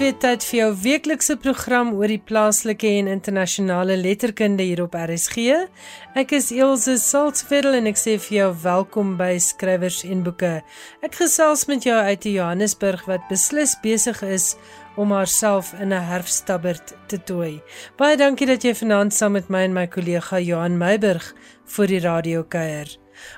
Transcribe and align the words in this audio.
Weer 0.00 0.14
tyd 0.16 0.40
vir 0.48 0.56
jou 0.56 0.68
weeklikse 0.80 1.34
program 1.36 1.90
oor 1.92 2.08
die 2.08 2.22
plaaslike 2.24 2.88
en 3.02 3.08
internasionale 3.12 3.98
letterkunde 4.00 4.64
hier 4.64 4.80
op 4.86 4.94
RSG. 4.96 5.58
Ek 6.16 6.32
is 6.32 6.48
Elsje 6.56 6.94
Salzveld 6.96 7.76
en 7.76 7.90
ek 7.90 8.00
sê 8.00 8.14
vir 8.16 8.36
jou 8.38 8.46
welkom 8.62 9.10
by 9.18 9.34
Skrywers 9.44 9.98
en 10.08 10.22
Boeke. 10.24 10.62
Ek 11.04 11.18
gesels 11.20 11.66
met 11.68 11.84
jou 11.84 11.98
uit 11.98 12.24
Johannesburg 12.30 13.04
wat 13.10 13.28
beslis 13.28 13.76
besig 13.84 14.24
is 14.24 14.54
om 14.96 15.12
haarself 15.12 15.74
in 15.76 15.92
'n 15.92 16.08
herfstabbert 16.08 16.96
te 17.12 17.20
tooi. 17.20 17.60
Baie 17.98 18.16
dankie 18.16 18.46
dat 18.46 18.64
jy 18.64 18.72
vanaand 18.72 19.12
saam 19.12 19.32
met 19.32 19.50
my 19.50 19.64
en 19.68 19.74
my 19.76 19.86
kollega 19.86 20.40
Johan 20.40 20.78
Meiburg 20.78 21.34
vir 21.76 21.86
die 21.86 22.00
radio 22.00 22.42
kuier. 22.42 22.88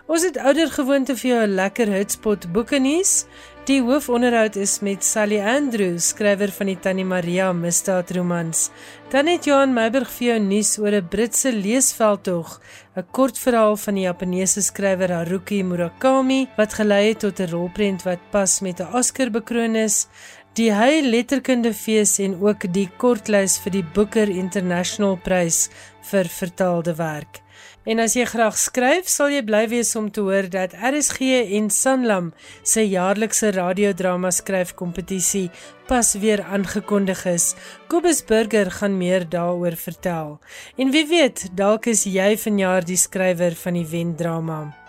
Ons 0.06 0.24
het 0.26 0.38
ouer 0.38 0.70
gewoonte 0.70 1.16
vir 1.16 1.30
jou 1.30 1.40
'n 1.42 1.54
lekker 1.54 1.88
hitspot 1.88 2.52
boeke 2.52 2.79
nuus. 2.79 3.26
Die 3.62 3.79
hoofonderhoud 3.79 4.57
is 4.59 4.80
met 4.83 5.05
Sally 5.07 5.37
Andrews, 5.39 6.09
skrywer 6.11 6.51
van 6.51 6.66
die 6.66 6.80
Tannie 6.83 7.05
Maria 7.07 7.52
misdaadromans. 7.55 8.65
Dan 9.12 9.29
het 9.30 9.47
Johan 9.47 9.71
Meiburg 9.71 10.11
vir 10.16 10.27
jou 10.27 10.38
nuus 10.43 10.73
oor 10.83 10.97
'n 10.98 11.07
Britse 11.12 11.52
leesveldtog, 11.52 12.59
'n 12.96 13.07
kort 13.13 13.38
verhaal 13.38 13.77
van 13.77 13.95
die 13.95 14.07
Japannese 14.09 14.63
skrywer 14.63 15.13
Haruki 15.15 15.63
Murakami 15.63 16.49
wat 16.57 16.74
gelei 16.74 17.09
het 17.09 17.21
tot 17.21 17.38
'n 17.38 17.51
rolprent 17.54 18.02
wat 18.02 18.19
pas 18.32 18.60
met 18.60 18.80
'n 18.80 18.95
Oscar 18.99 19.30
bekroon 19.30 19.76
is. 19.76 20.09
Die 20.54 20.73
Hy 20.73 21.01
Letterkundefees 21.01 22.19
en 22.19 22.43
ook 22.43 22.73
die 22.73 22.91
kortlys 22.97 23.59
vir 23.59 23.73
die 23.73 23.85
Booker 23.95 24.29
International 24.29 25.16
Prys 25.16 25.71
vir 26.01 26.24
vertaalde 26.24 26.95
werk. 26.95 27.43
En 27.83 27.99
as 27.99 28.13
jy 28.15 28.23
graag 28.30 28.55
skryf, 28.55 29.09
sal 29.11 29.33
jy 29.35 29.41
bly 29.43 29.65
wees 29.73 29.88
om 29.99 30.07
te 30.15 30.23
hoor 30.23 30.47
dat 30.47 30.77
RSG 30.79 31.33
en 31.59 31.66
Sanlam 31.75 32.29
se 32.63 32.85
jaarlikse 32.87 33.51
radiodrama 33.57 34.30
skryfkompetisie 34.30 35.49
pas 35.91 36.13
weer 36.23 36.45
aangekondig 36.47 37.25
is. 37.27 37.49
Kobus 37.91 38.23
Burger 38.29 38.71
gaan 38.71 38.95
meer 39.01 39.27
daaroor 39.27 39.75
vertel. 39.75 40.38
En 40.79 40.95
wie 40.95 41.07
weet, 41.10 41.49
dalk 41.59 41.91
is 41.91 42.07
jy 42.07 42.37
vanjaar 42.38 42.87
die 42.87 43.01
skrywer 43.01 43.59
van 43.65 43.80
die 43.80 43.88
wendrama. 43.91 44.82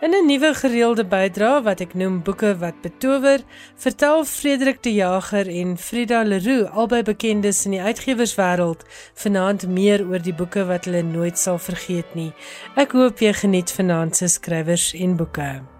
In 0.00 0.14
'n 0.14 0.26
nuwe 0.26 0.54
gereelde 0.54 1.04
bydra 1.04 1.62
wat 1.62 1.80
ek 1.80 1.94
noem 1.94 2.22
Boeke 2.22 2.58
wat 2.58 2.80
betower, 2.82 3.40
vertel 3.76 4.24
Frederik 4.24 4.82
de 4.82 4.92
Jager 4.94 5.48
en 5.48 5.78
Frida 5.78 6.22
Leroux, 6.22 6.70
albei 6.70 7.02
bekendes 7.02 7.64
in 7.64 7.70
die 7.70 7.80
uitgewerswêreld, 7.80 8.84
vanaand 9.14 9.68
meer 9.68 10.06
oor 10.08 10.22
die 10.22 10.34
boeke 10.34 10.64
wat 10.64 10.84
hulle 10.84 11.02
nooit 11.02 11.38
sal 11.38 11.58
vergeet 11.58 12.14
nie. 12.14 12.32
Ek 12.76 12.92
hoop 12.92 13.18
jy 13.18 13.32
geniet 13.32 13.72
vanaand 13.72 14.16
se 14.16 14.28
skrywers 14.28 14.92
en 14.94 15.16
boeke. 15.16 15.73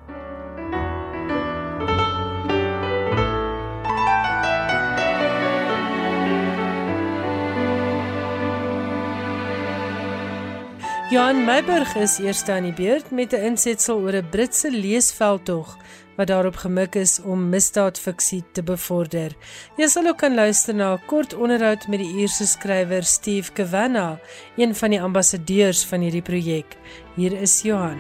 Johan 11.15 11.45
Meiburg 11.45 11.93
is 11.95 12.17
eerste 12.19 12.51
aan 12.53 12.65
die 12.67 12.75
beurt 12.75 13.11
met 13.15 13.33
'n 13.33 13.45
insetsel 13.51 14.01
oor 14.03 14.17
'n 14.19 14.29
Britse 14.31 14.71
leesveldtog 14.71 15.77
wat 16.17 16.27
daarop 16.27 16.57
gemik 16.57 16.95
is 16.95 17.21
om 17.23 17.49
misdaadfiksie 17.49 18.43
te 18.53 18.63
bevorder. 18.63 19.31
Jy 19.77 19.87
sal 19.87 20.07
ook 20.07 20.19
kan 20.19 20.35
luister 20.35 20.75
na 20.75 20.95
'n 20.95 21.07
kort 21.07 21.35
onderhoud 21.35 21.87
met 21.89 21.99
die 21.99 22.15
Ierse 22.19 22.47
skrywer 22.47 23.05
Steve 23.05 23.53
Kavanagh, 23.53 24.19
een 24.57 24.75
van 24.75 24.91
die 24.91 25.03
ambassadeurs 25.03 25.85
van 25.85 26.01
hierdie 26.01 26.23
projek. 26.23 26.77
Hier 27.17 27.33
is 27.33 27.63
Johan. 27.63 27.99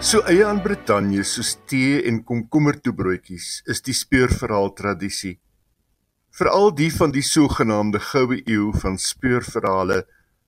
So 0.00 0.22
eie 0.24 0.46
aan 0.48 0.62
Brittanje 0.64 1.20
soos 1.28 1.50
tee 1.68 1.98
en 2.08 2.22
komkommertoebroodjies 2.24 3.48
is 3.68 3.82
die 3.84 3.92
speurverhaal 3.92 4.70
tradisie. 4.78 5.34
Veral 6.32 6.70
die 6.78 6.88
van 6.94 7.12
die 7.12 7.24
sogenaamde 7.26 8.00
goue 8.06 8.38
eeu 8.48 8.70
van 8.80 8.96
speurverhale 8.96 9.98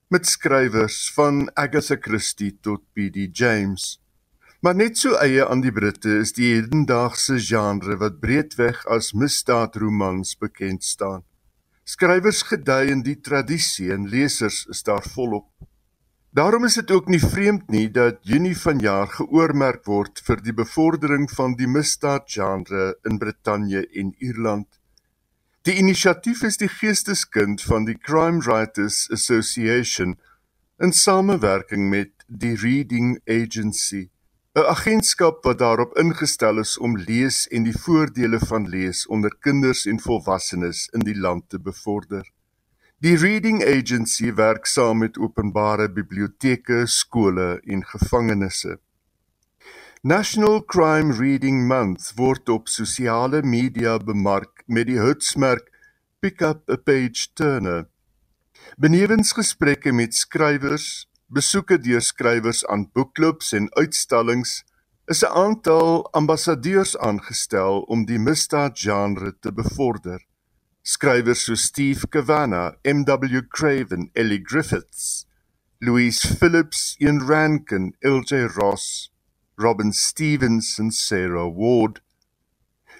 met 0.08 0.24
skrywers 0.30 0.96
van 1.18 1.50
Agatha 1.52 1.98
Christie 2.00 2.54
tot 2.64 2.80
B.D. 2.96 3.28
James. 3.36 4.00
Maar 4.64 4.78
net 4.80 4.96
so 4.96 5.20
eie 5.20 5.44
aan 5.44 5.60
die 5.60 5.74
Britte 5.76 6.16
is 6.22 6.32
die 6.32 6.54
hedendaagse 6.54 7.36
genre 7.36 7.98
wat 8.00 8.22
breedweg 8.24 8.80
as 8.96 9.12
misdaadromans 9.12 10.32
bekend 10.40 10.80
staan. 10.80 11.26
Skrywers 11.84 12.40
gedei 12.48 12.86
in 12.94 13.04
die 13.04 13.18
tradisie 13.20 13.92
en 13.92 14.08
lesers 14.08 14.64
is 14.72 14.80
daar 14.88 15.04
volop. 15.12 15.50
Daarom 16.32 16.64
is 16.64 16.74
dit 16.74 16.90
ook 16.90 17.08
nie 17.12 17.20
vreemd 17.20 17.68
nie 17.68 17.90
dat 17.92 18.22
Junie 18.24 18.56
vanjaar 18.56 19.10
geoormerk 19.12 19.82
word 19.84 20.22
vir 20.24 20.40
die 20.40 20.54
bevordering 20.56 21.26
van 21.28 21.58
die 21.60 21.68
misdaadgenre 21.68 22.94
in 23.04 23.18
Brittanje 23.20 23.82
en 24.00 24.14
Ierland. 24.16 24.68
Die 25.68 25.76
inisiatief 25.76 26.40
is 26.48 26.56
die 26.56 26.70
geesteskind 26.72 27.60
van 27.68 27.84
die 27.84 27.98
Crime 27.98 28.40
Writers 28.46 29.04
Association 29.12 30.16
in 30.80 30.96
samewerking 30.96 31.90
met 31.92 32.24
die 32.26 32.56
Reading 32.56 33.20
Agency, 33.28 34.08
'n 34.56 34.68
agentskap 34.72 35.44
wat 35.44 35.58
daarop 35.58 35.98
ingestel 35.98 36.64
is 36.64 36.78
om 36.78 36.96
lees 36.96 37.44
en 37.48 37.68
die 37.68 37.76
voordele 37.76 38.38
van 38.38 38.68
lees 38.68 39.06
onder 39.06 39.36
kinders 39.40 39.84
en 39.84 40.00
volwassenes 40.00 40.88
in 40.92 41.04
die 41.04 41.18
land 41.18 41.48
te 41.48 41.60
bevorder. 41.60 42.24
Die 43.02 43.16
Reading 43.16 43.64
Agency 43.66 44.28
werk 44.38 44.68
saam 44.70 45.00
met 45.02 45.16
openbare 45.18 45.88
biblioteke, 45.90 46.84
skole 46.86 47.56
en 47.66 47.82
gevangenisse. 47.82 48.76
National 50.06 50.60
Crime 50.62 51.10
Reading 51.18 51.66
Month 51.66 52.12
word 52.14 52.46
op 52.54 52.70
sosiale 52.70 53.42
media 53.42 53.96
bemark 53.98 54.62
met 54.70 54.86
die 54.86 55.00
hitsmerk 55.02 55.66
Pick 56.22 56.46
up 56.46 56.70
a 56.70 56.78
page 56.78 57.26
turner. 57.34 57.88
Benewens 58.78 59.34
gesprekke 59.34 59.90
met 59.90 60.14
skrywers, 60.14 61.08
besoeke 61.26 61.82
deur 61.82 62.06
skrywers 62.06 62.62
aan 62.70 62.86
boekklubs 62.94 63.50
en 63.58 63.66
uitstallings, 63.74 64.60
is 65.10 65.26
'n 65.26 65.34
aantal 65.46 66.06
ambassadeurs 66.12 66.94
aangestel 66.98 67.82
om 67.82 68.06
die 68.06 68.22
misdaadgenre 68.22 69.34
te 69.40 69.50
bevorder. 69.50 70.22
Skrywers 70.84 71.44
so 71.44 71.54
Steve 71.54 72.10
Kavanagh, 72.10 72.74
M.W. 72.84 73.42
Craven, 73.42 74.10
Ellie 74.16 74.38
Griffiths, 74.38 75.26
Louise 75.80 76.20
Phillips, 76.20 76.96
Ian 77.00 77.20
Rankin, 77.20 77.92
L.J. 78.02 78.48
Ross, 78.56 79.10
Robin 79.56 79.92
Stevens 79.92 80.78
en 80.80 80.90
Sarah 80.90 81.48
Ward. 81.48 82.00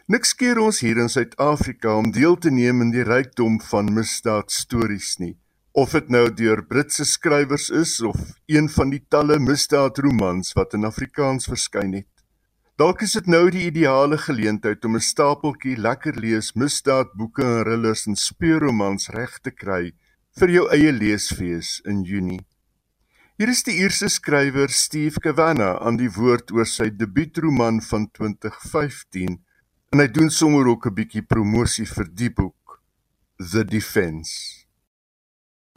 Niks 0.06 0.32
keer 0.32 0.60
ons 0.62 0.78
hier 0.84 0.98
in 1.03 1.10
Suid-Afrika 1.10 1.97
om 1.98 2.12
deel 2.15 2.37
te 2.38 2.50
neem 2.54 2.84
in 2.87 2.94
die 2.94 3.03
rykdom 3.06 3.59
van 3.66 3.91
misdaadstories 3.97 5.16
nie. 5.19 5.34
Of 5.75 5.97
dit 5.97 6.10
nou 6.12 6.28
deur 6.31 6.62
Britse 6.69 7.06
skrywers 7.09 7.70
is 7.75 7.97
of 8.04 8.19
een 8.47 8.69
van 8.70 8.94
die 8.94 9.03
talle 9.10 9.41
misdaadromans 9.43 10.54
wat 10.54 10.78
in 10.78 10.87
Afrikaans 10.87 11.50
verskyn 11.50 11.97
het. 11.99 12.12
Dalk 12.80 13.02
is 13.04 13.12
dit 13.12 13.26
nou 13.28 13.50
die 13.52 13.66
ideale 13.69 14.16
geleentheid 14.16 14.84
om 14.88 14.94
'n 14.96 15.04
stapeltjie 15.04 15.76
lekker 15.76 16.16
lees 16.16 16.52
misdaadboeke 16.52 17.42
en 17.44 17.64
thrillers 17.64 18.06
en 18.06 18.16
speurromans 18.16 19.08
reg 19.08 19.38
te 19.40 19.50
kry 19.50 19.92
vir 20.40 20.48
jou 20.48 20.64
eie 20.72 20.92
leesfees 20.92 21.80
in 21.84 22.02
Junie. 22.02 22.46
Hier 23.36 23.48
is 23.48 23.62
die 23.62 23.76
Ierse 23.76 24.08
skrywer 24.08 24.70
Steve 24.70 25.20
Kavanagh 25.20 25.82
aan 25.84 25.96
die 25.96 26.08
woord 26.08 26.50
oor 26.50 26.66
sy 26.66 26.88
debuutroman 26.90 27.82
van 27.82 28.08
2015 28.10 29.36
en 29.92 29.98
hy 29.98 30.08
doen 30.08 30.30
sommer 30.30 30.66
ook 30.66 30.86
'n 30.86 30.94
bietjie 30.94 31.22
promosie 31.22 31.86
vir 31.86 32.08
die 32.08 32.30
boek 32.30 32.80
The 33.36 33.64
Defense. 33.64 34.64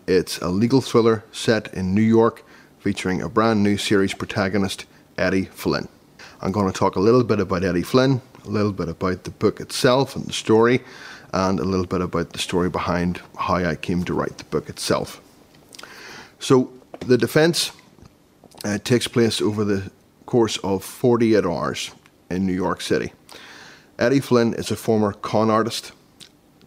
It's 0.07 0.41
a 0.41 0.49
legal 0.49 0.81
thriller 0.81 1.23
set 1.31 1.67
in 1.73 1.93
New 1.93 2.07
York 2.07 2.43
featuring 2.79 3.21
a 3.21 3.27
brand 3.27 3.63
new 3.63 3.77
series 3.77 4.15
protagonist 4.15 4.85
Eddie 5.17 5.49
Flynn. 5.51 5.94
I'm 6.45 6.51
going 6.51 6.71
to 6.71 6.79
talk 6.79 6.95
a 6.95 6.99
little 6.99 7.23
bit 7.23 7.39
about 7.39 7.63
Eddie 7.63 7.81
Flynn, 7.81 8.21
a 8.45 8.49
little 8.49 8.71
bit 8.71 8.87
about 8.87 9.23
the 9.23 9.31
book 9.31 9.59
itself 9.59 10.15
and 10.15 10.25
the 10.25 10.31
story, 10.31 10.83
and 11.33 11.59
a 11.59 11.63
little 11.63 11.87
bit 11.87 12.01
about 12.01 12.33
the 12.33 12.37
story 12.37 12.69
behind 12.69 13.19
how 13.35 13.55
I 13.55 13.73
came 13.73 14.03
to 14.03 14.13
write 14.13 14.37
the 14.37 14.43
book 14.43 14.69
itself. 14.69 15.19
So, 16.37 16.71
the 16.99 17.17
defence 17.17 17.71
uh, 18.63 18.77
takes 18.77 19.07
place 19.07 19.41
over 19.41 19.65
the 19.65 19.91
course 20.27 20.57
of 20.57 20.83
48 20.83 21.45
hours 21.45 21.89
in 22.29 22.45
New 22.45 22.53
York 22.53 22.81
City. 22.81 23.11
Eddie 23.97 24.19
Flynn 24.19 24.53
is 24.53 24.69
a 24.69 24.75
former 24.75 25.13
con 25.13 25.49
artist 25.49 25.93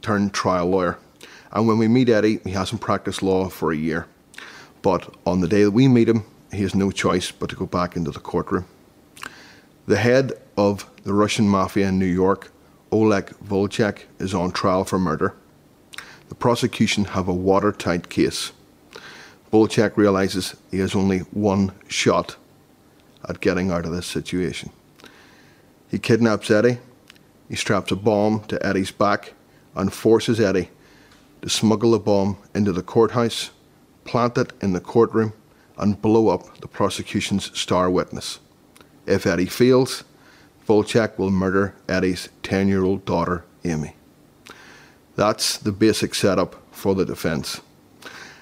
turned 0.02 0.34
trial 0.34 0.70
lawyer. 0.70 0.98
And 1.52 1.68
when 1.68 1.78
we 1.78 1.86
meet 1.86 2.08
Eddie, 2.08 2.40
he 2.42 2.50
hasn't 2.50 2.80
practiced 2.80 3.22
law 3.22 3.48
for 3.48 3.70
a 3.70 3.76
year. 3.76 4.08
But 4.82 5.14
on 5.24 5.40
the 5.40 5.46
day 5.46 5.62
that 5.62 5.70
we 5.70 5.86
meet 5.86 6.08
him, 6.08 6.24
he 6.50 6.62
has 6.62 6.74
no 6.74 6.90
choice 6.90 7.30
but 7.30 7.48
to 7.50 7.54
go 7.54 7.66
back 7.66 7.94
into 7.94 8.10
the 8.10 8.18
courtroom. 8.18 8.66
The 9.88 9.96
head 9.96 10.34
of 10.54 10.84
the 11.04 11.14
Russian 11.14 11.48
mafia 11.48 11.88
in 11.88 11.98
New 11.98 12.04
York, 12.04 12.52
Oleg 12.92 13.28
Volchek, 13.42 14.02
is 14.18 14.34
on 14.34 14.52
trial 14.52 14.84
for 14.84 14.98
murder. 14.98 15.34
The 16.28 16.34
prosecution 16.34 17.06
have 17.06 17.26
a 17.26 17.32
watertight 17.32 18.10
case. 18.10 18.52
Volchek 19.50 19.96
realizes 19.96 20.54
he 20.70 20.80
has 20.80 20.94
only 20.94 21.20
one 21.30 21.72
shot 21.88 22.36
at 23.26 23.40
getting 23.40 23.70
out 23.70 23.86
of 23.86 23.92
this 23.92 24.06
situation. 24.06 24.68
He 25.90 25.98
kidnaps 25.98 26.50
Eddie, 26.50 26.80
he 27.48 27.56
straps 27.56 27.90
a 27.90 27.96
bomb 27.96 28.44
to 28.48 28.66
Eddie's 28.66 28.90
back, 28.90 29.32
and 29.74 29.90
forces 29.90 30.38
Eddie 30.38 30.68
to 31.40 31.48
smuggle 31.48 31.92
the 31.92 31.98
bomb 31.98 32.36
into 32.54 32.72
the 32.72 32.82
courthouse, 32.82 33.52
plant 34.04 34.36
it 34.36 34.52
in 34.60 34.74
the 34.74 34.80
courtroom, 34.80 35.32
and 35.78 36.02
blow 36.02 36.28
up 36.28 36.58
the 36.58 36.68
prosecution's 36.68 37.58
star 37.58 37.88
witness. 37.88 38.38
If 39.08 39.26
Eddie 39.26 39.46
fails, 39.46 40.04
Volchek 40.68 41.16
will 41.16 41.30
murder 41.30 41.74
Eddie's 41.88 42.28
10 42.42 42.68
year 42.68 42.84
old 42.84 43.06
daughter, 43.06 43.44
Amy. 43.64 43.94
That's 45.16 45.56
the 45.56 45.72
basic 45.72 46.14
setup 46.14 46.56
for 46.70 46.94
the 46.94 47.06
defence. 47.06 47.62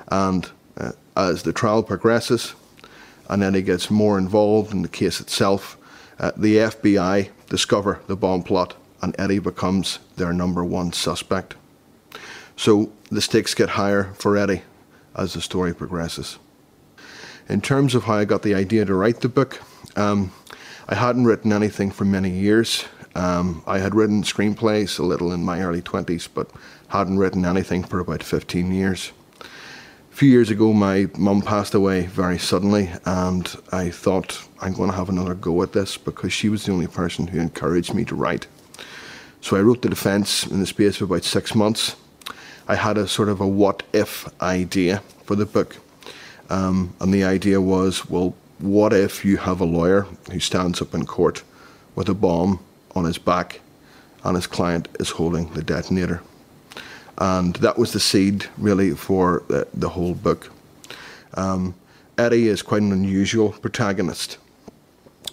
And 0.09 0.51
uh, 0.77 0.93
as 1.17 1.45
the 1.45 1.53
trial 1.53 1.85
progresses 1.85 2.55
and 3.31 3.45
Eddie 3.45 3.63
gets 3.63 3.91
more 3.91 4.19
involved 4.19 4.73
in 4.73 4.83
the 4.83 4.89
case 4.89 5.21
itself, 5.21 5.79
uh, 6.19 6.33
the 6.37 6.57
FBI 6.57 7.31
discover 7.49 8.01
the 8.09 8.17
bomb 8.17 8.43
plot 8.43 8.75
and 9.03 9.15
Eddie 9.21 9.39
becomes 9.39 10.01
their 10.17 10.33
number 10.33 10.65
one 10.65 10.93
suspect. 10.93 11.55
So 12.57 12.91
the 13.09 13.21
stakes 13.21 13.55
get 13.55 13.71
higher 13.71 14.13
for 14.15 14.37
Eddie 14.37 14.63
as 15.15 15.35
the 15.35 15.41
story 15.41 15.75
progresses. 15.75 16.39
In 17.49 17.61
terms 17.61 17.95
of 17.95 18.05
how 18.05 18.15
I 18.15 18.25
got 18.25 18.43
the 18.43 18.55
idea 18.55 18.85
to 18.85 18.95
write 18.95 19.21
the 19.21 19.29
book, 19.29 19.63
um, 19.95 20.33
I 20.89 20.95
hadn't 20.95 21.25
written 21.25 21.53
anything 21.53 21.91
for 21.91 22.05
many 22.05 22.31
years. 22.31 22.85
Um, 23.17 23.65
I 23.67 23.79
had 23.79 23.97
written 23.97 24.23
screenplays 24.23 25.01
a 25.01 25.03
little 25.03 25.33
in 25.33 25.45
my 25.45 25.61
early 25.61 25.83
20s, 25.83 26.29
but 26.33 26.49
hadn't 26.89 27.19
written 27.19 27.45
anything 27.45 27.83
for 27.83 27.99
about 27.99 28.23
15 28.23 28.73
years. 28.73 29.11
A 29.41 30.15
few 30.15 30.31
years 30.31 30.49
ago, 30.49 30.73
my 30.73 31.09
mum 31.19 31.43
passed 31.43 31.75
away 31.75 32.07
very 32.07 32.39
suddenly, 32.39 32.89
and 33.05 33.53
I 33.73 33.91
thought 33.91 34.47
I'm 34.61 34.75
going 34.75 34.91
to 34.91 34.97
have 34.97 35.09
another 35.09 35.35
go 35.35 35.61
at 35.63 35.73
this 35.73 35.97
because 35.97 36.33
she 36.33 36.49
was 36.49 36.65
the 36.65 36.73
only 36.73 36.87
person 36.87 37.27
who 37.27 37.41
encouraged 37.41 37.93
me 37.93 38.05
to 38.05 38.15
write. 38.15 38.47
So 39.41 39.57
I 39.57 39.63
wrote 39.63 39.83
the 39.83 39.91
defence 39.91 40.47
in 40.47 40.61
the 40.61 40.67
space 40.67 41.01
of 41.01 41.11
about 41.11 41.25
six 41.25 41.53
months. 41.53 41.97
I 42.69 42.77
had 42.77 42.97
a 42.97 43.09
sort 43.09 43.29
of 43.29 43.41
a 43.41 43.47
what 43.47 43.83
if 43.93 44.29
idea 44.41 45.03
for 45.25 45.35
the 45.35 45.47
book. 45.47 45.79
Um, 46.49 46.95
and 47.01 47.13
the 47.13 47.25
idea 47.25 47.61
was 47.61 48.09
well, 48.09 48.37
what 48.59 48.93
if 48.93 49.25
you 49.25 49.37
have 49.37 49.61
a 49.61 49.65
lawyer 49.65 50.07
who 50.31 50.41
stands 50.41 50.81
up 50.81 50.95
in 50.95 51.07
court 51.07 51.43
with 51.95 52.09
a 52.09 52.15
bomb 52.15 52.61
on 52.95 53.05
his 53.05 53.19
back 53.19 53.61
and 54.25 54.37
his 54.37 54.47
client 54.47 54.89
is 54.99 55.11
holding 55.11 55.53
the 55.53 55.63
detonator? 55.63 56.23
And 57.19 57.57
that 57.57 57.79
was 57.79 57.93
the 57.93 58.01
seed, 58.01 58.47
really, 58.59 58.91
for 58.93 59.43
the, 59.49 59.67
the 59.73 59.91
whole 59.91 60.15
book. 60.15 60.51
Um, 61.35 61.75
Eddie 62.19 62.49
is 62.49 62.63
quite 62.63 62.83
an 62.83 62.93
unusual 62.93 63.53
protagonist. 63.53 64.39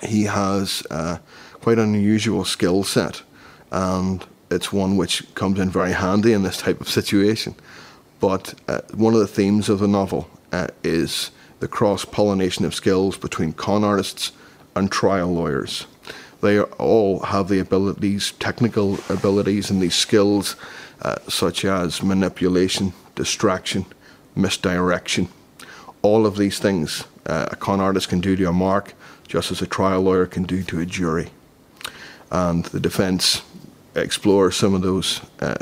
He 0.02 0.24
has 0.24 0.84
uh, 0.90 1.18
quite 1.62 1.80
an 1.80 1.96
unusual 1.96 2.44
skill 2.46 2.84
set, 2.84 3.22
and 3.72 4.25
it's 4.52 4.74
one 4.74 4.98
which 4.98 5.34
comes 5.36 5.60
in 5.60 5.70
very 5.70 5.94
handy 5.94 6.34
in 6.34 6.44
this 6.44 6.58
type 6.58 6.81
of 6.81 6.90
situation. 6.90 7.56
But 8.20 8.54
uh, 8.68 8.81
one 8.94 9.14
of 9.14 9.20
the 9.20 9.28
themes 9.28 9.70
of 9.70 9.80
the 9.80 9.88
novel 9.88 10.30
uh, 10.52 10.68
is 10.84 11.31
the 11.63 11.69
cross 11.69 12.04
pollination 12.04 12.65
of 12.65 12.75
skills 12.75 13.15
between 13.15 13.54
con 13.54 13.86
artists 13.86 14.33
and 14.75 14.92
trial 14.92 15.33
lawyers. 15.33 15.88
They 16.42 16.60
all 16.60 17.19
have 17.19 17.48
the 17.48 17.60
abilities, 17.60 18.33
technical 18.33 19.00
abilities, 19.07 19.69
and 19.71 19.81
these 19.81 19.95
skills, 19.95 20.57
uh, 21.04 21.19
such 21.30 21.63
as 21.63 22.04
manipulation, 22.04 22.92
distraction, 23.15 23.86
misdirection. 24.36 25.30
All 26.01 26.25
of 26.25 26.36
these 26.36 26.60
things 26.60 27.06
uh, 27.25 27.48
a 27.51 27.56
con 27.56 27.80
artist 27.80 28.10
can 28.10 28.19
do 28.19 28.36
to 28.36 28.50
a 28.50 28.51
mark, 28.51 28.94
just 29.25 29.50
as 29.50 29.62
a 29.62 29.65
trial 29.65 30.01
lawyer 30.01 30.25
can 30.25 30.44
do 30.44 30.63
to 30.63 30.81
a 30.81 30.86
jury. 30.86 31.30
And 32.30 32.65
the 32.65 32.80
defence 32.81 33.42
explores 33.95 34.57
some 34.57 34.74
of 34.74 34.81
those 34.81 35.21
uh, 35.39 35.56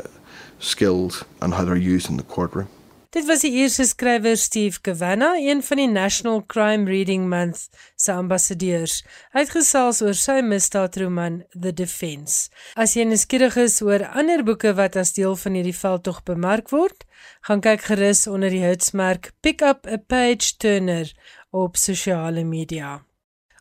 skills 0.58 1.22
and 1.40 1.54
how 1.54 1.64
they're 1.64 1.76
used 1.76 2.10
in 2.10 2.16
the 2.16 2.24
courtroom. 2.24 2.68
Dit 3.12 3.26
was 3.28 3.42
die 3.44 3.50
eerste 3.60 3.84
skrywer 3.84 4.36
Steve 4.40 4.80
Kavanagh, 4.80 5.36
een 5.36 5.62
van 5.62 5.76
die 5.76 5.88
National 5.88 6.44
Crime 6.46 6.88
Reading 6.88 7.28
Month 7.28 7.68
se 7.96 8.12
ambassadeurs. 8.12 9.02
Hy 9.34 9.42
het 9.44 9.52
gesels 9.52 10.00
oor 10.00 10.16
sy 10.16 10.38
misdaadroman 10.40 11.42
The 11.52 11.74
Defence. 11.76 12.48
As 12.72 12.96
jy 12.96 13.04
nuuskierig 13.04 13.58
is 13.60 13.76
oor 13.84 14.06
ander 14.16 14.40
boeke 14.48 14.72
wat 14.80 14.96
as 14.96 15.12
deel 15.12 15.36
van 15.44 15.60
hierdie 15.60 15.76
veldtog 15.76 16.22
bemark 16.24 16.72
word, 16.72 17.04
gaan 17.44 17.60
kyk 17.60 17.84
gerus 17.90 18.24
onder 18.32 18.48
die 18.48 18.64
hitsmerk 18.64 19.34
Pick 19.44 19.60
up 19.60 19.84
a 19.84 20.00
page 20.00 20.56
turner 20.56 21.12
op 21.52 21.76
sosiale 21.76 22.48
media. 22.48 23.02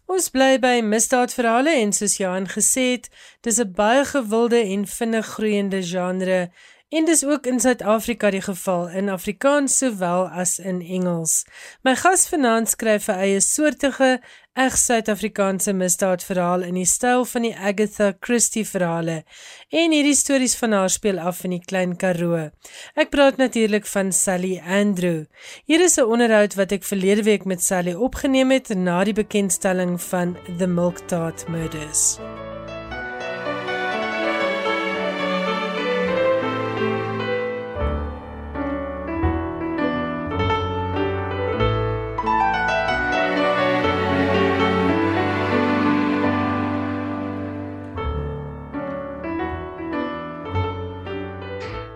Ons 0.08 0.32
bly 0.32 0.62
by 0.64 0.78
misdaadverhale 0.84 1.76
en 1.84 1.92
soos 1.96 2.22
Johan 2.24 2.48
gesê 2.48 2.94
het, 2.96 3.12
dis 3.44 3.60
'n 3.60 3.76
baie 3.76 4.04
gewilde 4.08 4.64
en 4.64 4.88
vinnig 4.88 5.28
groeiende 5.36 5.84
genre 5.84 6.52
En 6.92 7.06
dis 7.06 7.22
ook 7.26 7.46
in 7.48 7.60
Suid-Afrika 7.60 8.30
die 8.30 8.42
geval 8.44 8.90
in 8.90 9.10
Afrikaans 9.10 9.78
sowel 9.78 10.26
as 10.28 10.58
in 10.60 10.82
Engels. 10.84 11.46
My 11.88 11.94
gas 11.96 12.26
vanaand 12.28 12.70
skryf 12.70 13.08
'n 13.08 13.16
eie 13.16 13.40
soortige 13.40 14.20
eg 14.54 14.76
Suid-Afrikaanse 14.78 15.74
misdaadverhaal 15.74 16.62
in 16.68 16.76
die 16.76 16.86
styl 16.86 17.24
van 17.26 17.42
die 17.42 17.56
Agatha 17.56 18.12
Christie 18.20 18.66
verhale. 18.68 19.24
En 19.70 19.92
hierdie 19.92 20.16
stories 20.16 20.56
van 20.56 20.72
haar 20.72 20.90
speel 20.90 21.20
af 21.20 21.44
in 21.44 21.56
die 21.56 21.64
Klein 21.66 21.96
Karoo. 21.96 22.50
Ek 22.96 23.10
praat 23.10 23.38
natuurlik 23.38 23.86
van 23.86 24.12
Sally 24.12 24.60
Andrew. 24.60 25.24
Hier 25.66 25.82
is 25.82 25.98
'n 25.98 26.12
onderhoud 26.12 26.56
wat 26.56 26.72
ek 26.72 26.84
verlede 26.84 27.24
week 27.24 27.46
met 27.46 27.64
Sally 27.64 27.94
opgeneem 27.94 28.52
het 28.52 28.70
na 28.76 29.04
die 29.04 29.14
bekendstelling 29.14 30.02
van 30.02 30.38
The 30.58 30.68
Milk 30.68 30.98
Tart 31.08 31.48
Murders. 31.48 32.20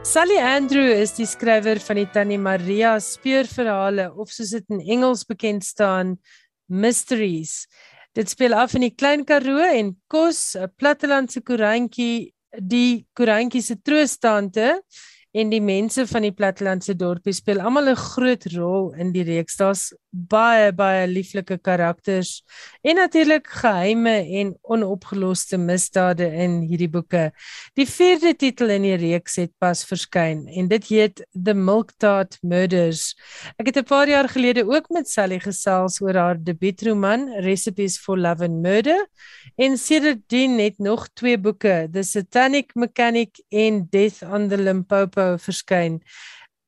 Sally 0.06 0.38
Andrew 0.38 0.86
is 0.86 1.16
die 1.18 1.26
skrywer 1.26 1.80
van 1.82 1.98
die 1.98 2.06
Tannie 2.14 2.38
Maria 2.38 2.92
speurverhale 3.02 4.12
of 4.14 4.30
soos 4.30 4.52
dit 4.54 4.68
in 4.70 4.84
Engels 4.94 5.24
bekend 5.26 5.66
staan 5.66 6.12
Mysteries. 6.70 7.64
Dit 8.14 8.30
speel 8.30 8.54
af 8.54 8.76
in 8.78 8.86
die 8.86 8.94
Klein 8.94 9.26
Karoo 9.26 9.66
en 9.66 9.96
kos 10.06 10.54
'n 10.62 10.70
plattelandse 10.78 11.42
koerantjie 11.42 12.36
die 12.54 13.08
koerantjie 13.18 13.64
se 13.66 13.82
troostante 13.82 14.78
en 15.36 15.52
die 15.52 15.62
mense 15.64 16.06
van 16.08 16.24
die 16.24 16.32
plattelandse 16.32 16.96
dorpie 16.96 17.34
speel 17.36 17.60
almal 17.60 17.90
'n 17.92 18.00
groot 18.00 18.46
rol 18.56 18.94
in 18.96 19.12
die 19.12 19.24
reeks. 19.28 19.58
Daar's 19.60 19.92
baie 20.16 20.72
baie 20.72 21.08
lieflike 21.08 21.58
karakters 21.60 22.44
en 22.82 22.96
natuurlik 22.96 23.48
geheime 23.48 24.14
en 24.40 24.54
onopgeloste 24.64 25.58
misdade 25.58 26.26
in 26.44 26.62
hierdie 26.70 26.88
boeke. 26.88 27.32
Die 27.76 27.86
vierde 27.86 28.34
titel 28.34 28.70
in 28.70 28.84
die 28.88 28.96
reeks 28.96 29.36
het 29.36 29.52
pas 29.60 29.84
verskyn 29.84 30.48
en 30.48 30.70
dit 30.72 30.88
heet 30.88 31.26
The 31.34 31.54
Milk 31.54 31.92
Tart 31.98 32.38
Murders. 32.42 33.16
Ek 33.60 33.68
het 33.68 33.78
'n 33.78 33.84
paar 33.84 34.08
jaar 34.08 34.30
gelede 34.30 34.64
ook 34.64 34.90
met 34.90 35.10
Sally 35.10 35.40
gesels 35.40 36.02
oor 36.02 36.16
haar 36.16 36.38
debuutroman 36.44 37.42
Recipes 37.44 37.98
for 37.98 38.18
Love 38.18 38.44
and 38.44 38.62
Murder 38.62 39.08
en 39.58 39.78
sedertdien 39.78 40.56
net 40.56 40.80
nog 40.80 41.10
twee 41.14 41.38
boeke, 41.38 41.90
The 41.92 42.04
Satanic 42.04 42.72
Mechanic 42.76 43.44
en 43.50 43.88
Death 43.90 44.24
on 44.24 44.48
the 44.48 44.58
Limpopo 44.58 45.25
verskyn. 45.42 46.00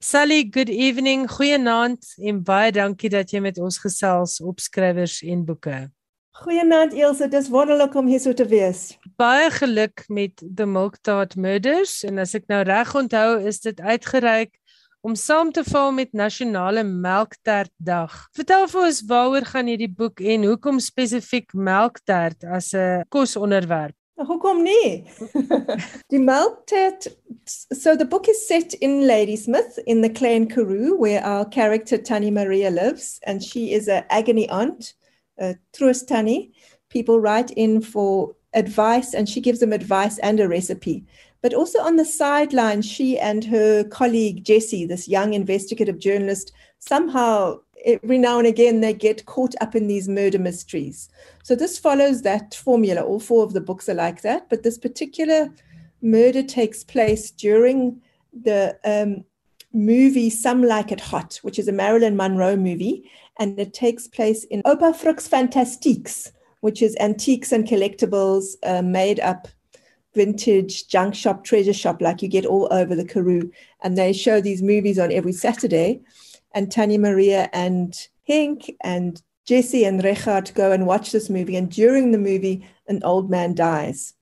Sally, 0.04 0.44
good 0.54 0.70
evening. 0.70 1.26
Goeienaand 1.32 2.12
en 2.22 2.44
baie 2.46 2.72
dankie 2.72 3.10
dat 3.10 3.32
jy 3.34 3.42
met 3.42 3.58
ons 3.58 3.80
gesels 3.82 4.38
op 4.46 4.60
skrywers 4.62 5.24
en 5.26 5.42
boeke. 5.48 5.88
Goeienaand 6.38 6.94
Elsje, 6.94 7.26
dis 7.34 7.50
wonderlik 7.50 7.96
om 7.98 8.06
hier 8.06 8.22
so 8.22 8.34
te 8.38 8.46
wees. 8.46 8.92
Baie 9.18 9.50
geluk 9.56 10.04
met 10.14 10.44
The 10.46 10.68
Milk 10.70 11.00
Tart 11.02 11.34
Murders 11.34 12.04
en 12.06 12.22
as 12.22 12.36
ek 12.38 12.46
nou 12.54 12.62
reg 12.68 12.94
onthou, 12.94 13.40
is 13.50 13.58
dit 13.64 13.82
uitgereik 13.82 14.54
om 15.02 15.16
saam 15.18 15.50
te 15.56 15.64
val 15.66 15.90
met 15.98 16.14
Nasionale 16.14 16.84
Melktert 16.86 17.74
Dag. 17.82 18.14
Vertel 18.38 18.68
vir 18.70 18.86
ons 18.86 19.02
waaroor 19.10 19.50
gaan 19.50 19.70
hierdie 19.72 19.90
boek 19.90 20.22
en 20.22 20.46
hoekom 20.52 20.78
spesifiek 20.84 21.58
melktert 21.58 22.46
as 22.46 22.70
'n 22.74 23.02
kosonderwerp? 23.10 23.98
Hoekom 24.20 24.64
nie? 24.64 25.06
die 26.10 26.92
so 27.72 27.96
the 27.96 28.06
book 28.06 28.28
is 28.28 28.48
set 28.48 28.74
in 28.76 29.08
Ladysmith 29.08 29.80
in 29.86 30.02
the 30.02 30.10
Clan 30.10 30.48
Karoo 30.48 30.98
where 30.98 31.24
our 31.24 31.46
character 31.46 31.98
Tani 31.98 32.32
Maria 32.32 32.72
lives 32.72 33.20
and 33.24 33.44
she 33.44 33.74
is 33.74 33.88
an 33.88 34.04
agony 34.10 34.50
aunt, 34.50 34.96
a 35.38 35.56
trust 35.74 36.08
Tani. 36.08 36.52
People 36.90 37.20
write 37.20 37.52
in 37.52 37.82
for 37.82 38.36
advice 38.54 39.14
and 39.14 39.30
she 39.30 39.40
gives 39.40 39.60
them 39.60 39.72
advice 39.72 40.18
and 40.20 40.40
a 40.40 40.48
recipe. 40.48 41.06
But 41.42 41.54
also 41.54 41.80
on 41.80 41.98
the 41.98 42.06
sideline, 42.06 42.82
she 42.82 43.20
and 43.20 43.46
her 43.46 43.84
colleague 43.84 44.44
Jessie, 44.44 44.86
this 44.86 45.08
young 45.08 45.34
investigative 45.34 46.00
journalist, 46.00 46.52
somehow 46.80 47.60
every 47.86 48.18
now 48.18 48.38
and 48.38 48.48
again 48.48 48.82
they 48.82 48.94
get 48.94 49.26
caught 49.26 49.56
up 49.62 49.76
in 49.76 49.88
these 49.88 50.08
murder 50.08 50.40
mysteries. 50.40 51.10
So 51.44 51.56
this 51.56 51.78
follows 51.78 52.22
that 52.24 52.56
formula. 52.56 53.02
All 53.02 53.20
four 53.20 53.44
of 53.44 53.54
the 53.54 53.62
books 53.62 53.88
are 53.90 53.94
like 53.94 54.22
that, 54.22 54.50
but 54.50 54.64
this 54.64 54.78
particular 54.78 55.50
murder 56.02 56.44
takes 56.44 56.84
place 56.84 57.32
during 57.32 58.02
the 58.34 58.78
um, 58.84 59.24
movie 59.74 60.30
Some 60.30 60.64
Like 60.64 60.92
It 60.92 61.00
Hot, 61.00 61.40
which 61.42 61.60
is 61.60 61.68
a 61.68 61.72
Marilyn 61.72 62.16
Monroe 62.16 62.56
movie, 62.56 63.10
and 63.40 63.60
it 63.60 63.74
takes 63.74 64.08
place 64.08 64.44
in 64.46 64.64
Oberfrux 64.64 65.28
Fantastiques, 65.28 66.32
which 66.62 66.82
is 66.82 66.96
antiques 67.00 67.52
and 67.52 67.68
collectibles 67.68 68.56
uh, 68.64 68.82
made 68.82 69.20
up 69.20 69.48
vintage 70.16 70.88
junk 70.88 71.14
shop, 71.14 71.44
treasure 71.44 71.74
shop, 71.74 72.02
like 72.02 72.22
you 72.22 72.28
get 72.28 72.46
all 72.46 72.68
over 72.72 72.96
the 72.96 73.06
Karoo. 73.06 73.52
And 73.84 73.98
they 73.98 74.12
show 74.14 74.42
these 74.42 74.64
movies 74.64 74.98
on 74.98 75.12
every 75.12 75.34
Saturday. 75.34 76.02
And 76.54 76.72
Tanya 76.72 77.00
Maria 77.00 77.50
and 77.54 77.94
Henk 78.28 78.76
and 78.82 79.22
Jesse 79.46 79.86
and 79.86 80.04
Richard 80.04 80.52
go 80.56 80.72
and 80.72 80.86
watch 80.86 81.12
this 81.12 81.30
movie. 81.30 81.56
And 81.56 81.72
during 81.72 82.12
the 82.12 82.18
movie, 82.18 82.68
an 82.88 83.02
old 83.04 83.30
man 83.30 83.56
dies, 83.56 84.14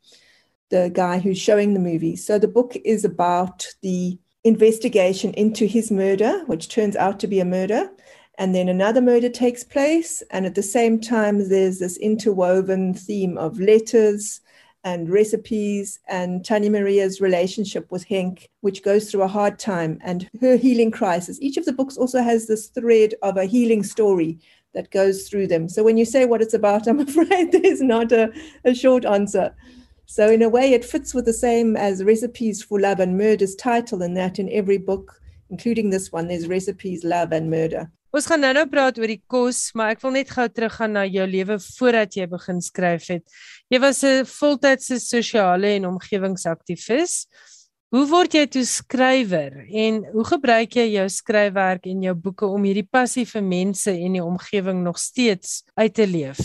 the 0.70 0.92
guy 0.94 1.20
who's 1.20 1.40
showing 1.40 1.74
the 1.74 1.80
movie. 1.80 2.16
So 2.16 2.38
the 2.38 2.48
book 2.48 2.78
is 2.86 3.04
about 3.04 3.66
the 3.82 4.20
investigation 4.44 5.34
into 5.34 5.66
his 5.66 5.90
murder, 5.90 6.44
which 6.46 6.70
turns 6.70 6.96
out 6.96 7.20
to 7.20 7.28
be 7.28 7.40
a 7.40 7.46
murder. 7.46 7.90
And 8.38 8.54
then 8.54 8.70
another 8.70 9.02
murder 9.02 9.30
takes 9.30 9.64
place. 9.64 10.22
And 10.30 10.46
at 10.46 10.56
the 10.56 10.64
same 10.64 11.00
time, 11.00 11.50
there's 11.50 11.80
this 11.80 11.98
interwoven 11.98 12.94
theme 12.94 13.38
of 13.38 13.60
letters 13.60 14.42
and 14.86 15.10
recipes 15.10 16.00
and 16.08 16.46
Tanya 16.46 16.70
Maria's 16.70 17.20
relationship 17.20 17.92
with 17.92 18.08
Henk, 18.08 18.48
which 18.62 18.84
goes 18.84 19.10
through 19.10 19.24
a 19.24 19.28
hard 19.28 19.58
time, 19.58 19.98
and 20.04 20.30
her 20.40 20.56
healing 20.56 20.92
crisis. 20.92 21.42
Each 21.42 21.58
of 21.58 21.66
the 21.66 21.74
books 21.74 21.98
also 21.98 22.22
has 22.22 22.46
this 22.46 22.68
thread 22.68 23.16
of 23.24 23.36
a 23.36 23.46
healing 23.46 23.82
story 23.82 24.38
that 24.76 24.92
goes 24.92 25.28
through 25.28 25.48
them. 25.48 25.68
So 25.68 25.84
when 25.84 25.98
you 25.98 26.06
say 26.06 26.26
what 26.26 26.42
it's 26.42 26.54
about, 26.54 26.86
I'm 26.86 27.00
afraid 27.08 27.52
there's 27.52 27.82
not 27.82 28.12
a, 28.12 28.32
a 28.64 28.76
short 28.76 29.06
answer. 29.06 29.56
So 30.06 30.30
in 30.30 30.44
a 30.44 30.50
way, 30.50 30.72
it 30.72 30.86
fits 30.86 31.16
with 31.16 31.26
the 31.26 31.34
same 31.34 31.76
as 31.76 32.04
Recipes 32.04 32.62
for 32.62 32.80
Love 32.80 33.00
and 33.00 33.18
Murder's 33.18 33.56
title, 33.56 34.04
in 34.04 34.14
that 34.14 34.38
in 34.38 34.52
every 34.52 34.78
book, 34.78 35.20
including 35.50 35.90
this 35.90 36.12
one, 36.12 36.28
there's 36.28 36.48
recipes, 36.48 37.04
love 37.04 37.32
and 37.32 37.50
murder. 37.50 37.90
Ons 38.16 38.30
gaan 38.32 38.40
nou-nou 38.40 38.64
praat 38.72 38.96
oor 38.96 39.12
die 39.12 39.20
kos, 39.28 39.74
maar 39.76 39.90
ek 39.92 40.00
wil 40.06 40.14
net 40.16 40.30
gou 40.32 40.46
teruggaan 40.48 40.94
na 40.96 41.02
jou 41.04 41.26
lewe 41.28 41.58
voordat 41.60 42.14
jy 42.16 42.28
begin 42.32 42.62
skryf 42.64 43.10
het. 43.12 43.26
Jy 43.68 43.80
was 43.84 44.04
'n 44.08 44.24
voltydse 44.24 45.00
sosiale 45.04 45.76
en 45.76 45.88
omgewingsaktivis. 45.90 47.28
Hoe 47.92 48.06
word 48.08 48.32
jy 48.34 48.46
toe 48.48 48.64
skrywer 48.64 49.68
en 49.68 50.06
hoe 50.14 50.24
gebruik 50.24 50.76
jy 50.76 50.96
jou 50.96 51.10
skryfwerk 51.10 51.88
en 51.88 52.02
jou 52.04 52.16
boeke 52.16 52.48
om 52.48 52.64
hierdie 52.64 52.88
passie 52.90 53.26
vir 53.26 53.44
mense 53.44 53.92
en 53.92 54.14
die 54.14 54.24
omgewing 54.24 54.84
nog 54.84 54.98
steeds 54.98 55.64
uit 55.76 55.94
te 55.94 56.08
leef? 56.08 56.40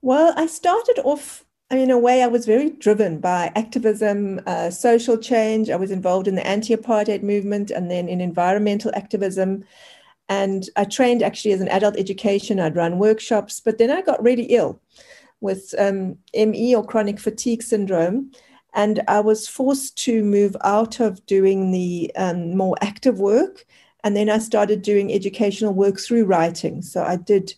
Well, 0.00 0.34
I 0.36 0.48
started 0.48 0.98
off 1.04 1.44
I 1.70 1.76
mean, 1.76 1.84
in 1.84 1.90
a 1.90 1.98
way, 1.98 2.22
I 2.22 2.26
was 2.26 2.44
very 2.44 2.68
driven 2.68 3.18
by 3.18 3.50
activism, 3.54 4.40
uh, 4.46 4.70
social 4.70 5.16
change. 5.16 5.70
I 5.70 5.76
was 5.76 5.90
involved 5.90 6.26
in 6.28 6.34
the 6.34 6.46
anti 6.46 6.76
apartheid 6.76 7.22
movement 7.22 7.70
and 7.70 7.88
then 7.88 8.08
in 8.08 8.20
environmental 8.20 8.90
activism. 8.94 9.64
And 10.32 10.70
I 10.76 10.84
trained 10.84 11.22
actually 11.22 11.52
as 11.52 11.60
an 11.60 11.68
adult 11.68 11.98
education. 11.98 12.58
I'd 12.58 12.74
run 12.74 12.98
workshops, 12.98 13.60
but 13.60 13.76
then 13.76 13.90
I 13.90 14.00
got 14.00 14.22
really 14.22 14.44
ill 14.44 14.80
with 15.42 15.74
um, 15.78 16.16
ME 16.34 16.74
or 16.74 16.86
chronic 16.86 17.20
fatigue 17.20 17.62
syndrome. 17.62 18.32
And 18.72 19.02
I 19.08 19.20
was 19.20 19.46
forced 19.46 19.98
to 20.04 20.24
move 20.24 20.56
out 20.64 21.00
of 21.00 21.26
doing 21.26 21.70
the 21.70 22.10
um, 22.16 22.56
more 22.56 22.76
active 22.80 23.20
work. 23.20 23.66
And 24.04 24.16
then 24.16 24.30
I 24.30 24.38
started 24.38 24.80
doing 24.80 25.12
educational 25.12 25.74
work 25.74 26.00
through 26.00 26.24
writing. 26.24 26.80
So 26.80 27.02
I 27.04 27.16
did 27.16 27.52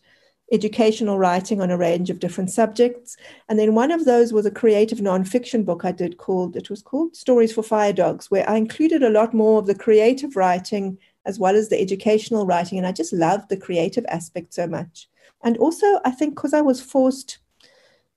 educational 0.50 1.16
writing 1.16 1.62
on 1.62 1.70
a 1.70 1.78
range 1.78 2.10
of 2.10 2.18
different 2.18 2.50
subjects. 2.50 3.16
And 3.48 3.56
then 3.56 3.76
one 3.76 3.92
of 3.92 4.04
those 4.04 4.32
was 4.32 4.46
a 4.46 4.50
creative 4.50 4.98
nonfiction 4.98 5.64
book 5.64 5.84
I 5.84 5.92
did 5.92 6.18
called, 6.18 6.56
it 6.56 6.70
was 6.70 6.82
called 6.82 7.14
Stories 7.14 7.52
for 7.52 7.62
Fire 7.62 7.92
Dogs, 7.92 8.32
where 8.32 8.48
I 8.50 8.56
included 8.56 9.04
a 9.04 9.10
lot 9.10 9.32
more 9.32 9.60
of 9.60 9.66
the 9.66 9.76
creative 9.76 10.34
writing 10.34 10.98
as 11.26 11.38
well 11.38 11.56
as 11.56 11.68
the 11.68 11.80
educational 11.80 12.46
writing. 12.46 12.78
And 12.78 12.86
I 12.86 12.92
just 12.92 13.12
loved 13.12 13.48
the 13.48 13.56
creative 13.56 14.04
aspect 14.08 14.54
so 14.54 14.66
much. 14.66 15.08
And 15.42 15.56
also, 15.58 16.00
I 16.04 16.10
think 16.10 16.34
because 16.34 16.54
I 16.54 16.60
was 16.60 16.80
forced 16.80 17.38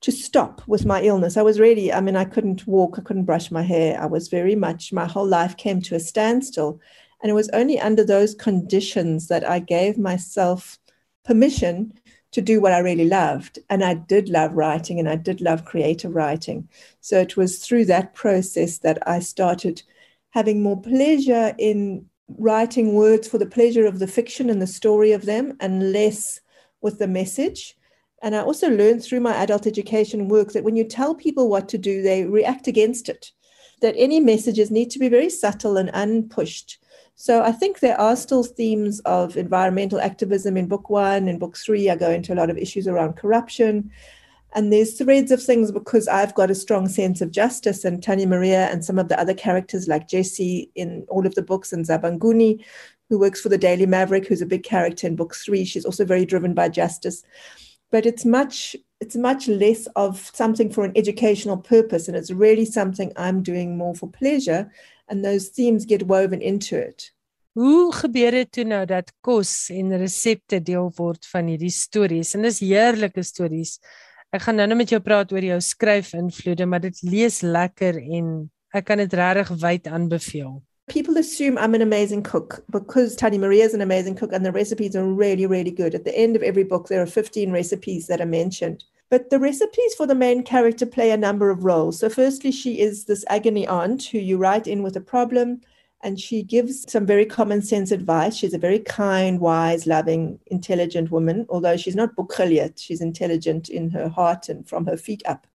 to 0.02 0.12
stop 0.12 0.62
with 0.68 0.86
my 0.86 1.02
illness, 1.02 1.38
I 1.38 1.42
was 1.42 1.60
really, 1.60 1.92
I 1.92 2.02
mean, 2.02 2.16
I 2.16 2.26
couldn't 2.26 2.68
walk, 2.68 2.98
I 2.98 3.02
couldn't 3.02 3.26
brush 3.26 3.52
my 3.52 3.64
hair. 3.64 4.02
I 4.02 4.06
was 4.06 4.28
very 4.28 4.56
much, 4.56 4.94
my 4.94 5.06
whole 5.06 5.28
life 5.28 5.58
came 5.58 5.82
to 5.84 5.96
a 5.96 6.00
standstill. 6.00 6.80
And 7.22 7.30
it 7.30 7.34
was 7.34 7.50
only 7.50 7.80
under 7.80 8.04
those 8.04 8.36
conditions 8.36 9.28
that 9.28 9.48
I 9.48 9.60
gave 9.60 9.98
myself 9.98 10.78
permission 11.26 11.94
to 12.32 12.42
do 12.42 12.62
what 12.62 12.74
I 12.74 12.80
really 12.80 13.08
loved. 13.08 13.60
And 13.70 13.84
I 13.84 13.96
did 13.96 14.30
love 14.30 14.54
writing 14.54 15.00
and 15.00 15.10
I 15.10 15.16
did 15.16 15.42
love 15.42 15.66
creative 15.66 16.14
writing. 16.16 16.70
So 17.02 17.20
it 17.20 17.36
was 17.36 17.60
through 17.60 17.86
that 17.86 18.14
process 18.14 18.80
that 18.80 19.00
I 19.08 19.20
started 19.20 19.82
having 20.32 20.62
more 20.62 20.80
pleasure 20.80 21.56
in 21.58 22.06
writing 22.28 22.94
words 22.94 23.28
for 23.28 23.38
the 23.38 23.46
pleasure 23.46 23.86
of 23.86 24.00
the 24.00 24.08
fiction 24.08 24.50
and 24.50 24.62
the 24.62 24.68
story 24.68 25.12
of 25.12 25.26
them 25.26 25.56
and 25.60 25.92
less 25.92 26.40
with 26.82 27.00
the 27.00 27.08
message. 27.08 27.78
And 28.22 28.36
I 28.36 28.42
also 28.42 28.70
learned 28.70 29.04
through 29.04 29.20
my 29.20 29.36
adult 29.36 29.68
education 29.68 30.28
work 30.28 30.52
that 30.54 30.64
when 30.64 30.76
you 30.76 30.84
tell 30.84 31.16
people 31.16 31.50
what 31.50 31.70
to 31.70 31.78
do, 31.78 32.02
they 32.02 32.26
react 32.26 32.68
against 32.68 33.10
it. 33.10 33.32
That 33.82 33.96
any 33.98 34.20
messages 34.20 34.72
need 34.72 34.90
to 34.92 35.00
be 35.00 35.08
very 35.08 35.30
subtle 35.30 35.78
and 35.78 35.92
unpushed. 35.94 36.80
So 37.16 37.44
I 37.44 37.52
think 37.52 37.80
there 37.80 38.00
are 38.00 38.16
still 38.16 38.44
themes 38.44 39.00
of 39.02 39.38
environmental 39.38 40.00
activism 40.00 40.58
in 40.58 40.68
book 40.68 40.90
one. 40.90 41.28
In 41.28 41.38
book 41.38 41.56
three, 41.58 41.90
I 41.90 41.96
go 41.96 42.10
into 42.10 42.34
a 42.34 42.36
lot 42.36 42.50
of 42.50 42.58
issues 42.58 42.88
around 42.88 43.14
corruption 43.18 43.92
and 44.58 44.74
there's 44.74 44.98
threads 44.98 45.30
of 45.30 45.42
things 45.42 45.72
because 45.72 46.08
I've 46.08 46.34
got 46.34 46.50
a 46.50 46.56
strong 46.56 46.90
sense 46.90 47.22
of 47.22 47.30
justice, 47.30 47.86
and 47.86 48.02
Tanya 48.02 48.26
Maria 48.26 48.66
and 48.72 48.84
some 48.84 48.98
of 48.98 49.08
the 49.08 49.20
other 49.20 49.36
characters 49.36 49.88
like 49.88 50.08
Jesse 50.08 50.72
in 50.74 51.06
all 51.10 51.28
of 51.28 51.36
the 51.36 51.44
books, 51.44 51.72
and 51.72 51.86
Zabanguni, 51.86 52.66
who 53.08 53.20
works 53.20 53.40
for 53.40 53.50
the 53.50 53.60
Daily 53.60 53.86
Maverick, 53.86 54.26
who's 54.28 54.42
a 54.42 54.48
big 54.48 54.64
character 54.64 55.06
in 55.06 55.16
book 55.16 55.36
three. 55.36 55.64
She's 55.64 55.86
also 55.86 56.06
very 56.06 56.26
driven 56.26 56.56
by 56.56 56.70
justice. 56.70 57.24
But 57.92 58.08
it's 58.08 58.26
much 58.26 58.76
it's 59.00 59.16
much 59.16 59.48
less 59.48 59.86
of 59.96 60.32
something 60.34 60.72
for 60.72 60.84
an 60.84 60.94
educational 60.96 61.58
purpose, 61.58 62.08
and 62.08 62.18
it's 62.18 62.32
really 62.32 62.66
something 62.66 63.14
I'm 63.16 63.44
doing 63.44 63.78
more 63.78 63.94
for 63.94 64.10
pleasure, 64.10 64.72
and 65.08 65.24
those 65.24 65.50
themes 65.50 65.86
get 65.86 66.08
woven 66.08 66.42
into 66.42 66.76
it. 66.78 67.12
Hoe 67.54 67.94
gebeur 67.94 68.32
dit 68.32 68.52
toe 68.52 68.66
nou 68.66 68.84
dat 68.86 69.14
kos 69.22 69.70
en 69.70 69.94
resepte 69.98 70.60
deel 70.62 70.92
word 70.98 71.30
van 71.30 71.46
hierdie 71.54 71.74
stories? 71.74 72.34
En 72.34 72.42
dis 72.42 72.60
heerlike 72.66 73.22
stories. 73.24 73.78
Ek 74.36 74.44
gaan 74.44 74.58
nou 74.60 74.68
net 74.68 74.78
met 74.78 74.92
jou 74.92 75.00
praat 75.00 75.32
oor 75.32 75.46
jou 75.46 75.58
skryfinvloede, 75.64 76.66
maar 76.68 76.82
dit 76.84 76.98
lees 77.08 77.40
lekker 77.46 77.96
en 78.02 78.32
ek 78.76 78.90
kan 78.90 79.00
dit 79.00 79.14
regtig 79.16 79.54
wyd 79.62 79.88
aanbeveel. 79.88 80.58
People 80.92 81.18
assume 81.18 81.58
I'm 81.58 81.76
an 81.76 81.82
amazing 81.82 82.24
cook 82.24 82.64
because 82.72 83.16
Tanya 83.16 83.40
Maria 83.40 83.64
is 83.66 83.74
an 83.74 83.82
amazing 83.82 84.16
cook 84.16 84.34
and 84.34 84.46
the 84.46 84.52
recipes 84.52 84.96
are 84.96 85.06
really, 85.06 85.46
really 85.46 85.72
good. 85.72 85.96
At 85.96 86.04
the 86.04 86.18
end 86.18 86.36
of 86.36 86.44
every 86.44 86.64
book, 86.64 86.88
there 86.88 87.02
are 87.02 87.06
15 87.06 87.52
recipes 87.52 88.08
that 88.08 88.22
are 88.22 88.26
mentioned. 88.26 88.84
But 89.10 89.30
the 89.30 89.40
recipes 89.40 89.96
for 89.96 90.06
the 90.06 90.16
main 90.16 90.44
character 90.44 90.86
play 90.86 91.12
a 91.12 91.18
number 91.18 91.50
of 91.50 91.64
roles. 91.64 92.00
So, 92.00 92.10
firstly, 92.10 92.52
she 92.52 92.80
is 92.82 93.06
this 93.06 93.24
agony 93.30 93.66
aunt 93.66 94.04
who 94.04 94.18
you 94.18 94.38
write 94.38 94.68
in 94.68 94.84
with 94.84 94.98
a 94.98 95.02
problem 95.02 95.62
and 96.04 96.20
she 96.20 96.44
gives 96.44 96.90
some 96.92 97.06
very 97.06 97.26
common 97.26 97.62
sense 97.62 97.92
advice. 97.92 98.36
She's 98.36 98.54
a 98.54 98.60
very 98.60 98.80
kind, 98.80 99.40
wise, 99.40 99.88
loving, 99.88 100.40
intelligent 100.48 101.12
woman, 101.12 101.46
although 101.50 101.76
she's 101.76 101.96
not 101.96 102.16
bukhaliat. 102.16 102.80
She's 102.80 103.02
intelligent 103.02 103.70
in 103.70 103.90
her 103.90 104.08
heart 104.08 104.48
and 104.48 104.68
from 104.68 104.86
her 104.86 104.98
feet 104.98 105.24
up. 105.26 105.48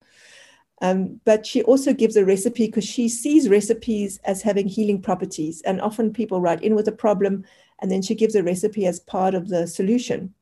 Um, 0.82 1.22
but 1.26 1.46
she 1.46 1.62
also 1.64 1.94
gives 1.94 2.16
a 2.16 2.26
recipe 2.26 2.66
because 2.66 2.86
she 2.86 3.08
sees 3.08 3.50
recipes 3.50 4.20
as 4.24 4.42
having 4.42 4.68
healing 4.68 5.00
properties. 5.00 5.62
And 5.62 5.80
often 5.80 6.12
people 6.12 6.42
write 6.42 6.64
in 6.64 6.74
with 6.74 6.88
a 6.88 6.92
problem 6.92 7.46
and 7.80 7.92
then 7.92 8.02
she 8.02 8.16
gives 8.16 8.34
a 8.34 8.44
recipe 8.44 8.88
as 8.88 9.00
part 9.00 9.36
of 9.36 9.50
the 9.50 9.68
solution. 9.68 10.34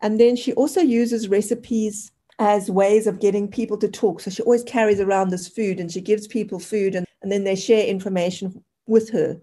And 0.00 0.20
then 0.20 0.36
she 0.36 0.52
also 0.52 0.80
uses 0.80 1.28
recipes 1.28 2.12
as 2.38 2.70
ways 2.70 3.08
of 3.08 3.18
getting 3.18 3.48
people 3.48 3.76
to 3.78 3.88
talk. 3.88 4.20
So 4.20 4.30
she 4.30 4.42
always 4.42 4.62
carries 4.62 5.00
around 5.00 5.30
this 5.30 5.48
food 5.48 5.80
and 5.80 5.90
she 5.90 6.00
gives 6.00 6.28
people 6.28 6.60
food 6.60 6.94
and, 6.94 7.04
and 7.22 7.32
then 7.32 7.42
they 7.42 7.56
share 7.56 7.84
information 7.84 8.62
with 8.88 9.10
her. 9.10 9.40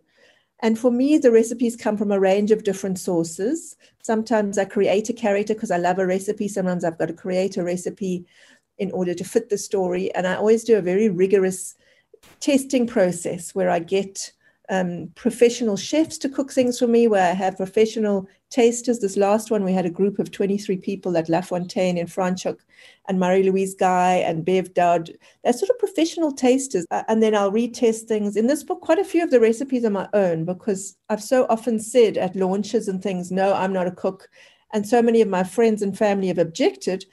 And 0.61 0.79
for 0.79 0.89
me, 0.89 1.17
the 1.17 1.31
recipes 1.31 1.75
come 1.75 1.97
from 1.97 2.11
a 2.11 2.19
range 2.19 2.51
of 2.51 2.63
different 2.63 2.97
sources. 2.97 3.75
Sometimes 4.03 4.57
I 4.57 4.65
create 4.65 5.09
a 5.09 5.13
character 5.13 5.53
because 5.53 5.71
I 5.71 5.77
love 5.77 5.99
a 5.99 6.07
recipe. 6.07 6.47
Sometimes 6.47 6.83
I've 6.83 6.97
got 6.97 7.07
to 7.07 7.13
create 7.13 7.57
a 7.57 7.63
recipe 7.63 8.25
in 8.77 8.91
order 8.91 9.13
to 9.13 9.23
fit 9.23 9.49
the 9.49 9.57
story. 9.57 10.13
And 10.15 10.25
I 10.25 10.35
always 10.35 10.63
do 10.63 10.77
a 10.77 10.81
very 10.81 11.09
rigorous 11.09 11.75
testing 12.39 12.87
process 12.87 13.53
where 13.53 13.69
I 13.69 13.79
get 13.79 14.31
um, 14.69 15.11
professional 15.15 15.77
chefs 15.77 16.17
to 16.19 16.29
cook 16.29 16.51
things 16.51 16.79
for 16.79 16.87
me, 16.87 17.07
where 17.07 17.29
I 17.29 17.33
have 17.33 17.57
professional 17.57 18.27
tasters. 18.49 18.99
This 18.99 19.17
last 19.17 19.51
one, 19.51 19.63
we 19.63 19.73
had 19.73 19.85
a 19.85 19.89
group 19.89 20.19
of 20.19 20.31
23 20.31 20.77
people 20.77 21.17
at 21.17 21.29
La 21.29 21.41
Fontaine 21.41 21.97
in 21.97 22.07
Franschhoek 22.07 22.59
and 23.07 23.19
Marie-Louise 23.19 23.75
Guy 23.75 24.15
and 24.15 24.45
Bev 24.45 24.73
Dodd. 24.73 25.11
They're 25.43 25.53
sort 25.53 25.69
of 25.69 25.79
professional 25.79 26.31
tasters. 26.31 26.85
Uh, 26.91 27.03
and 27.07 27.21
then 27.21 27.35
I'll 27.35 27.51
retest 27.51 28.03
things. 28.03 28.35
In 28.35 28.47
this 28.47 28.63
book, 28.63 28.81
quite 28.81 28.99
a 28.99 29.03
few 29.03 29.23
of 29.23 29.31
the 29.31 29.39
recipes 29.39 29.85
are 29.85 29.89
my 29.89 30.07
own 30.13 30.45
because 30.45 30.95
I've 31.09 31.23
so 31.23 31.45
often 31.49 31.79
said 31.79 32.17
at 32.17 32.35
launches 32.35 32.87
and 32.87 33.01
things, 33.01 33.31
no, 33.31 33.53
I'm 33.53 33.73
not 33.73 33.87
a 33.87 33.91
cook. 33.91 34.29
And 34.73 34.87
so 34.87 35.01
many 35.01 35.21
of 35.21 35.29
my 35.29 35.43
friends 35.43 35.81
and 35.81 35.97
family 35.97 36.27
have 36.27 36.37
objected 36.37 37.05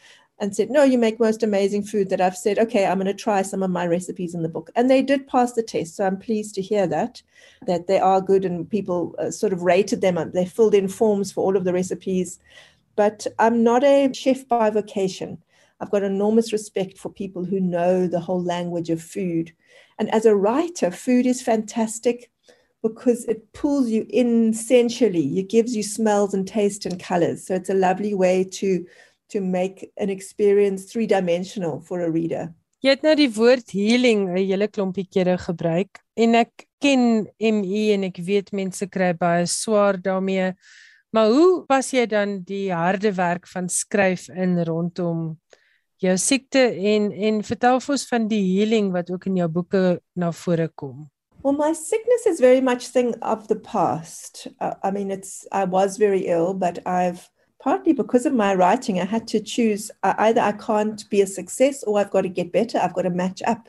and 0.42 0.56
said, 0.56 0.70
No, 0.70 0.82
you 0.82 0.98
make 0.98 1.20
most 1.20 1.44
amazing 1.44 1.84
food 1.84 2.10
that 2.10 2.20
I've 2.20 2.36
said, 2.36 2.58
Okay, 2.58 2.84
I'm 2.84 2.98
going 2.98 3.06
to 3.06 3.14
try 3.14 3.42
some 3.42 3.62
of 3.62 3.70
my 3.70 3.86
recipes 3.86 4.34
in 4.34 4.42
the 4.42 4.48
book. 4.48 4.70
And 4.74 4.90
they 4.90 5.00
did 5.00 5.28
pass 5.28 5.52
the 5.52 5.62
test. 5.62 5.94
So 5.94 6.04
I'm 6.04 6.18
pleased 6.18 6.56
to 6.56 6.60
hear 6.60 6.88
that, 6.88 7.22
that 7.68 7.86
they 7.86 8.00
are 8.00 8.20
good 8.20 8.44
and 8.44 8.68
people 8.68 9.14
uh, 9.20 9.30
sort 9.30 9.52
of 9.52 9.62
rated 9.62 10.00
them. 10.00 10.18
And 10.18 10.32
They 10.32 10.44
filled 10.44 10.74
in 10.74 10.88
forms 10.88 11.30
for 11.30 11.44
all 11.44 11.56
of 11.56 11.62
the 11.62 11.72
recipes. 11.72 12.40
But 12.96 13.24
I'm 13.38 13.62
not 13.62 13.84
a 13.84 14.12
chef 14.12 14.46
by 14.48 14.68
vocation. 14.68 15.40
I've 15.80 15.92
got 15.92 16.02
enormous 16.02 16.52
respect 16.52 16.98
for 16.98 17.08
people 17.08 17.44
who 17.44 17.60
know 17.60 18.08
the 18.08 18.20
whole 18.20 18.42
language 18.42 18.90
of 18.90 19.00
food. 19.00 19.52
And 20.00 20.12
as 20.12 20.26
a 20.26 20.34
writer, 20.34 20.90
food 20.90 21.24
is 21.24 21.40
fantastic 21.40 22.32
because 22.82 23.24
it 23.26 23.52
pulls 23.52 23.90
you 23.90 24.06
in 24.10 24.54
sensually. 24.54 25.38
It 25.38 25.48
gives 25.48 25.76
you 25.76 25.84
smells 25.84 26.34
and 26.34 26.48
taste 26.48 26.84
and 26.84 27.00
colors. 27.00 27.46
So 27.46 27.54
it's 27.54 27.70
a 27.70 27.74
lovely 27.74 28.12
way 28.12 28.42
to 28.42 28.84
to 29.32 29.40
make 29.40 29.90
an 29.96 30.10
experience 30.10 30.92
three-dimensional 30.92 31.80
for 31.80 32.00
a 32.00 32.10
reader. 32.10 32.52
Jy 32.82 32.96
het 32.96 33.04
nou 33.06 33.14
die 33.14 33.30
woord 33.30 33.70
healing 33.70 34.26
'n 34.32 34.40
hele 34.42 34.66
klompie 34.68 35.06
kere 35.06 35.36
gebruik 35.38 36.00
en 36.16 36.34
ek 36.34 36.66
ken 36.82 37.28
ME 37.38 37.82
en 37.94 38.04
ek 38.04 38.18
weet 38.18 38.50
mense 38.52 38.86
kry 38.90 39.12
baie 39.14 39.46
swaar 39.46 40.00
daarmee. 40.02 40.52
Maar 41.12 41.28
hoe 41.30 41.64
pas 41.68 41.90
jy 41.92 42.06
dan 42.06 42.40
die 42.42 42.72
harde 42.72 43.12
werk 43.14 43.46
van 43.46 43.68
skryf 43.68 44.28
in 44.34 44.58
rondom 44.64 45.38
jou 46.02 46.16
siekte 46.18 46.58
en 46.92 47.12
en 47.12 47.42
vertel 47.46 47.80
vir 47.80 47.92
ons 47.94 48.06
van 48.10 48.28
die 48.28 48.42
healing 48.56 48.90
wat 48.92 49.10
ook 49.10 49.26
in 49.30 49.36
jou 49.36 49.48
boeke 49.48 50.00
na 50.16 50.32
vore 50.32 50.68
kom? 50.74 51.06
Well, 51.44 51.54
my 51.54 51.72
sickness 51.72 52.26
is 52.26 52.40
very 52.40 52.60
much 52.60 52.92
thing 52.92 53.14
of 53.22 53.48
the 53.48 53.56
past. 53.56 54.46
Uh, 54.60 54.74
I 54.82 54.90
mean, 54.90 55.10
it's 55.10 55.46
I 55.52 55.64
was 55.64 55.98
very 55.98 56.26
ill, 56.26 56.54
but 56.54 56.78
I've 56.86 57.28
partly 57.62 57.92
because 57.92 58.26
of 58.26 58.34
my 58.34 58.54
writing, 58.54 59.00
I 59.00 59.04
had 59.04 59.28
to 59.28 59.40
choose 59.40 59.90
uh, 60.02 60.14
either 60.18 60.40
I 60.40 60.52
can't 60.52 61.08
be 61.10 61.20
a 61.20 61.26
success 61.26 61.84
or 61.84 61.98
I've 61.98 62.10
got 62.10 62.22
to 62.22 62.28
get 62.28 62.52
better. 62.52 62.78
I've 62.78 62.94
got 62.94 63.02
to 63.02 63.10
match 63.10 63.40
up. 63.46 63.68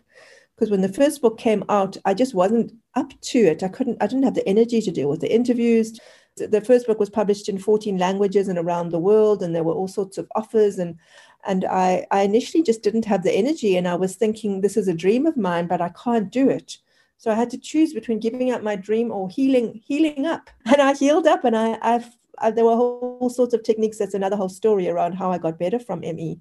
Because 0.56 0.72
when 0.72 0.82
the 0.82 0.92
first 0.92 1.22
book 1.22 1.38
came 1.38 1.64
out, 1.70 1.96
I 2.04 2.16
just 2.16 2.34
wasn't 2.34 2.74
up 2.96 3.14
to 3.22 3.40
it. 3.40 3.62
I 3.62 3.68
couldn't, 3.68 4.02
I 4.02 4.08
didn't 4.08 4.24
have 4.24 4.34
the 4.34 4.48
energy 4.48 4.82
to 4.82 4.92
deal 4.92 5.10
with 5.10 5.22
the 5.22 5.34
interviews. 5.34 6.00
The 6.38 6.62
first 6.62 6.88
book 6.88 7.00
was 7.00 7.12
published 7.12 7.48
in 7.48 7.60
14 7.60 7.98
languages 8.00 8.48
and 8.48 8.58
around 8.58 8.90
the 8.90 9.00
world, 9.00 9.44
and 9.44 9.56
there 9.56 9.64
were 9.64 9.74
all 9.74 9.88
sorts 9.88 10.18
of 10.18 10.28
offers. 10.36 10.80
And 10.80 10.98
and 11.46 11.66
I, 11.66 12.08
I 12.10 12.22
initially 12.22 12.64
just 12.64 12.82
didn't 12.82 13.06
have 13.06 13.24
the 13.24 13.34
energy, 13.34 13.78
and 13.78 13.88
I 13.88 13.96
was 13.96 14.16
thinking, 14.16 14.62
this 14.62 14.78
is 14.78 14.88
a 14.88 14.94
dream 14.94 15.28
of 15.28 15.38
mine, 15.38 15.68
but 15.68 15.82
I 15.82 15.90
can't 15.90 16.32
do 16.32 16.50
it. 16.50 16.78
So 17.18 17.30
I 17.30 17.36
had 17.36 17.50
to 17.52 17.58
choose 17.58 17.94
between 17.94 18.20
giving 18.20 18.52
up 18.52 18.64
my 18.64 18.76
dream 18.76 19.12
or 19.12 19.30
healing, 19.30 19.82
healing 19.86 20.26
up. 20.26 20.50
And 20.66 20.82
I 20.82 20.94
healed 20.94 21.28
up, 21.28 21.44
and 21.44 21.56
I, 21.56 21.74
uh, 21.74 22.00
there 22.54 22.66
were 22.66 22.72
all 22.72 23.30
sorts 23.30 23.54
of 23.54 23.64
techniques. 23.64 23.98
That's 23.98 24.14
another 24.14 24.36
whole 24.36 24.50
story 24.50 24.90
around 24.90 25.14
how 25.14 25.32
I 25.32 25.38
got 25.38 25.60
better 25.60 25.80
from 25.80 26.02
ME. 26.02 26.40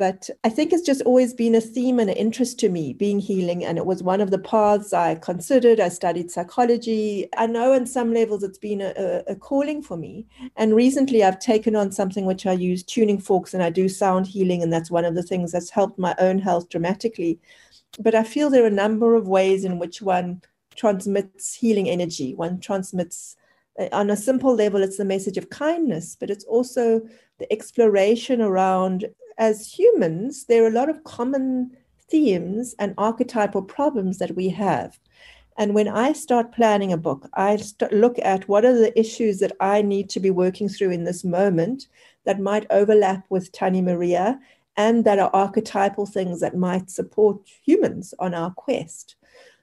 But 0.00 0.30
I 0.44 0.48
think 0.48 0.72
it's 0.72 0.86
just 0.86 1.02
always 1.02 1.34
been 1.34 1.54
a 1.54 1.60
theme 1.60 2.00
and 2.00 2.08
an 2.08 2.16
interest 2.16 2.58
to 2.60 2.70
me, 2.70 2.94
being 2.94 3.18
healing. 3.18 3.66
And 3.66 3.76
it 3.76 3.84
was 3.84 4.02
one 4.02 4.22
of 4.22 4.30
the 4.30 4.38
paths 4.38 4.94
I 4.94 5.16
considered. 5.16 5.78
I 5.78 5.90
studied 5.90 6.30
psychology. 6.30 7.28
I 7.36 7.46
know 7.46 7.74
on 7.74 7.84
some 7.86 8.14
levels 8.14 8.42
it's 8.42 8.56
been 8.56 8.80
a, 8.80 9.22
a 9.26 9.36
calling 9.36 9.82
for 9.82 9.98
me. 9.98 10.26
And 10.56 10.74
recently 10.74 11.22
I've 11.22 11.38
taken 11.38 11.76
on 11.76 11.92
something 11.92 12.24
which 12.24 12.46
I 12.46 12.52
use 12.52 12.82
tuning 12.82 13.18
forks 13.18 13.52
and 13.52 13.62
I 13.62 13.68
do 13.68 13.90
sound 13.90 14.26
healing. 14.26 14.62
And 14.62 14.72
that's 14.72 14.90
one 14.90 15.04
of 15.04 15.14
the 15.14 15.22
things 15.22 15.52
that's 15.52 15.68
helped 15.68 15.98
my 15.98 16.14
own 16.18 16.38
health 16.38 16.70
dramatically. 16.70 17.38
But 17.98 18.14
I 18.14 18.24
feel 18.24 18.48
there 18.48 18.64
are 18.64 18.68
a 18.68 18.70
number 18.70 19.16
of 19.16 19.28
ways 19.28 19.64
in 19.64 19.78
which 19.78 20.00
one 20.00 20.40
transmits 20.76 21.54
healing 21.54 21.90
energy, 21.90 22.34
one 22.34 22.58
transmits 22.58 23.36
uh, 23.36 23.39
on 23.92 24.10
a 24.10 24.16
simple 24.16 24.54
level, 24.54 24.82
it's 24.82 24.96
the 24.98 25.04
message 25.04 25.36
of 25.36 25.50
kindness, 25.50 26.16
but 26.18 26.30
it's 26.30 26.44
also 26.44 27.00
the 27.38 27.50
exploration 27.52 28.40
around 28.40 29.06
as 29.38 29.72
humans, 29.72 30.44
there 30.44 30.62
are 30.62 30.68
a 30.68 30.72
lot 30.72 30.90
of 30.90 31.02
common 31.04 31.74
themes 32.10 32.74
and 32.78 32.94
archetypal 32.98 33.62
problems 33.62 34.18
that 34.18 34.36
we 34.36 34.50
have. 34.50 34.98
And 35.56 35.74
when 35.74 35.88
I 35.88 36.12
start 36.12 36.52
planning 36.52 36.92
a 36.92 36.98
book, 36.98 37.28
I 37.34 37.58
look 37.90 38.18
at 38.18 38.48
what 38.48 38.64
are 38.64 38.78
the 38.78 38.98
issues 38.98 39.38
that 39.38 39.52
I 39.60 39.82
need 39.82 40.10
to 40.10 40.20
be 40.20 40.30
working 40.30 40.68
through 40.68 40.90
in 40.90 41.04
this 41.04 41.24
moment 41.24 41.86
that 42.24 42.40
might 42.40 42.66
overlap 42.70 43.24
with 43.30 43.50
Tani 43.52 43.80
Maria 43.80 44.38
and 44.76 45.04
that 45.04 45.18
are 45.18 45.30
archetypal 45.32 46.06
things 46.06 46.40
that 46.40 46.56
might 46.56 46.90
support 46.90 47.38
humans 47.62 48.14
on 48.18 48.34
our 48.34 48.50
quest. 48.52 49.16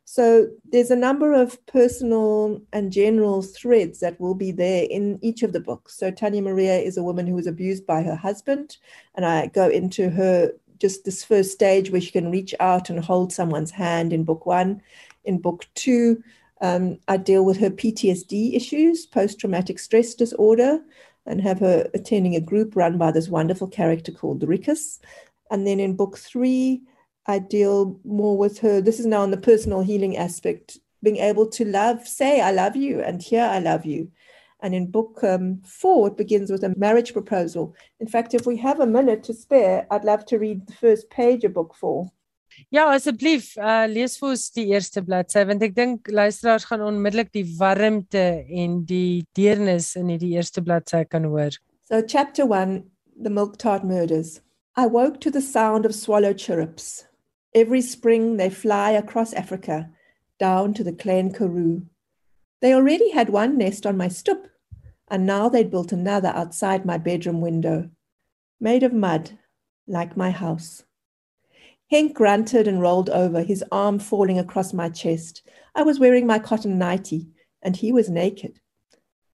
So 0.10 0.48
there's 0.64 0.90
a 0.90 0.96
number 0.96 1.34
of 1.34 1.64
personal 1.66 2.62
and 2.72 2.94
general 2.94 3.42
threads 3.42 4.00
that 4.00 4.18
will 4.22 4.36
be 4.36 4.52
there 4.52 4.88
in 4.90 5.20
each 5.22 5.44
of 5.44 5.52
the 5.52 5.60
books. 5.60 5.98
So 5.98 6.12
Tanya 6.12 6.42
Maria 6.42 6.78
is 6.78 6.96
a 6.96 7.04
woman 7.04 7.28
who 7.28 7.34
was 7.34 7.46
abused 7.46 7.86
by 7.86 8.04
her 8.04 8.16
husband, 8.16 8.78
and 9.16 9.26
I 9.26 9.48
go 9.48 9.68
into 9.68 10.10
her 10.10 10.54
just 10.80 11.04
this 11.04 11.26
first 11.26 11.52
stage 11.52 11.92
where 11.92 12.00
she 12.00 12.12
can 12.12 12.32
reach 12.32 12.56
out 12.62 12.90
and 12.90 13.04
hold 13.04 13.34
someone's 13.34 13.70
hand 13.70 14.14
in 14.14 14.24
book 14.24 14.46
one. 14.46 14.82
In 15.26 15.40
book 15.40 15.68
two, 15.76 16.24
um, 16.62 17.00
I 17.10 17.18
deal 17.18 17.44
with 17.44 17.58
her 17.58 17.70
PTSD 17.70 18.56
issues, 18.56 19.06
post 19.06 19.42
traumatic 19.42 19.78
stress 19.78 20.14
disorder, 20.14 20.80
and 21.26 21.42
have 21.42 21.60
her 21.60 21.90
attending 21.94 22.34
a 22.34 22.40
group 22.40 22.78
run 22.78 22.98
by 22.98 23.12
this 23.12 23.28
wonderful 23.28 23.68
character 23.68 24.14
called 24.14 24.40
Rikus. 24.40 25.00
And 25.52 25.68
then 25.68 25.82
in 25.82 25.98
book 25.98 26.18
three, 26.18 26.82
I 27.28 27.40
deal 27.40 28.00
more 28.06 28.38
with 28.38 28.60
her. 28.60 28.80
This 28.82 29.00
is 29.00 29.06
now 29.06 29.22
on 29.22 29.32
the 29.32 29.38
personal 29.38 29.82
healing 29.82 30.16
aspect, 30.16 30.78
being 31.04 31.18
able 31.18 31.48
to 31.50 31.66
love, 31.66 32.08
say, 32.08 32.40
I 32.40 32.52
love 32.52 32.76
you, 32.76 33.02
and 33.02 33.22
here 33.22 33.44
I 33.44 33.60
love 33.60 33.86
you. 33.86 34.12
And 34.62 34.74
in 34.74 34.90
book 34.90 35.24
um, 35.24 35.62
four, 35.64 36.08
it 36.08 36.18
begins 36.18 36.50
with 36.50 36.64
a 36.64 36.74
marriage 36.78 37.14
proposal. 37.14 37.76
In 38.00 38.08
fact, 38.08 38.34
if 38.34 38.48
we 38.48 38.58
have 38.58 38.80
a 38.80 38.88
minute 38.88 39.24
to 39.24 39.34
spare, 39.34 39.86
I'd 39.92 40.04
love 40.04 40.26
to 40.28 40.40
read 40.40 40.66
the 40.68 40.74
first 40.74 41.10
page 41.10 41.44
of 41.44 41.54
book 41.54 41.76
four. 41.76 42.10
Ja, 42.74 42.88
asseblief, 42.90 43.52
uh, 43.62 43.86
lees 43.86 44.18
vir 44.18 44.32
ons 44.34 44.48
die 44.56 44.66
eerste 44.72 45.04
bladsy 45.06 45.44
want 45.46 45.62
ek 45.62 45.76
dink 45.78 46.10
luisteraars 46.10 46.66
gaan 46.66 46.82
onmiddellik 46.88 47.30
die 47.36 47.46
warmte 47.60 48.24
en 48.50 48.80
die 48.90 49.28
deernis 49.38 49.92
in 50.00 50.10
die 50.10 50.34
eerste 50.34 50.64
bladsy 50.66 51.04
kan 51.06 51.28
hoor. 51.30 51.54
So 51.86 52.02
chapter 52.02 52.48
1, 52.50 52.82
the 53.22 53.30
milk 53.30 53.58
tart 53.62 53.86
murders. 53.86 54.40
I 54.76 54.88
woke 54.88 55.22
to 55.22 55.32
the 55.32 55.42
sound 55.42 55.86
of 55.86 55.94
swallow 55.94 56.34
chirrups. 56.34 57.07
Every 57.58 57.82
spring 57.82 58.38
they 58.38 58.52
fly 58.52 58.92
across 58.92 59.34
Africa 59.34 59.90
down 60.38 60.76
to 60.76 60.84
the 60.84 60.94
Klein 60.94 61.34
Karoo. 61.34 61.88
They 62.62 62.72
already 62.72 63.10
had 63.10 63.30
one 63.30 63.58
nest 63.58 63.88
on 63.88 63.98
my 63.98 64.10
stoep, 64.10 64.46
and 65.08 65.26
now 65.26 65.50
they'd 65.50 65.72
built 65.72 65.92
another 65.92 66.28
outside 66.28 66.86
my 66.86 67.00
bedroom 67.00 67.42
window, 67.42 67.90
made 68.60 68.84
of 68.84 68.94
mud, 68.94 69.40
like 69.88 70.16
my 70.16 70.30
house. 70.30 70.84
Henk 71.92 72.14
grunted 72.14 72.68
and 72.68 72.80
rolled 72.80 73.10
over, 73.10 73.42
his 73.42 73.64
arm 73.72 73.98
falling 73.98 74.38
across 74.38 74.72
my 74.72 74.88
chest. 74.88 75.42
I 75.74 75.82
was 75.82 75.98
wearing 75.98 76.28
my 76.28 76.38
cotton 76.38 76.78
nightie, 76.78 77.32
and 77.64 77.76
he 77.76 77.92
was 77.92 78.08
naked. 78.08 78.60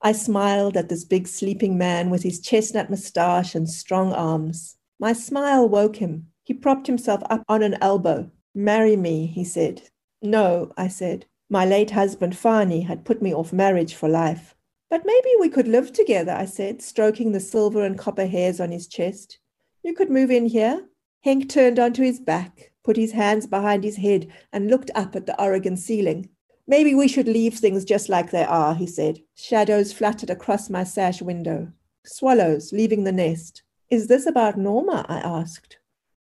I 0.01 0.13
smiled 0.13 0.77
at 0.77 0.87
this 0.87 1.03
big 1.03 1.27
sleeping 1.27 1.77
man 1.77 2.09
with 2.09 2.23
his 2.23 2.39
chestnut 2.39 2.89
moustache 2.89 3.53
and 3.53 3.69
strong 3.69 4.13
arms. 4.13 4.77
My 4.97 5.11
smile 5.11 5.67
woke 5.67 5.97
him. 5.97 6.27
He 6.43 6.53
propped 6.53 6.87
himself 6.87 7.23
up 7.29 7.43
on 7.47 7.63
an 7.63 7.77
elbow. 7.81 8.29
Marry 8.53 8.95
me, 8.97 9.25
he 9.25 9.43
said. 9.43 9.83
No, 10.21 10.71
I 10.77 10.89
said. 10.89 11.25
My 11.49 11.65
late 11.65 11.91
husband, 11.91 12.35
Fani, 12.37 12.81
had 12.81 13.05
put 13.05 13.21
me 13.21 13.33
off 13.33 13.53
marriage 13.53 13.93
for 13.93 14.09
life. 14.09 14.55
But 14.89 15.05
maybe 15.05 15.29
we 15.39 15.49
could 15.49 15.67
live 15.67 15.93
together, 15.93 16.33
I 16.33 16.45
said, 16.45 16.81
stroking 16.81 17.31
the 17.31 17.39
silver 17.39 17.83
and 17.83 17.97
copper 17.97 18.25
hairs 18.25 18.59
on 18.59 18.71
his 18.71 18.87
chest. 18.87 19.39
You 19.83 19.93
could 19.93 20.09
move 20.09 20.31
in 20.31 20.45
here. 20.47 20.87
Henk 21.25 21.49
turned 21.49 21.79
onto 21.79 22.03
his 22.03 22.19
back, 22.19 22.73
put 22.83 22.97
his 22.97 23.13
hands 23.13 23.47
behind 23.47 23.83
his 23.83 23.97
head, 23.97 24.27
and 24.51 24.69
looked 24.69 24.91
up 24.95 25.15
at 25.15 25.25
the 25.25 25.41
Oregon 25.41 25.77
ceiling. 25.77 26.29
Maybe 26.67 26.93
we 26.93 27.07
should 27.07 27.27
leave 27.27 27.55
things 27.55 27.85
just 27.85 28.09
like 28.09 28.31
they 28.31 28.43
are, 28.43 28.75
he 28.75 28.87
said. 28.87 29.21
Shadows 29.35 29.93
fluttered 29.93 30.29
across 30.29 30.69
my 30.69 30.83
sash 30.83 31.21
window. 31.21 31.71
Swallows 32.05 32.73
leaving 32.73 33.03
the 33.03 33.11
nest. 33.11 33.63
Is 33.89 34.07
this 34.07 34.25
about 34.25 34.57
Norma? 34.57 35.05
I 35.07 35.19
asked 35.19 35.77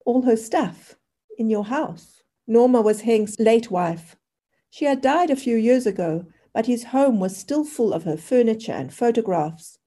all 0.07 0.23
her 0.23 0.37
stuff 0.37 0.95
in 1.37 1.51
your 1.51 1.65
house. 1.65 2.23
Norma 2.47 2.81
was 2.81 3.03
Hank's 3.03 3.39
late 3.39 3.71
wife. 3.71 4.17
She 4.71 4.87
had 4.87 5.03
died 5.03 5.31
a 5.31 5.37
few 5.37 5.57
years 5.57 5.87
ago, 5.87 6.25
but 6.55 6.67
his 6.67 6.85
home 6.85 7.21
was 7.21 7.37
still 7.37 7.65
full 7.65 7.93
of 7.93 8.05
her 8.05 8.17
furniture 8.17 8.73
and 8.73 8.95
photographs 8.95 9.79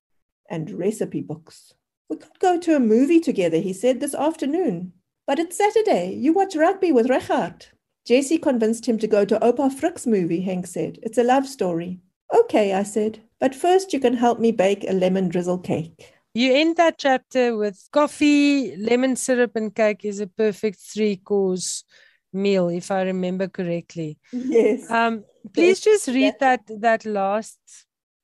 and 0.49 0.69
recipe 0.71 1.21
books. 1.21 1.73
We 2.09 2.17
could 2.17 2.37
go 2.39 2.59
to 2.59 2.75
a 2.75 2.79
movie 2.79 3.19
together, 3.19 3.57
he 3.57 3.73
said, 3.73 3.99
this 3.99 4.13
afternoon. 4.13 4.93
But 5.25 5.39
it's 5.39 5.57
Saturday. 5.57 6.13
You 6.13 6.33
watch 6.33 6.55
rugby 6.55 6.91
with 6.91 7.09
Richard. 7.09 7.67
Jessie 8.05 8.39
convinced 8.39 8.87
him 8.87 8.97
to 8.97 9.07
go 9.07 9.25
to 9.25 9.39
Opa 9.39 9.71
Frick's 9.71 10.07
movie, 10.07 10.41
Hank 10.41 10.67
said. 10.67 10.99
It's 11.03 11.17
a 11.17 11.23
love 11.23 11.47
story. 11.47 11.99
Okay, 12.33 12.73
I 12.73 12.83
said, 12.83 13.21
but 13.39 13.55
first 13.55 13.93
you 13.93 13.99
can 13.99 14.15
help 14.15 14.39
me 14.39 14.51
bake 14.51 14.83
a 14.87 14.93
lemon 14.93 15.29
drizzle 15.29 15.59
cake. 15.59 16.13
You 16.33 16.53
end 16.53 16.77
that 16.77 16.97
chapter 16.97 17.57
with 17.57 17.87
coffee, 17.91 18.75
lemon 18.77 19.15
syrup, 19.15 19.55
and 19.55 19.73
cake 19.73 20.05
is 20.05 20.19
a 20.19 20.27
perfect 20.27 20.79
three 20.79 21.17
course 21.17 21.83
meal, 22.31 22.69
if 22.69 22.91
I 22.91 23.01
remember 23.03 23.47
correctly. 23.47 24.17
Yes. 24.31 24.89
Um, 24.89 25.23
please 25.53 25.79
just 25.79 26.07
read 26.07 26.35
that 26.39 26.61
that 26.79 27.05
last 27.05 27.57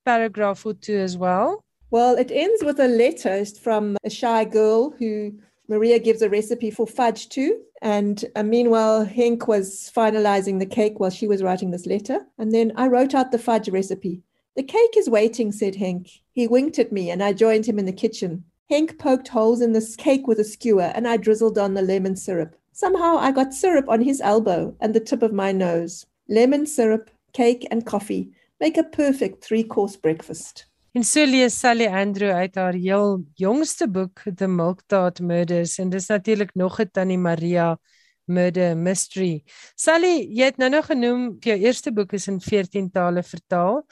paragraph 0.04 0.64
or 0.64 0.74
two 0.74 0.96
as 0.96 1.16
well. 1.16 1.64
Well, 1.90 2.16
it 2.16 2.30
ends 2.32 2.62
with 2.64 2.78
a 2.80 2.88
letter 2.88 3.44
from 3.44 3.96
a 4.04 4.10
shy 4.10 4.44
girl 4.44 4.90
who 4.98 5.32
Maria 5.68 5.98
gives 5.98 6.22
a 6.22 6.28
recipe 6.28 6.70
for 6.70 6.86
fudge 6.86 7.28
to. 7.30 7.58
And 7.82 8.24
uh, 8.34 8.42
meanwhile, 8.42 9.04
Henk 9.04 9.48
was 9.48 9.90
finalizing 9.94 10.58
the 10.58 10.66
cake 10.66 10.98
while 10.98 11.10
she 11.10 11.26
was 11.26 11.42
writing 11.42 11.70
this 11.70 11.86
letter. 11.86 12.20
And 12.38 12.52
then 12.52 12.72
I 12.76 12.86
wrote 12.86 13.14
out 13.14 13.32
the 13.32 13.38
fudge 13.38 13.68
recipe. 13.68 14.22
The 14.56 14.62
cake 14.62 14.96
is 14.96 15.10
waiting, 15.10 15.52
said 15.52 15.74
Henk. 15.74 16.20
He 16.32 16.48
winked 16.48 16.78
at 16.78 16.90
me 16.90 17.10
and 17.10 17.22
I 17.22 17.34
joined 17.34 17.66
him 17.66 17.78
in 17.78 17.84
the 17.84 17.92
kitchen. 17.92 18.44
Henk 18.70 18.98
poked 18.98 19.28
holes 19.28 19.60
in 19.60 19.72
the 19.72 19.94
cake 19.98 20.26
with 20.26 20.38
a 20.38 20.44
skewer 20.44 20.90
and 20.94 21.06
I 21.06 21.18
drizzled 21.18 21.58
on 21.58 21.74
the 21.74 21.82
lemon 21.82 22.16
syrup. 22.16 22.56
Somehow 22.72 23.18
I 23.18 23.32
got 23.32 23.52
syrup 23.52 23.88
on 23.88 24.00
his 24.00 24.20
elbow 24.22 24.74
and 24.80 24.94
the 24.94 25.00
tip 25.00 25.22
of 25.22 25.32
my 25.32 25.52
nose. 25.52 26.06
Lemon 26.28 26.64
syrup, 26.64 27.10
cake, 27.34 27.66
and 27.70 27.84
coffee 27.84 28.30
make 28.58 28.78
a 28.78 28.82
perfect 28.82 29.44
three 29.44 29.62
course 29.62 29.96
breakfast. 29.96 30.66
En 30.92 31.04
so 31.04 31.24
lees 31.24 31.58
Sally 31.60 31.86
Andrew 31.86 32.30
uit 32.30 32.54
haar 32.54 32.72
heel 32.72 33.24
jongste 33.34 33.88
boek 33.88 34.22
The 34.36 34.48
Milk 34.48 34.82
Tart 34.86 35.20
Murders 35.20 35.78
en 35.78 35.90
dis 35.90 36.06
natuurlik 36.06 36.54
nog 36.54 36.80
'n 36.80 36.88
Tannie 36.92 37.18
Maria 37.18 37.78
murder 38.24 38.76
mystery. 38.76 39.44
Sally, 39.74 40.26
jy 40.30 40.44
het 40.44 40.56
nou 40.56 40.70
nog 40.70 40.86
genoem 40.86 41.36
jou 41.40 41.58
eerste 41.58 41.92
boek 41.92 42.12
is 42.12 42.26
in 42.28 42.40
14 42.40 42.90
tale 42.90 43.22
vertaal. 43.22 43.84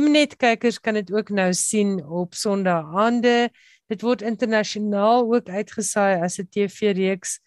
Mnet 0.00 0.38
kykers 0.40 0.78
kan 0.80 0.96
dit 0.96 1.10
ook 1.12 1.28
nou 1.28 1.50
sien 1.52 1.98
op 2.00 2.32
Sondagaande. 2.34 3.50
Dit 3.92 4.00
word 4.00 4.22
internasionaal 4.24 5.26
ook 5.34 5.48
uitgesaai 5.48 6.22
as 6.24 6.38
'n 6.40 6.48
TV-reeks. 6.48 7.40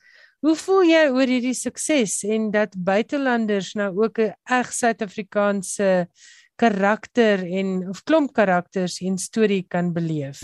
Hoe 0.46 0.56
voel 0.56 0.84
jy 0.84 1.10
oor 1.10 1.26
hierdie 1.26 1.58
sukses 1.58 2.24
en 2.24 2.52
dat 2.52 2.76
buitelanders 2.78 3.74
nou 3.74 4.04
ook 4.04 4.20
'n 4.20 4.34
reg 4.44 4.74
Suid-Afrikaanse 4.74 6.08
karakter 6.56 7.44
en 7.52 7.90
of 7.90 8.04
klomp 8.04 8.34
karakters 8.34 9.00
en 9.02 9.18
storie 9.18 9.66
kan 9.68 9.94
beleef. 9.94 10.42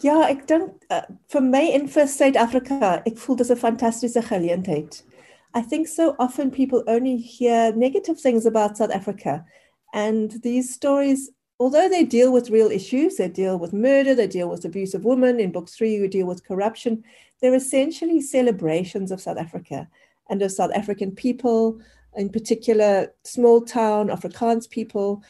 Ja, 0.00 0.28
ek 0.28 0.46
dink 0.48 0.70
uh, 0.88 1.02
vir 1.28 1.42
my 1.42 1.64
in 1.74 1.88
vir 1.88 2.06
Suid-Afrika, 2.08 3.02
ek 3.04 3.18
voel 3.18 3.36
dis 3.36 3.50
'n 3.50 3.56
fantastiese 3.56 4.22
geleentheid. 4.22 5.04
I 5.56 5.62
think 5.62 5.88
so 5.88 6.14
often 6.18 6.50
people 6.50 6.82
only 6.86 7.16
hear 7.16 7.76
negative 7.76 8.20
things 8.22 8.46
about 8.46 8.76
South 8.76 8.94
Africa 8.94 9.44
and 9.92 10.42
these 10.42 10.72
stories 10.72 11.28
although 11.60 11.88
they 11.88 12.04
deal 12.04 12.32
with 12.32 12.50
real 12.50 12.70
issues, 12.70 13.16
they 13.16 13.28
deal 13.28 13.56
with 13.58 13.72
murder, 13.72 14.14
they 14.14 14.26
deal 14.26 14.48
with 14.48 14.64
abuse 14.64 14.94
of 14.94 15.04
women, 15.04 15.38
in 15.38 15.52
book 15.52 15.68
3 15.68 15.94
you 15.94 16.08
deal 16.08 16.26
with 16.26 16.46
corruption, 16.46 17.04
they're 17.40 17.54
essentially 17.54 18.20
celebrations 18.20 19.12
of 19.12 19.20
South 19.20 19.38
Africa 19.38 19.88
and 20.28 20.42
of 20.42 20.50
South 20.50 20.72
African 20.74 21.12
people, 21.12 21.80
in 22.16 22.28
particular 22.28 23.14
small 23.22 23.60
town 23.60 24.08
Afrikaans 24.08 24.68
people 24.68 25.22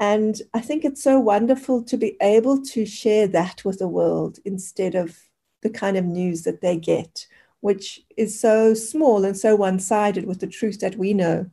and 0.00 0.40
I 0.52 0.60
think 0.60 0.84
it's 0.84 1.02
so 1.02 1.20
wonderful 1.20 1.82
to 1.84 1.96
be 1.96 2.16
able 2.20 2.62
to 2.62 2.84
share 2.84 3.26
that 3.28 3.64
with 3.64 3.78
the 3.78 3.88
world 3.88 4.38
instead 4.44 4.94
of 4.94 5.18
the 5.62 5.70
kind 5.70 5.96
of 5.96 6.04
news 6.04 6.42
that 6.42 6.60
they 6.60 6.76
get, 6.76 7.26
which 7.60 8.00
is 8.16 8.38
so 8.38 8.74
small 8.74 9.24
and 9.24 9.36
so 9.36 9.54
one 9.56 9.78
sided 9.78 10.26
with 10.26 10.40
the 10.40 10.46
truth 10.46 10.80
that 10.80 10.96
we 10.96 11.14
know. 11.14 11.46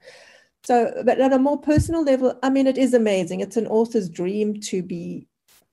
So, 0.64 1.02
but 1.06 1.20
at 1.20 1.34
a 1.34 1.40
more 1.40 1.60
personal 1.60 2.04
level, 2.04 2.38
I 2.44 2.50
mean, 2.50 2.68
it 2.68 2.78
is 2.78 2.94
amazing. 2.94 3.40
It's 3.40 3.58
an 3.58 3.68
author's 3.68 4.10
dream 4.10 4.60
to 4.62 4.84
be 4.84 5.28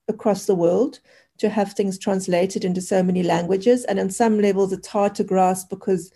across 0.08 0.46
the 0.46 0.54
world, 0.54 1.00
to 1.38 1.48
have 1.48 1.72
things 1.72 1.98
translated 1.98 2.64
into 2.64 2.80
so 2.80 3.02
many 3.02 3.22
languages. 3.22 3.84
And 3.84 4.00
on 4.00 4.10
some 4.10 4.40
levels, 4.40 4.72
it's 4.72 4.88
hard 4.88 5.14
to 5.16 5.24
grasp 5.24 5.68
because 5.68 6.10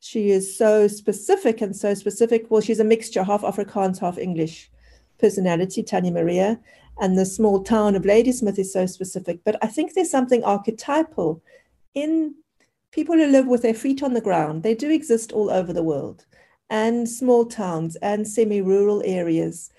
she 0.00 0.30
is 0.30 0.56
so 0.56 0.88
specific 0.88 1.60
and 1.60 1.74
so 1.74 1.94
specific. 1.94 2.46
Well, 2.50 2.60
she's 2.60 2.80
a 2.80 2.84
mixture, 2.84 3.22
half 3.22 3.42
Afrikaans, 3.42 3.98
half 3.98 4.18
English 4.18 4.70
personality, 5.18 5.82
Tanya 5.82 6.12
Maria, 6.12 6.58
and 7.00 7.16
the 7.16 7.26
small 7.26 7.62
town 7.62 7.94
of 7.94 8.04
Ladysmith 8.04 8.58
is 8.58 8.72
so 8.72 8.86
specific. 8.86 9.40
But 9.44 9.56
I 9.62 9.66
think 9.68 9.94
there's 9.94 10.10
something 10.10 10.42
archetypal 10.44 11.42
in 11.94 12.34
people 12.92 13.16
who 13.16 13.26
live 13.26 13.46
with 13.46 13.62
their 13.62 13.74
feet 13.74 14.02
on 14.02 14.14
the 14.14 14.20
ground. 14.20 14.62
They 14.62 14.74
do 14.74 14.90
exist 14.90 15.32
all 15.32 15.50
over 15.50 15.72
the 15.72 15.82
world, 15.82 16.26
and 16.70 17.08
small 17.08 17.46
towns 17.46 17.96
and 17.96 18.26
semi 18.26 18.60
rural 18.60 19.02
areas, 19.04 19.70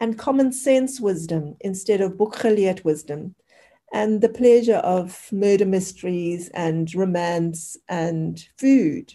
and 0.00 0.18
common 0.18 0.52
sense 0.52 1.00
wisdom 1.00 1.56
instead 1.60 2.00
of 2.00 2.12
boekgeleerd 2.12 2.84
wisdom. 2.84 3.34
And 3.92 4.20
the 4.20 4.28
pleasure 4.28 4.76
of 4.76 5.28
murder 5.32 5.64
mysteries 5.64 6.48
and 6.50 6.92
romance 6.94 7.76
and 7.88 8.44
food 8.58 9.12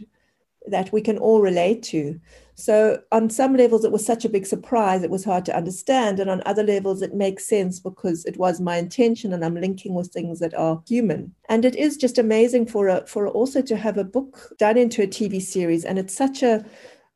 that 0.67 0.91
we 0.91 1.01
can 1.01 1.17
all 1.17 1.41
relate 1.41 1.83
to. 1.83 2.19
So, 2.55 3.01
on 3.11 3.29
some 3.31 3.55
levels, 3.55 3.83
it 3.83 3.91
was 3.91 4.05
such 4.05 4.23
a 4.23 4.29
big 4.29 4.45
surprise, 4.45 5.01
it 5.01 5.09
was 5.09 5.25
hard 5.25 5.45
to 5.45 5.55
understand. 5.55 6.19
And 6.19 6.29
on 6.29 6.43
other 6.45 6.63
levels, 6.63 7.01
it 7.01 7.15
makes 7.15 7.47
sense 7.47 7.79
because 7.79 8.23
it 8.25 8.37
was 8.37 8.61
my 8.61 8.77
intention 8.77 9.33
and 9.33 9.43
I'm 9.43 9.55
linking 9.55 9.95
with 9.95 10.11
things 10.11 10.39
that 10.39 10.53
are 10.53 10.81
human. 10.87 11.33
And 11.49 11.65
it 11.65 11.75
is 11.75 11.97
just 11.97 12.19
amazing 12.19 12.67
for, 12.67 12.87
a, 12.87 13.05
for 13.07 13.27
also 13.27 13.61
to 13.63 13.75
have 13.75 13.97
a 13.97 14.03
book 14.03 14.53
done 14.59 14.77
into 14.77 15.01
a 15.01 15.07
TV 15.07 15.41
series. 15.41 15.85
And 15.85 15.97
it's 15.97 16.13
such 16.13 16.43
a, 16.43 16.63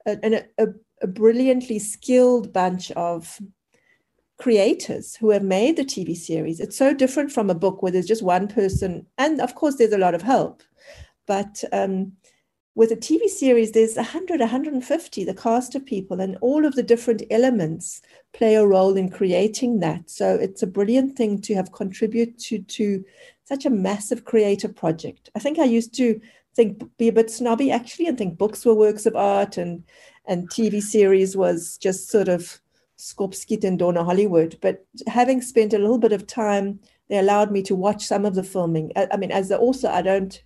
a, 0.06 0.44
a, 0.58 0.68
a 1.02 1.08
brilliantly 1.08 1.80
skilled 1.80 2.54
bunch 2.54 2.92
of 2.92 3.40
creators 4.38 5.16
who 5.16 5.30
have 5.30 5.44
made 5.44 5.78
the 5.78 5.86
TV 5.86 6.16
series. 6.16 6.60
It's 6.60 6.78
so 6.78 6.94
different 6.94 7.32
from 7.32 7.50
a 7.50 7.56
book 7.56 7.82
where 7.82 7.92
there's 7.92 8.06
just 8.06 8.24
one 8.24 8.48
person. 8.48 9.06
And 9.18 9.40
of 9.40 9.56
course, 9.56 9.76
there's 9.76 9.94
a 9.94 9.98
lot 9.98 10.16
of 10.16 10.22
help. 10.22 10.62
But 11.26 11.64
um, 11.72 12.14
with 12.76 12.92
a 12.92 12.98
TV 12.98 13.28
series, 13.28 13.72
there's 13.72 13.96
100, 13.96 14.42
150, 14.42 15.24
the 15.24 15.34
cast 15.34 15.76
of 15.76 15.86
people, 15.86 16.20
and 16.20 16.38
all 16.42 16.66
of 16.66 16.76
the 16.76 16.84
different 16.84 17.24
elements 17.32 18.02
play 18.34 18.56
a 18.56 18.68
role 18.68 18.98
in 18.98 19.10
creating 19.10 19.80
that. 19.80 20.10
So 20.10 20.36
it's 20.36 20.62
a 20.62 20.68
brilliant 20.68 21.16
thing 21.16 21.42
to 21.44 21.56
have 21.56 21.72
contributed 21.72 22.38
to, 22.40 22.60
to 22.60 23.06
such 23.46 23.66
a 23.66 23.70
massive 23.70 24.26
creative 24.26 24.76
project. 24.76 25.30
I 25.36 25.40
think 25.40 25.58
I 25.58 25.64
used 25.64 25.96
to 25.96 26.20
think 26.56 26.84
be 26.98 27.08
a 27.08 27.14
bit 27.14 27.30
snobby 27.30 27.72
actually 27.72 28.08
and 28.08 28.18
think 28.18 28.38
books 28.38 28.66
were 28.66 28.74
works 28.74 29.06
of 29.06 29.16
art 29.16 29.58
and 29.58 29.84
and 30.28 30.50
TV 30.50 30.82
series 30.82 31.38
was 31.38 31.78
just 31.78 32.10
sort 32.10 32.28
of 32.28 32.60
Skopskit 32.98 33.64
and 33.64 33.78
Donna 33.78 34.04
Hollywood. 34.04 34.58
But 34.62 34.86
having 35.08 35.42
spent 35.42 35.74
a 35.74 35.78
little 35.78 35.98
bit 35.98 36.14
of 36.14 36.26
time, 36.26 36.80
they 37.10 37.20
allowed 37.20 37.52
me 37.52 37.62
to 37.64 37.76
watch 37.76 38.06
some 38.06 38.26
of 38.26 38.36
the 38.36 38.44
filming. 38.44 38.92
I, 38.96 39.08
I 39.12 39.18
mean, 39.18 39.32
as 39.32 39.50
the 39.50 39.60
author, 39.60 39.88
I 39.88 40.02
don't 40.02 40.42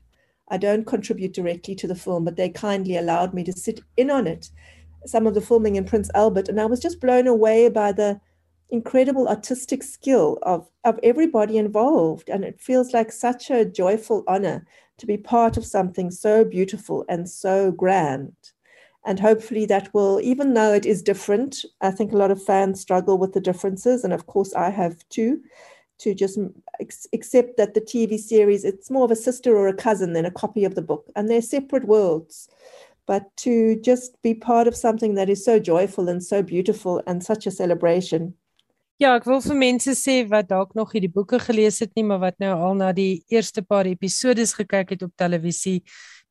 I 0.49 0.57
don't 0.57 0.85
contribute 0.85 1.33
directly 1.33 1.75
to 1.75 1.87
the 1.87 1.95
film, 1.95 2.25
but 2.25 2.35
they 2.35 2.49
kindly 2.49 2.97
allowed 2.97 3.33
me 3.33 3.43
to 3.43 3.53
sit 3.53 3.81
in 3.97 4.09
on 4.09 4.25
it, 4.25 4.49
some 5.05 5.27
of 5.27 5.35
the 5.35 5.41
filming 5.41 5.75
in 5.75 5.85
Prince 5.85 6.09
Albert. 6.15 6.49
And 6.49 6.59
I 6.59 6.65
was 6.65 6.79
just 6.79 6.99
blown 6.99 7.27
away 7.27 7.69
by 7.69 7.91
the 7.91 8.19
incredible 8.71 9.27
artistic 9.27 9.83
skill 9.83 10.39
of, 10.41 10.67
of 10.83 10.99
everybody 11.03 11.57
involved. 11.57 12.29
And 12.29 12.43
it 12.43 12.59
feels 12.59 12.93
like 12.93 13.11
such 13.11 13.51
a 13.51 13.63
joyful 13.63 14.23
honor 14.27 14.65
to 14.99 15.05
be 15.05 15.17
part 15.17 15.57
of 15.57 15.65
something 15.65 16.11
so 16.11 16.45
beautiful 16.45 17.05
and 17.09 17.29
so 17.29 17.71
grand. 17.71 18.33
And 19.05 19.19
hopefully, 19.19 19.65
that 19.67 19.93
will, 19.93 20.19
even 20.21 20.53
though 20.53 20.73
it 20.73 20.85
is 20.85 21.01
different, 21.01 21.63
I 21.81 21.91
think 21.91 22.11
a 22.11 22.17
lot 22.17 22.31
of 22.31 22.43
fans 22.43 22.81
struggle 22.81 23.17
with 23.17 23.33
the 23.33 23.41
differences. 23.41 24.03
And 24.03 24.13
of 24.13 24.27
course, 24.27 24.53
I 24.53 24.69
have 24.69 25.07
too 25.09 25.41
to 25.99 26.13
just 26.13 26.39
accept 27.13 27.57
that 27.57 27.73
the 27.73 27.81
TV 27.81 28.17
series 28.17 28.63
it's 28.63 28.89
more 28.89 29.05
of 29.05 29.11
a 29.11 29.15
sister 29.15 29.55
or 29.55 29.67
a 29.67 29.73
cousin 29.73 30.13
than 30.13 30.25
a 30.25 30.31
copy 30.31 30.63
of 30.63 30.75
the 30.75 30.81
book 30.81 31.05
and 31.15 31.29
they're 31.29 31.41
separate 31.41 31.85
worlds 31.85 32.49
but 33.05 33.35
to 33.37 33.79
just 33.81 34.21
be 34.21 34.33
part 34.33 34.67
of 34.67 34.75
something 34.75 35.15
that 35.15 35.29
is 35.29 35.43
so 35.43 35.59
joyful 35.59 36.07
and 36.09 36.23
so 36.23 36.41
beautiful 36.41 37.01
and 37.05 37.23
such 37.23 37.45
a 37.45 37.51
celebration 37.51 38.33
Ja, 38.99 39.13
ek 39.15 39.23
wil 39.29 39.39
vir 39.39 39.55
mense 39.55 39.93
sê 39.95 40.13
wat 40.27 40.49
dalk 40.49 40.73
nog 40.75 40.89
hierdie 40.91 41.11
boeke 41.15 41.37
gelees 41.39 41.77
het 41.79 41.93
nie, 41.95 42.03
maar 42.03 42.19
wat 42.19 42.35
nou 42.43 42.49
al 42.51 42.73
na 42.75 42.89
die 42.91 43.21
eerste 43.31 43.61
paar 43.63 43.87
episode 43.87 44.43
gekyk 44.43 44.89
het 44.91 45.05
op 45.05 45.13
televisie, 45.15 45.77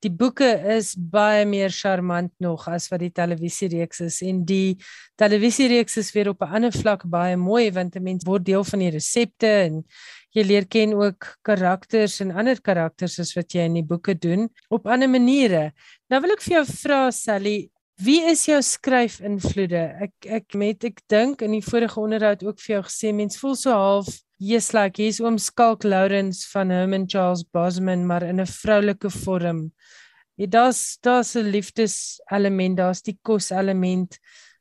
die 0.04 0.10
boeke 0.12 0.50
is 0.76 0.90
baie 0.94 1.46
meer 1.48 1.72
charmant 1.72 2.34
nog 2.44 2.66
as 2.68 2.90
wat 2.92 3.00
die 3.00 3.10
televisiereeks 3.14 4.02
is 4.04 4.18
en 4.22 4.44
die 4.44 4.76
televisiereeks 5.16 5.96
is 6.04 6.12
weer 6.12 6.28
op 6.34 6.44
'n 6.44 6.54
ander 6.60 6.72
vlak 6.72 7.08
baie 7.08 7.36
mooi 7.36 7.70
want 7.72 7.96
'n 7.96 8.04
mens 8.04 8.24
word 8.28 8.44
deel 8.44 8.64
van 8.64 8.78
die 8.84 8.90
resepte 8.90 9.48
en 9.48 9.82
jy 10.34 10.42
leer 10.44 10.66
ken 10.68 10.92
ook 10.92 11.38
karakters 11.42 12.20
en 12.20 12.36
ander 12.36 12.60
karakters 12.60 13.18
as 13.18 13.34
wat 13.34 13.50
jy 13.54 13.64
in 13.64 13.80
die 13.80 13.82
boeke 13.82 14.14
doen 14.14 14.48
op 14.68 14.86
ander 14.86 15.08
maniere. 15.08 15.72
Nou 16.10 16.20
wil 16.20 16.32
ek 16.32 16.42
vir 16.42 16.56
jou 16.58 16.66
vra 16.66 17.10
Sally, 17.10 17.70
wie 17.98 18.22
is 18.30 18.46
jou 18.46 18.60
skryfinvloede? 18.62 19.82
Ek 20.06 20.30
ek 20.38 20.54
met 20.54 20.84
ek 20.84 21.02
dink 21.10 21.42
in 21.42 21.52
die 21.52 21.64
vorige 21.64 22.00
onderhoud 22.00 22.44
ook 22.46 22.60
vir 22.60 22.76
jou 22.76 22.82
gesê 22.86 23.12
mens 23.12 23.38
voel 23.40 23.56
so 23.56 23.74
half 23.74 24.08
Yes, 24.38 24.70
like 24.70 25.00
hier's 25.02 25.18
oom 25.18 25.34
Skalk 25.42 25.82
Lawrence 25.82 26.46
van 26.52 26.70
Herman 26.70 27.08
Charles 27.10 27.42
Bosman 27.42 28.06
maar 28.06 28.22
in 28.22 28.38
'n 28.38 28.46
vroulike 28.46 29.10
vorm. 29.10 29.72
Ja, 30.36 30.46
daar's 30.46 30.98
daar's 31.02 31.34
'n 31.34 31.50
liefdeselement, 31.50 32.76
daar's 32.76 33.02
die 33.02 33.18
koselement. 33.22 34.18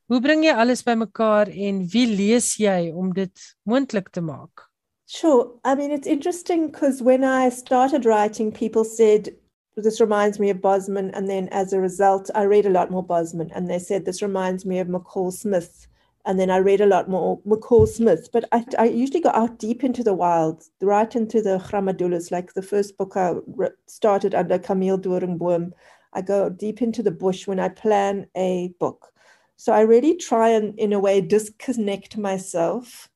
Hoe 0.07 0.19
bring 0.19 0.43
jy 0.43 0.51
alles 0.51 0.83
bymekaar 0.83 1.47
en 1.47 1.85
wie 1.93 2.07
lees 2.07 2.55
jy 2.57 2.91
om 2.91 3.13
dit 3.13 3.55
moontlik 3.63 4.09
te 4.09 4.21
maak? 4.21 4.65
Sure. 5.05 5.59
I 5.63 5.75
mean, 5.75 5.91
it's 5.91 6.07
interesting 6.07 6.71
because 6.71 7.03
when 7.03 7.23
I 7.23 7.49
started 7.49 8.05
writing, 8.05 8.51
people 8.51 8.83
said, 8.83 9.29
This 9.77 10.01
reminds 10.01 10.39
me 10.39 10.49
of 10.49 10.61
Bosman. 10.61 11.11
And 11.11 11.29
then 11.29 11.47
as 11.49 11.71
a 11.71 11.79
result, 11.79 12.29
I 12.35 12.43
read 12.43 12.65
a 12.65 12.71
lot 12.71 12.91
more 12.91 13.03
Bosman. 13.03 13.51
And 13.53 13.69
they 13.69 13.79
said, 13.79 14.05
This 14.05 14.21
reminds 14.21 14.65
me 14.65 14.79
of 14.79 14.87
McCall 14.87 15.31
Smith 15.31 15.87
and 16.27 16.37
then 16.37 16.49
I 16.49 16.57
read 16.57 16.81
a 16.81 16.85
lot 16.85 17.09
more 17.09 17.39
McCall 17.43 17.87
Smith. 17.87 18.29
But 18.33 18.43
I, 18.51 18.65
I 18.77 18.85
usually 18.85 19.21
go 19.21 19.31
out 19.33 19.59
deep 19.59 19.81
into 19.81 20.03
the 20.03 20.13
wild, 20.13 20.61
right 20.81 21.15
into 21.15 21.41
the 21.41 21.57
Gramadulas, 21.57 22.31
like 22.31 22.53
the 22.53 22.61
first 22.61 22.97
book 22.97 23.15
I 23.15 23.35
started 23.87 24.35
under 24.35 24.59
Camille 24.59 24.99
Doringboom. 24.99 25.71
I 26.11 26.21
go 26.21 26.49
deep 26.49 26.81
into 26.81 27.01
the 27.01 27.11
bush 27.11 27.47
when 27.47 27.61
I 27.61 27.69
plan 27.69 28.27
a 28.35 28.73
book. 28.77 29.13
So 29.55 29.71
I 29.71 29.81
really 29.81 30.17
try 30.17 30.49
and, 30.49 30.77
in 30.77 30.91
a 30.91 30.99
way, 30.99 31.21
disconnect 31.21 32.17
myself 32.17 33.09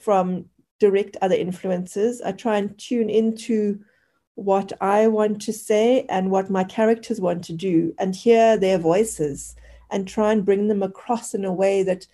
from 0.00 0.46
direct 0.80 1.18
other 1.20 1.36
influences. 1.36 2.22
I 2.22 2.32
try 2.32 2.56
and 2.56 2.76
tune 2.78 3.10
into 3.10 3.78
what 4.36 4.72
I 4.80 5.06
want 5.06 5.40
to 5.42 5.52
say 5.52 6.06
and 6.08 6.30
what 6.30 6.50
my 6.50 6.64
characters 6.64 7.20
want 7.20 7.44
to 7.44 7.52
do 7.52 7.94
and 7.98 8.14
hear 8.14 8.56
their 8.56 8.78
voices 8.78 9.54
and 9.90 10.08
try 10.08 10.32
and 10.32 10.44
bring 10.44 10.68
them 10.68 10.82
across 10.82 11.34
in 11.34 11.44
a 11.44 11.52
way 11.52 11.82
that 11.84 12.06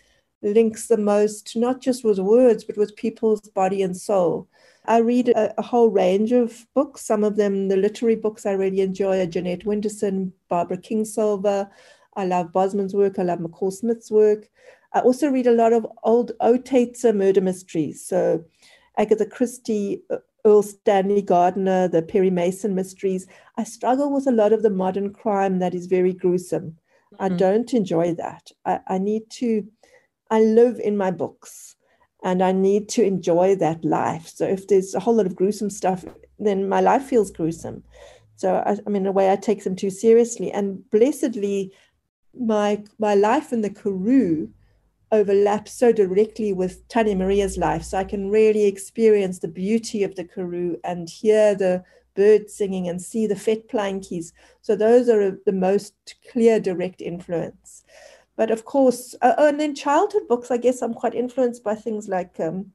links 0.42 0.88
the 0.88 0.96
most, 0.96 1.56
not 1.56 1.80
just 1.80 2.04
with 2.04 2.18
words, 2.18 2.64
but 2.64 2.76
with 2.76 2.96
people's 2.96 3.40
body 3.40 3.82
and 3.82 3.96
soul. 3.96 4.48
I 4.86 4.98
read 4.98 5.28
a, 5.30 5.58
a, 5.58 5.62
whole 5.62 5.90
range 5.90 6.32
of 6.32 6.66
books. 6.74 7.02
Some 7.02 7.22
of 7.22 7.36
them, 7.36 7.68
the 7.68 7.76
literary 7.76 8.16
books 8.16 8.46
I 8.46 8.52
really 8.52 8.80
enjoy 8.80 9.20
are 9.20 9.26
Jeanette 9.26 9.64
Winterson, 9.64 10.32
Barbara 10.48 10.78
Kingsolver. 10.78 11.68
I 12.16 12.24
love 12.24 12.52
Bosman's 12.52 12.94
work. 12.94 13.18
I 13.18 13.22
love 13.22 13.40
McCall 13.40 13.72
Smith's 13.72 14.10
work. 14.10 14.48
I 14.92 15.00
also 15.00 15.28
read 15.28 15.46
a 15.46 15.52
lot 15.52 15.72
of 15.72 15.86
old 16.02 16.32
Otates 16.40 17.04
murder 17.04 17.40
mysteries. 17.40 18.04
So 18.04 18.44
Agatha 18.96 19.26
Christie, 19.26 20.02
uh, 20.10 20.16
Erle 20.44 20.64
Stanley 20.64 21.22
Gardner, 21.22 21.88
the 21.88 22.02
Perry 22.02 22.30
Mason 22.30 22.74
mysteries. 22.74 23.26
I 23.56 23.64
struggle 23.64 24.12
with 24.12 24.26
a 24.26 24.32
lot 24.32 24.52
of 24.52 24.62
the 24.62 24.70
modern 24.70 25.12
crime 25.12 25.58
that 25.58 25.74
is 25.74 25.86
very 25.86 26.12
gruesome. 26.12 26.76
Mm-hmm. 27.14 27.24
I 27.24 27.28
don't 27.36 27.74
enjoy 27.74 28.14
that. 28.14 28.50
I, 28.64 28.80
I 28.86 28.98
need 28.98 29.30
to 29.30 29.66
I 30.30 30.40
live 30.40 30.78
in 30.78 30.96
my 30.96 31.10
books 31.10 31.76
and 32.22 32.42
I 32.42 32.52
need 32.52 32.88
to 32.90 33.02
enjoy 33.02 33.56
that 33.56 33.84
life. 33.84 34.28
So 34.28 34.46
if 34.46 34.68
there's 34.68 34.94
a 34.94 35.00
whole 35.00 35.16
lot 35.16 35.26
of 35.26 35.34
gruesome 35.34 35.70
stuff, 35.70 36.04
then 36.38 36.68
my 36.68 36.80
life 36.80 37.02
feels 37.02 37.30
gruesome. 37.30 37.82
So 38.36 38.62
I, 38.64 38.76
I 38.86 38.90
mean, 38.90 39.02
in 39.02 39.06
a 39.06 39.12
way, 39.12 39.32
I 39.32 39.36
take 39.36 39.64
them 39.64 39.76
too 39.76 39.90
seriously. 39.90 40.50
And 40.52 40.88
blessedly, 40.90 41.72
my 42.38 42.82
my 42.98 43.14
life 43.14 43.52
in 43.52 43.62
the 43.62 43.70
Karoo 43.70 44.50
overlaps 45.12 45.72
so 45.72 45.92
directly 45.92 46.52
with 46.52 46.86
Tanya 46.88 47.16
Maria's 47.16 47.58
life, 47.58 47.82
so 47.82 47.98
I 47.98 48.04
can 48.04 48.30
really 48.30 48.64
experience 48.66 49.38
the 49.38 49.48
beauty 49.48 50.02
of 50.04 50.14
the 50.14 50.24
Karoo 50.24 50.76
and 50.84 51.08
hear 51.08 51.54
the 51.54 51.84
birds 52.14 52.54
singing 52.54 52.88
and 52.88 53.00
see 53.00 53.26
the 53.26 53.34
vetplankies. 53.34 54.32
So 54.60 54.76
those 54.76 55.08
are 55.08 55.38
the 55.46 55.52
most 55.52 55.94
clear 56.30 56.60
direct 56.60 57.00
influence. 57.00 57.84
But 58.36 58.50
of 58.50 58.64
course, 58.64 59.14
uh, 59.20 59.34
oh, 59.36 59.48
and 59.48 59.60
then 59.60 59.74
childhood 59.74 60.26
books, 60.28 60.50
I 60.50 60.56
guess 60.56 60.82
I'm 60.82 60.94
quite 60.94 61.14
influenced 61.14 61.62
by 61.62 61.74
things 61.74 62.08
like 62.08 62.40
um, 62.40 62.72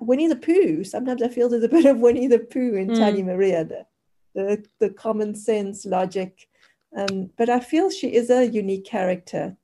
Winnie 0.00 0.28
the 0.28 0.36
Pooh. 0.36 0.84
Sometimes 0.84 1.22
I 1.22 1.28
feel 1.28 1.48
there's 1.48 1.64
a 1.64 1.68
bit 1.76 1.84
of 1.84 2.00
Winnie 2.00 2.26
the 2.26 2.38
Pooh 2.38 2.74
in 2.74 2.88
mm. 2.88 2.96
Tanya 2.96 3.24
Maria, 3.24 3.64
the, 3.64 3.86
the, 4.34 4.64
the 4.78 4.90
common 4.90 5.34
sense 5.34 5.84
logic. 5.84 6.48
Um, 6.96 7.30
but 7.36 7.48
I 7.48 7.60
feel 7.60 7.90
she 7.90 8.14
is 8.14 8.30
a 8.30 8.46
unique 8.46 8.84
character. 8.84 9.56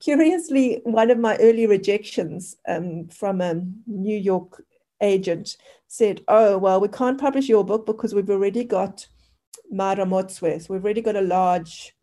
Curiously, 0.00 0.80
one 0.84 1.10
of 1.10 1.18
my 1.18 1.36
early 1.36 1.66
rejections 1.66 2.56
um, 2.68 3.08
from 3.08 3.40
a 3.40 3.62
New 3.86 4.18
York 4.18 4.62
agent 5.00 5.56
said, 5.88 6.22
Oh, 6.28 6.58
well, 6.58 6.80
we 6.80 6.88
can't 6.88 7.20
publish 7.20 7.48
your 7.48 7.64
book 7.64 7.86
because 7.86 8.14
we've 8.14 8.30
already 8.30 8.64
got 8.64 9.06
Mara 9.70 10.04
Motswe. 10.04 10.60
So 10.60 10.74
we've 10.74 10.84
already 10.84 11.02
got 11.02 11.16
a 11.16 11.22
large 11.22 11.94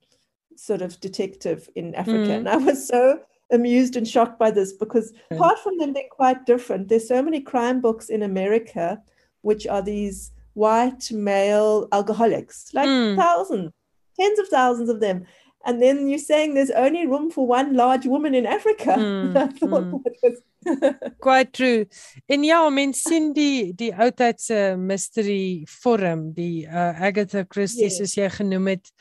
sort 0.56 0.82
of 0.82 1.00
detective 1.00 1.70
in 1.76 1.96
Africa. 1.96 2.30
Mm. 2.30 2.38
And 2.38 2.50
I 2.50 2.58
was 2.58 2.88
so 2.88 3.20
amused 3.52 3.96
and 3.96 4.08
shocked 4.08 4.40
by 4.40 4.52
this 4.52 4.74
because 4.74 5.14
apart 5.32 5.60
from 5.60 5.78
them 5.78 5.94
being 5.94 6.10
quite 6.12 6.46
different, 6.46 6.90
there's 6.90 7.08
so 7.08 7.22
many 7.22 7.40
crime 7.42 7.82
books 7.82 8.10
in 8.10 8.24
America 8.24 9.02
which 9.42 9.68
are 9.68 9.82
these 9.82 10.32
white 10.54 11.12
male 11.12 11.88
alcoholics, 11.92 12.74
like 12.74 12.90
mm. 12.90 13.16
thousands, 13.16 13.72
tens 14.20 14.40
of 14.40 14.48
thousands 14.48 14.90
of 14.90 15.00
them. 15.00 15.26
And 15.68 15.82
then 15.82 16.08
you're 16.08 16.18
saying 16.18 16.54
there's 16.54 16.72
only 16.72 17.06
room 17.06 17.30
for 17.30 17.46
one 17.46 17.76
large 17.76 18.06
woman 18.06 18.34
in 18.34 18.46
Africa. 18.46 18.96
Mm. 18.96 19.36
I 19.44 19.48
thought 19.48 19.84
mm. 19.84 20.02
was 20.24 20.42
quite 21.20 21.52
true. 21.52 21.86
En 22.26 22.44
ja, 22.44 22.62
mens 22.70 23.02
sien 23.04 23.34
die 23.36 23.74
die 23.76 23.92
oudheidse 23.92 24.78
mystery 24.80 25.66
forum, 25.68 26.32
die 26.38 26.64
uh, 26.64 26.96
Agatha 27.04 27.44
Christie 27.44 27.90
yes. 27.90 28.00
soos 28.00 28.16
jy 28.16 28.30
genoem 28.38 28.72
het, 28.78 28.92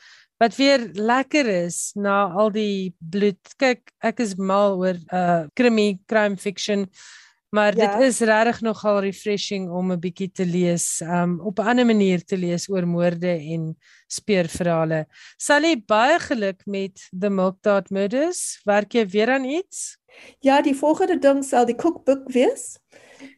wat 0.43 0.59
weer 0.59 0.83
lekker 0.91 1.47
is 1.47 1.93
na 1.95 2.25
al 2.35 2.51
die 2.51 2.91
bloed. 2.99 3.39
Kyk, 3.63 3.87
ek 4.03 4.19
is 4.27 4.35
mal 4.35 4.75
oor 4.75 4.99
uh 5.07 5.47
crime 5.55 5.93
crime 6.11 6.35
fiction. 6.35 6.83
Maar 7.49 7.75
ja. 7.75 7.97
dit 7.97 8.07
is 8.07 8.19
regtig 8.19 8.61
nogal 8.61 8.99
refreshing 8.99 9.69
om 9.71 9.91
'n 9.91 9.99
bietjie 9.99 10.31
te 10.31 10.45
lees, 10.45 11.01
um 11.01 11.39
op 11.39 11.59
'n 11.59 11.67
ander 11.67 11.85
manier 11.85 12.23
te 12.23 12.37
lees 12.37 12.69
oor 12.69 12.87
moorde 12.87 13.29
en 13.29 13.77
speurverhale. 14.07 15.05
Sally, 15.37 15.83
baie 15.85 16.19
geluk 16.19 16.65
met 16.65 17.07
The 17.19 17.29
Milktart 17.29 17.89
Murders. 17.89 18.61
Werk 18.63 18.91
jy 18.91 19.07
weer 19.07 19.29
aan 19.29 19.43
iets? 19.43 19.97
Ja, 20.39 20.61
die 20.61 20.75
volgende 20.75 21.19
ding 21.19 21.43
sal 21.43 21.65
die 21.65 21.75
cookbook 21.75 22.31
wees. 22.31 22.79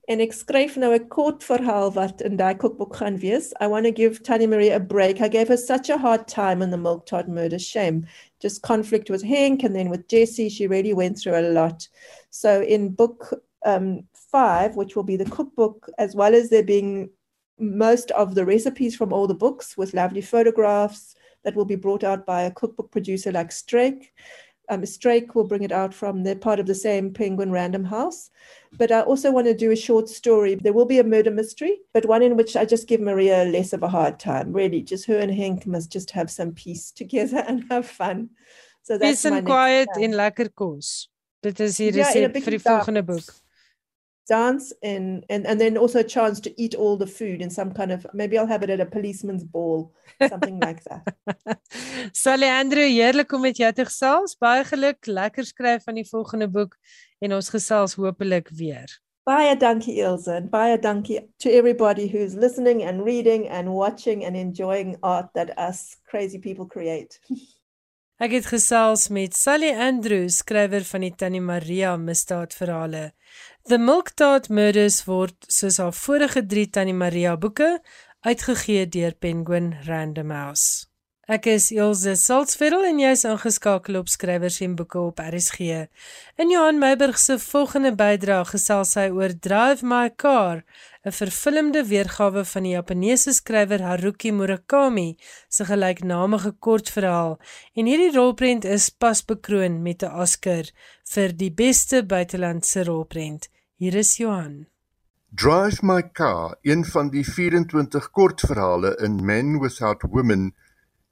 En 0.08 0.20
ek 0.20 0.34
skryf 0.34 0.76
nou 0.76 0.94
'n 0.94 1.08
kort 1.08 1.44
verhaal 1.44 1.92
wat 1.94 2.22
in 2.22 2.36
daai 2.36 2.56
kookboek 2.56 2.96
gaan 2.96 3.18
wees. 3.20 3.54
I 3.62 3.68
want 3.68 3.86
to 3.86 3.92
give 3.92 4.22
Tanya 4.22 4.48
Marie 4.48 4.74
a 4.74 4.80
break. 4.80 5.22
I 5.22 5.30
gave 5.30 5.48
her 5.48 5.58
such 5.58 5.90
a 5.90 5.98
hard 5.98 6.28
time 6.28 6.64
in 6.64 6.72
the 6.72 6.78
milk 6.78 7.06
tart 7.06 7.28
murder 7.28 7.60
shame. 7.60 8.08
Just 8.40 8.62
conflict 8.62 9.10
with 9.10 9.24
Hank 9.24 9.64
and 9.64 9.76
then 9.76 9.90
with 9.90 10.08
Jesse, 10.08 10.50
she 10.50 10.68
really 10.68 10.94
went 10.94 11.18
through 11.20 11.38
a 11.40 11.54
lot. 11.54 11.88
So 12.30 12.62
in 12.62 12.96
book 12.96 13.42
um, 13.66 14.02
5, 14.32 14.76
which 14.76 14.96
will 14.96 15.04
be 15.04 15.16
the 15.16 15.30
cookbook 15.30 15.90
as 15.98 16.16
well 16.16 16.34
as 16.34 16.50
there 16.50 16.64
being 16.64 17.10
most 17.60 18.12
of 18.12 18.36
the 18.36 18.46
recipes 18.46 18.96
from 18.96 19.12
all 19.12 19.28
the 19.28 19.34
books 19.34 19.78
with 19.78 19.94
lovely 19.94 20.22
photographs 20.22 21.16
that 21.44 21.56
will 21.56 21.66
be 21.66 21.76
brought 21.76 22.04
out 22.04 22.26
by 22.26 22.44
a 22.44 22.52
cookbook 22.52 22.92
producer 22.92 23.32
like 23.32 23.52
Strake 23.52 24.14
um, 24.70 24.86
Strake 24.86 25.36
will 25.36 25.44
bring 25.44 25.64
it 25.64 25.72
out 25.72 25.94
from 25.94 26.24
they're 26.24 26.36
part 26.36 26.60
of 26.60 26.68
the 26.68 26.76
same 26.76 27.12
Penguin 27.12 27.52
Random 27.52 27.84
House. 27.84 28.30
But 28.78 28.92
I 28.92 29.02
also 29.02 29.32
want 29.32 29.48
to 29.48 29.54
do 29.54 29.72
a 29.72 29.76
short 29.76 30.08
story. 30.08 30.56
There 30.56 30.74
will 30.74 30.86
be 30.86 31.00
a 31.00 31.04
murder 31.04 31.32
mystery, 31.32 31.80
but 31.94 32.06
one 32.06 32.22
in 32.22 32.38
which 32.38 32.56
I 32.56 32.66
just 32.66 32.88
give 32.88 33.02
Maria 33.02 33.46
less 33.46 33.74
of 33.74 33.84
a 33.84 33.90
hard 33.90 34.20
time. 34.20 34.54
Really, 34.54 34.82
just 34.82 35.06
her 35.08 35.18
and 35.18 35.32
Henk 35.32 35.66
must 35.66 35.92
just 35.92 36.12
have 36.12 36.30
some 36.30 36.54
peace 36.54 36.92
together 37.02 37.44
and 37.48 37.66
have 37.70 37.88
fun. 37.88 38.30
So 38.84 38.98
that's 38.98 39.24
Peace 39.24 39.26
and 39.26 39.46
quiet 39.46 39.90
in 39.98 40.12
lekker 40.12 40.54
kos. 40.56 41.10
Dit 41.42 41.60
is 41.60 41.78
hier 41.78 41.96
ja, 41.96 42.06
resep 42.06 42.36
vir 42.44 42.58
die 42.58 42.60
volgende 42.60 43.04
boek 43.04 43.28
dance 44.30 44.74
and, 44.84 45.26
and 45.30 45.46
and 45.46 45.60
then 45.60 45.78
also 45.78 46.00
a 46.00 46.04
chance 46.16 46.40
to 46.40 46.52
eat 46.62 46.76
all 46.76 46.98
the 46.98 47.08
food 47.08 47.42
in 47.42 47.50
some 47.50 47.74
kind 47.74 47.92
of 47.92 48.06
maybe 48.14 48.38
I'll 48.38 48.54
have 48.54 48.64
it 48.64 48.70
at 48.70 48.80
a 48.80 48.86
policeman's 48.86 49.44
ball 49.44 49.92
something 50.28 50.60
like 50.60 50.84
that. 50.84 51.60
Sally 52.14 52.48
Andrew 52.48 52.86
heerlik 52.86 53.32
om 53.34 53.42
met 53.42 53.58
jou 53.58 53.72
te 53.74 53.86
gesels. 53.86 54.38
Baie 54.38 54.64
geluk, 54.64 55.06
lekker 55.06 55.46
skryf 55.46 55.84
van 55.84 56.00
die 56.00 56.08
volgende 56.08 56.48
boek 56.48 56.76
en 57.20 57.34
ons 57.34 57.50
gesels 57.50 57.98
hopelik 58.00 58.52
weer. 58.56 58.90
Baie 59.30 59.54
dankie 59.60 60.00
Ilse 60.02 60.34
and 60.40 60.50
baie 60.50 60.78
dankie 60.82 61.20
to 61.40 61.50
everybody 61.50 62.08
who's 62.08 62.34
listening 62.34 62.84
and 62.84 63.06
reading 63.06 63.48
and 63.50 63.74
watching 63.74 64.26
and 64.26 64.36
enjoying 64.36 64.98
art 65.02 65.34
that 65.34 65.58
us 65.58 65.98
crazy 66.10 66.40
people 66.40 66.66
create. 66.66 67.20
Ek 68.20 68.34
het 68.36 68.50
gesels 68.52 69.06
met 69.16 69.36
Sally 69.38 69.70
Andrew, 69.72 70.26
skrywer 70.28 70.84
van 70.84 71.06
die 71.06 71.14
Tannie 71.16 71.40
Maria 71.40 71.94
misdaadverhale. 71.96 73.14
The 73.70 73.78
Milk 73.78 74.16
Tart 74.18 74.48
Murders 74.50 75.04
word 75.06 75.46
soos 75.46 75.76
haar 75.78 75.94
vorige 75.94 76.42
3 76.42 76.70
Tannie 76.74 76.96
Maria 76.98 77.36
boeke 77.38 77.68
uitgegee 78.26 78.88
deur 78.90 79.12
Penguin 79.22 79.68
Random 79.86 80.32
House. 80.34 80.88
Ek 81.30 81.46
is 81.52 81.68
Elsje 81.70 82.16
Salzveld 82.18 82.88
en 82.88 83.02
jy's 83.04 83.28
ingeskakel 83.30 84.00
op 84.00 84.10
skrywers 84.10 84.58
en 84.66 84.74
boeke 84.80 84.98
op 85.12 85.22
RSG. 85.22 85.84
In 86.42 86.50
Johan 86.50 86.82
Meiburg 86.82 87.20
se 87.22 87.38
volgende 87.44 87.92
bydrae 88.00 88.48
gesels 88.50 88.96
hy 88.98 89.06
oor 89.14 89.38
Drive 89.38 89.86
My 89.86 90.10
Car, 90.10 90.64
'n 91.06 91.14
vervilmde 91.20 91.86
weergawe 91.92 92.44
van 92.54 92.66
die 92.66 92.74
Japaneese 92.74 93.36
skrywer 93.38 93.86
Haruki 93.86 94.32
Murakami 94.32 95.16
se 95.48 95.70
gelyknamige 95.70 96.56
kortverhaal. 96.58 97.38
En 97.78 97.86
hierdie 97.86 98.18
rolprent 98.18 98.66
is 98.66 98.90
pas 98.90 99.22
bekroon 99.22 99.84
met 99.86 100.02
'n 100.02 100.10
Oscar 100.26 100.66
vir 101.14 101.38
die 101.38 101.54
beste 101.54 102.02
buitelandse 102.04 102.84
rolprent. 102.90 103.50
Hier 103.80 103.96
is 103.96 104.18
Johan. 104.18 104.66
Drive 105.32 105.86
My 105.86 106.02
Car, 106.12 106.58
een 106.68 106.82
van 106.86 107.10
die 107.14 107.22
24 107.24 108.10
kortverhale 108.12 108.90
in 109.06 109.14
Men 109.26 109.54
Without 109.62 110.02
Women 110.12 110.50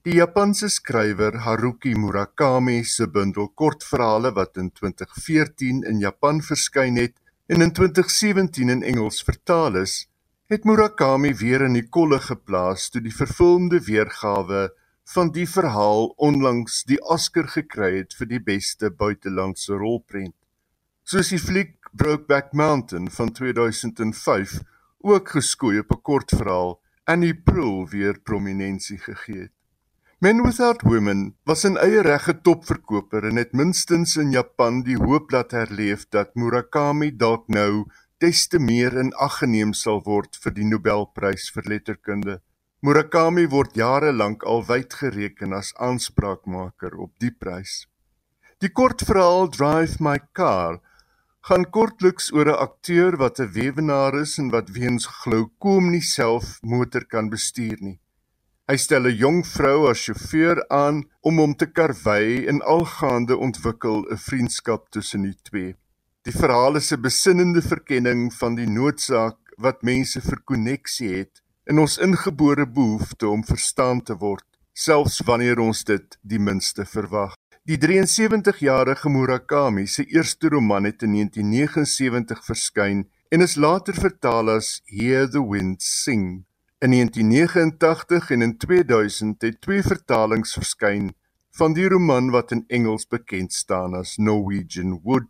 Die 0.03 0.17
Japanse 0.17 0.67
skrywer 0.67 1.37
Haruki 1.45 1.93
Murakami 1.95 2.81
se 2.83 3.07
bundel 3.07 3.47
kortverhale 3.55 4.33
wat 4.35 4.59
in 4.59 4.67
2014 4.75 5.85
in 5.87 6.01
Japan 6.03 6.41
verskyn 6.43 6.99
het 6.99 7.15
en 7.47 7.63
in 7.63 7.71
2017 7.71 8.73
in 8.75 8.83
Engels 8.83 9.21
vertaal 9.23 9.79
is, 9.83 10.09
het 10.51 10.67
Murakami 10.67 11.31
weer 11.39 11.63
in 11.69 11.79
die 11.79 11.87
kolle 11.87 12.19
geplaas 12.19 12.89
toe 12.91 12.99
die 13.05 13.15
vervilmde 13.15 13.79
weergawe 13.87 14.65
van 15.13 15.31
die 15.31 15.47
verhaal 15.47 16.11
onlangs 16.31 16.81
die 16.91 16.99
Oscar 16.99 17.47
gekry 17.47 17.93
het 18.01 18.19
vir 18.19 18.31
die 18.35 18.43
beste 18.51 18.91
buitelandse 18.91 19.79
rolprent. 19.79 20.35
soos 21.07 21.29
die 21.31 21.39
fliek 21.39 21.76
Brokeback 21.91 22.53
Mountain 22.53 23.11
van 23.11 23.31
2005 23.31 24.61
ook 24.97 25.29
geskoei 25.29 25.79
op 25.79 25.91
'n 25.91 26.01
kortverhaal 26.01 26.81
en 27.03 27.19
die 27.19 27.35
proel 27.35 27.87
weer 27.89 28.19
prominensie 28.19 28.97
gegee 28.97 29.39
het. 29.39 29.51
Men 30.19 30.41
Without 30.41 30.81
Women 30.81 31.35
was 31.43 31.63
'n 31.63 31.77
eie 31.77 32.01
regte 32.01 32.41
topverkoper 32.41 33.23
en 33.23 33.35
het 33.35 33.51
minstens 33.51 34.15
in 34.15 34.31
Japan 34.31 34.81
die 34.81 34.97
hoop 34.97 35.31
laat 35.31 35.51
herleef 35.51 36.09
dat 36.09 36.35
Murakami 36.35 37.15
dalk 37.15 37.47
nou 37.47 37.85
des 38.17 38.47
te 38.47 38.59
meer 38.59 38.97
in 38.97 39.13
ag 39.13 39.37
geneem 39.37 39.73
sal 39.73 40.01
word 40.03 40.37
vir 40.41 40.53
die 40.53 40.65
Nobelprys 40.65 41.51
vir 41.53 41.63
letterkunde. 41.63 42.41
Murakami 42.81 43.47
word 43.47 43.75
jare 43.75 44.11
lank 44.11 44.43
al 44.43 44.65
wyd 44.65 44.93
gereken 44.93 45.53
as 45.53 45.73
aanspraakmaker 45.75 46.97
op 46.97 47.13
die 47.19 47.31
prys. 47.31 47.87
Die 48.57 48.69
kortverhaal 48.69 49.49
Drive 49.49 50.01
My 50.03 50.19
Car 50.33 50.81
gaan 51.47 51.63
kortliks 51.71 52.25
oor 52.35 52.49
'n 52.51 52.59
akteur 52.67 53.15
wat 53.23 53.39
'n 53.39 53.51
weewenaar 53.57 54.15
is 54.25 54.37
en 54.41 54.49
wat 54.55 54.73
weens 54.77 55.05
glaukoom 55.21 55.85
nie 55.91 56.01
self 56.01 56.59
motor 56.61 57.05
kan 57.05 57.29
bestuur 57.29 57.77
nie. 57.79 57.99
Hy 58.67 58.75
stel 58.77 59.07
'n 59.07 59.19
jong 59.23 59.39
vrou 59.55 59.87
as 59.89 60.03
sjofeur 60.03 60.57
aan 60.67 60.97
om 61.21 61.37
hom 61.37 61.53
te 61.55 61.67
karwei 61.77 62.45
en 62.51 62.59
algaande 62.75 63.37
ontwikkel 63.37 63.97
'n 64.11 64.17
vriendskap 64.17 64.89
tussen 64.89 65.21
die 65.21 65.39
twee. 65.49 65.75
Die 66.25 66.37
verhaal 66.41 66.75
is 66.75 66.91
'n 66.91 67.01
besinnende 67.01 67.61
verkenning 67.61 68.33
van 68.33 68.55
die 68.55 68.69
noodsaak 68.79 69.39
wat 69.57 69.83
mense 69.83 70.19
vir 70.21 70.39
koneksie 70.43 71.11
het 71.19 71.41
en 71.69 71.79
ons 71.79 71.97
ingebore 71.97 72.67
behoefte 72.67 73.27
om 73.27 73.43
verstaan 73.43 74.01
te 74.01 74.15
word, 74.17 74.47
selfs 74.73 75.21
wanneer 75.25 75.59
ons 75.59 75.83
dit 75.83 76.17
die 76.21 76.39
minste 76.39 76.85
verwag. 76.85 77.35
Die 77.67 77.75
73-jarige 77.75 79.09
Murakami 79.11 79.89
se 79.91 80.05
eerste 80.05 80.47
roman 80.47 80.85
het 80.87 81.01
in 81.03 81.11
1979 81.11 82.45
verskyn 82.45 83.01
en 83.27 83.43
is 83.43 83.57
later 83.59 83.93
vertaal 83.93 84.53
as 84.53 84.69
Hear 84.85 85.27
the 85.27 85.41
Wind 85.43 85.83
Sing. 85.83 86.45
In 86.79 86.95
1989 86.95 88.31
en 88.31 88.41
in 88.41 88.55
2000 88.57 89.41
het 89.41 89.59
twee 89.61 89.83
vertalings 89.83 90.55
verskyn 90.55 91.11
van 91.59 91.75
die 91.75 91.89
roman 91.91 92.31
wat 92.31 92.55
in 92.55 92.63
Engels 92.71 93.03
bekend 93.03 93.51
staan 93.51 93.99
as 93.99 94.15
Norwegian 94.15 95.01
Wood. 95.03 95.27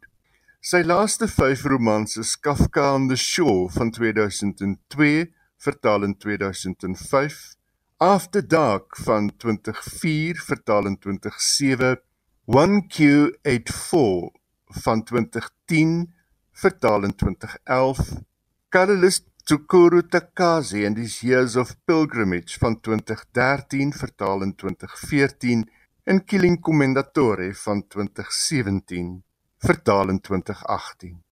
Sy 0.61 0.85
laaste 0.85 1.25
5 1.25 1.65
romans 1.73 2.19
is 2.21 2.37
Kafka 2.37 2.91
on 2.93 3.09
the 3.09 3.17
Shore 3.17 3.71
van 3.73 3.89
2002, 3.89 5.31
vertaal 5.57 6.05
in 6.05 6.13
2005, 6.21 7.57
After 7.97 8.45
Dark 8.45 8.93
van 9.01 9.31
2004, 9.37 10.37
vertaal 10.45 10.85
in 10.85 10.99
2007 11.01 12.05
1Q84 12.47 14.31
van 14.65 15.03
2010 15.03 16.13
vertaal 16.51 17.03
in 17.03 17.15
2011 17.15 18.23
Catalyst 18.69 19.25
Tsukuru 19.43 20.07
Takazi 20.07 20.85
and 20.85 20.97
his 20.97 21.19
Years 21.19 21.55
of 21.55 21.75
Pilgrimage 21.85 22.57
van 22.59 22.79
2013 22.79 23.93
vertaal 23.93 24.41
in 24.41 24.55
2014 24.55 25.69
en 26.03 26.23
Killing 26.23 26.59
Commendatore 26.59 27.53
van 27.53 27.87
2017 27.87 29.23
vertaal 29.57 30.09
in 30.09 30.21
2018 30.21 31.26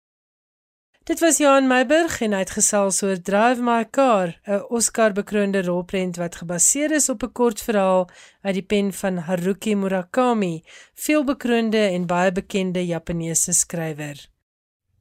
Dit 1.06 1.20
was 1.20 1.38
Johan 1.38 1.68
Meiburg 1.70 2.16
en 2.26 2.34
hy 2.34 2.40
het 2.42 2.52
gesels 2.56 3.04
oor 3.06 3.20
Drive 3.22 3.62
My 3.62 3.84
Car, 3.94 4.32
'n 4.50 4.64
Oscar-bekroonde 4.74 5.62
rolprent 5.62 6.18
wat 6.18 6.36
gebaseer 6.36 6.92
is 6.92 7.10
op 7.10 7.24
'n 7.24 7.32
kortverhaal 7.32 8.10
uit 8.42 8.54
die 8.54 8.64
pen 8.64 8.94
van 8.94 9.18
Haruki 9.18 9.76
Murakami, 9.76 10.64
veelbekroonde 10.96 11.78
en 11.78 12.06
baie 12.06 12.32
bekende 12.32 12.86
Japannese 12.86 13.54
skrywer. 13.54 14.30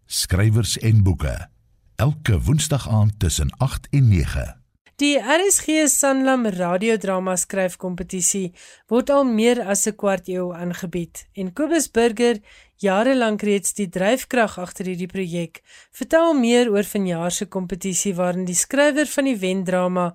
Skrywers 0.07 0.79
en 0.79 1.03
boeke. 1.03 1.49
Elke 1.97 2.41
Woensdag 2.41 2.89
aand 2.89 3.19
tussen 3.19 3.51
8 3.57 3.89
en 3.91 4.09
9. 4.09 4.64
Die 5.05 5.19
RSG 5.21 5.83
Sanlam 5.93 6.47
radiodrama 6.49 7.35
skryfkompetisie 7.37 8.55
word 8.89 9.11
al 9.13 9.27
meer 9.39 9.59
as 9.73 9.83
'n 9.91 9.97
kwart 10.01 10.31
eeu 10.35 10.47
aangebied 10.61 11.25
en 11.41 11.53
Kobus 11.59 11.91
Burger 11.97 12.41
jare 12.87 13.15
lank 13.19 13.45
reeds 13.49 13.77
die 13.81 13.91
dryfkrag 13.97 14.57
agter 14.65 14.89
hierdie 14.89 15.13
projek. 15.15 15.61
Vertel 15.99 16.33
meer 16.41 16.73
oor 16.73 16.89
vanjaar 16.95 17.33
se 17.37 17.53
kompetisie 17.57 18.15
waarin 18.21 18.49
die 18.49 18.61
skrywer 18.65 19.09
van 19.17 19.29
die 19.29 19.41
wendrama 19.45 20.07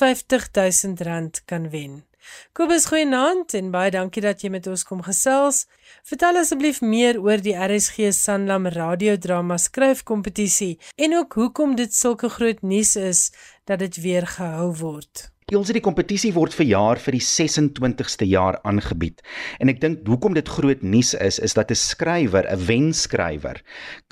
R50000 0.00 1.44
kan 1.44 1.68
wen. 1.74 2.07
Kobus, 2.52 2.88
goeienaand 2.90 3.54
en 3.54 3.70
baie 3.70 3.90
dankie 3.94 4.22
dat 4.24 4.42
jy 4.42 4.50
met 4.50 4.66
ons 4.66 4.84
kom 4.88 5.02
gesels. 5.06 5.64
Vertel 6.08 6.40
asseblief 6.40 6.80
meer 6.82 7.20
oor 7.22 7.40
die 7.44 7.54
RSG 7.54 8.10
Sanlam 8.16 8.66
radiodrama 8.74 9.58
skryfkompetisie 9.62 10.74
en 10.96 11.16
ook 11.20 11.38
hoekom 11.38 11.76
dit 11.78 11.94
sulke 11.94 12.28
groot 12.28 12.62
nuus 12.62 12.96
is 12.96 13.28
dat 13.64 13.78
dit 13.84 14.02
weer 14.02 14.26
gehou 14.26 14.72
word. 14.82 15.28
Ons 15.48 15.70
het 15.70 15.78
die 15.78 15.80
kompetisie 15.80 16.28
word 16.36 16.52
verjaar 16.52 16.98
vir 17.00 17.14
die 17.16 17.24
26ste 17.24 18.26
jaar 18.28 18.58
aangebied. 18.68 19.22
En 19.64 19.70
ek 19.72 19.78
dink 19.80 20.02
hoekom 20.04 20.34
dit 20.36 20.44
groot 20.44 20.82
nuus 20.84 21.14
is, 21.16 21.38
is 21.40 21.54
dat 21.56 21.70
'n 21.72 21.74
skrywer, 21.74 22.44
'n 22.44 22.66
wenskrywer, 22.68 23.62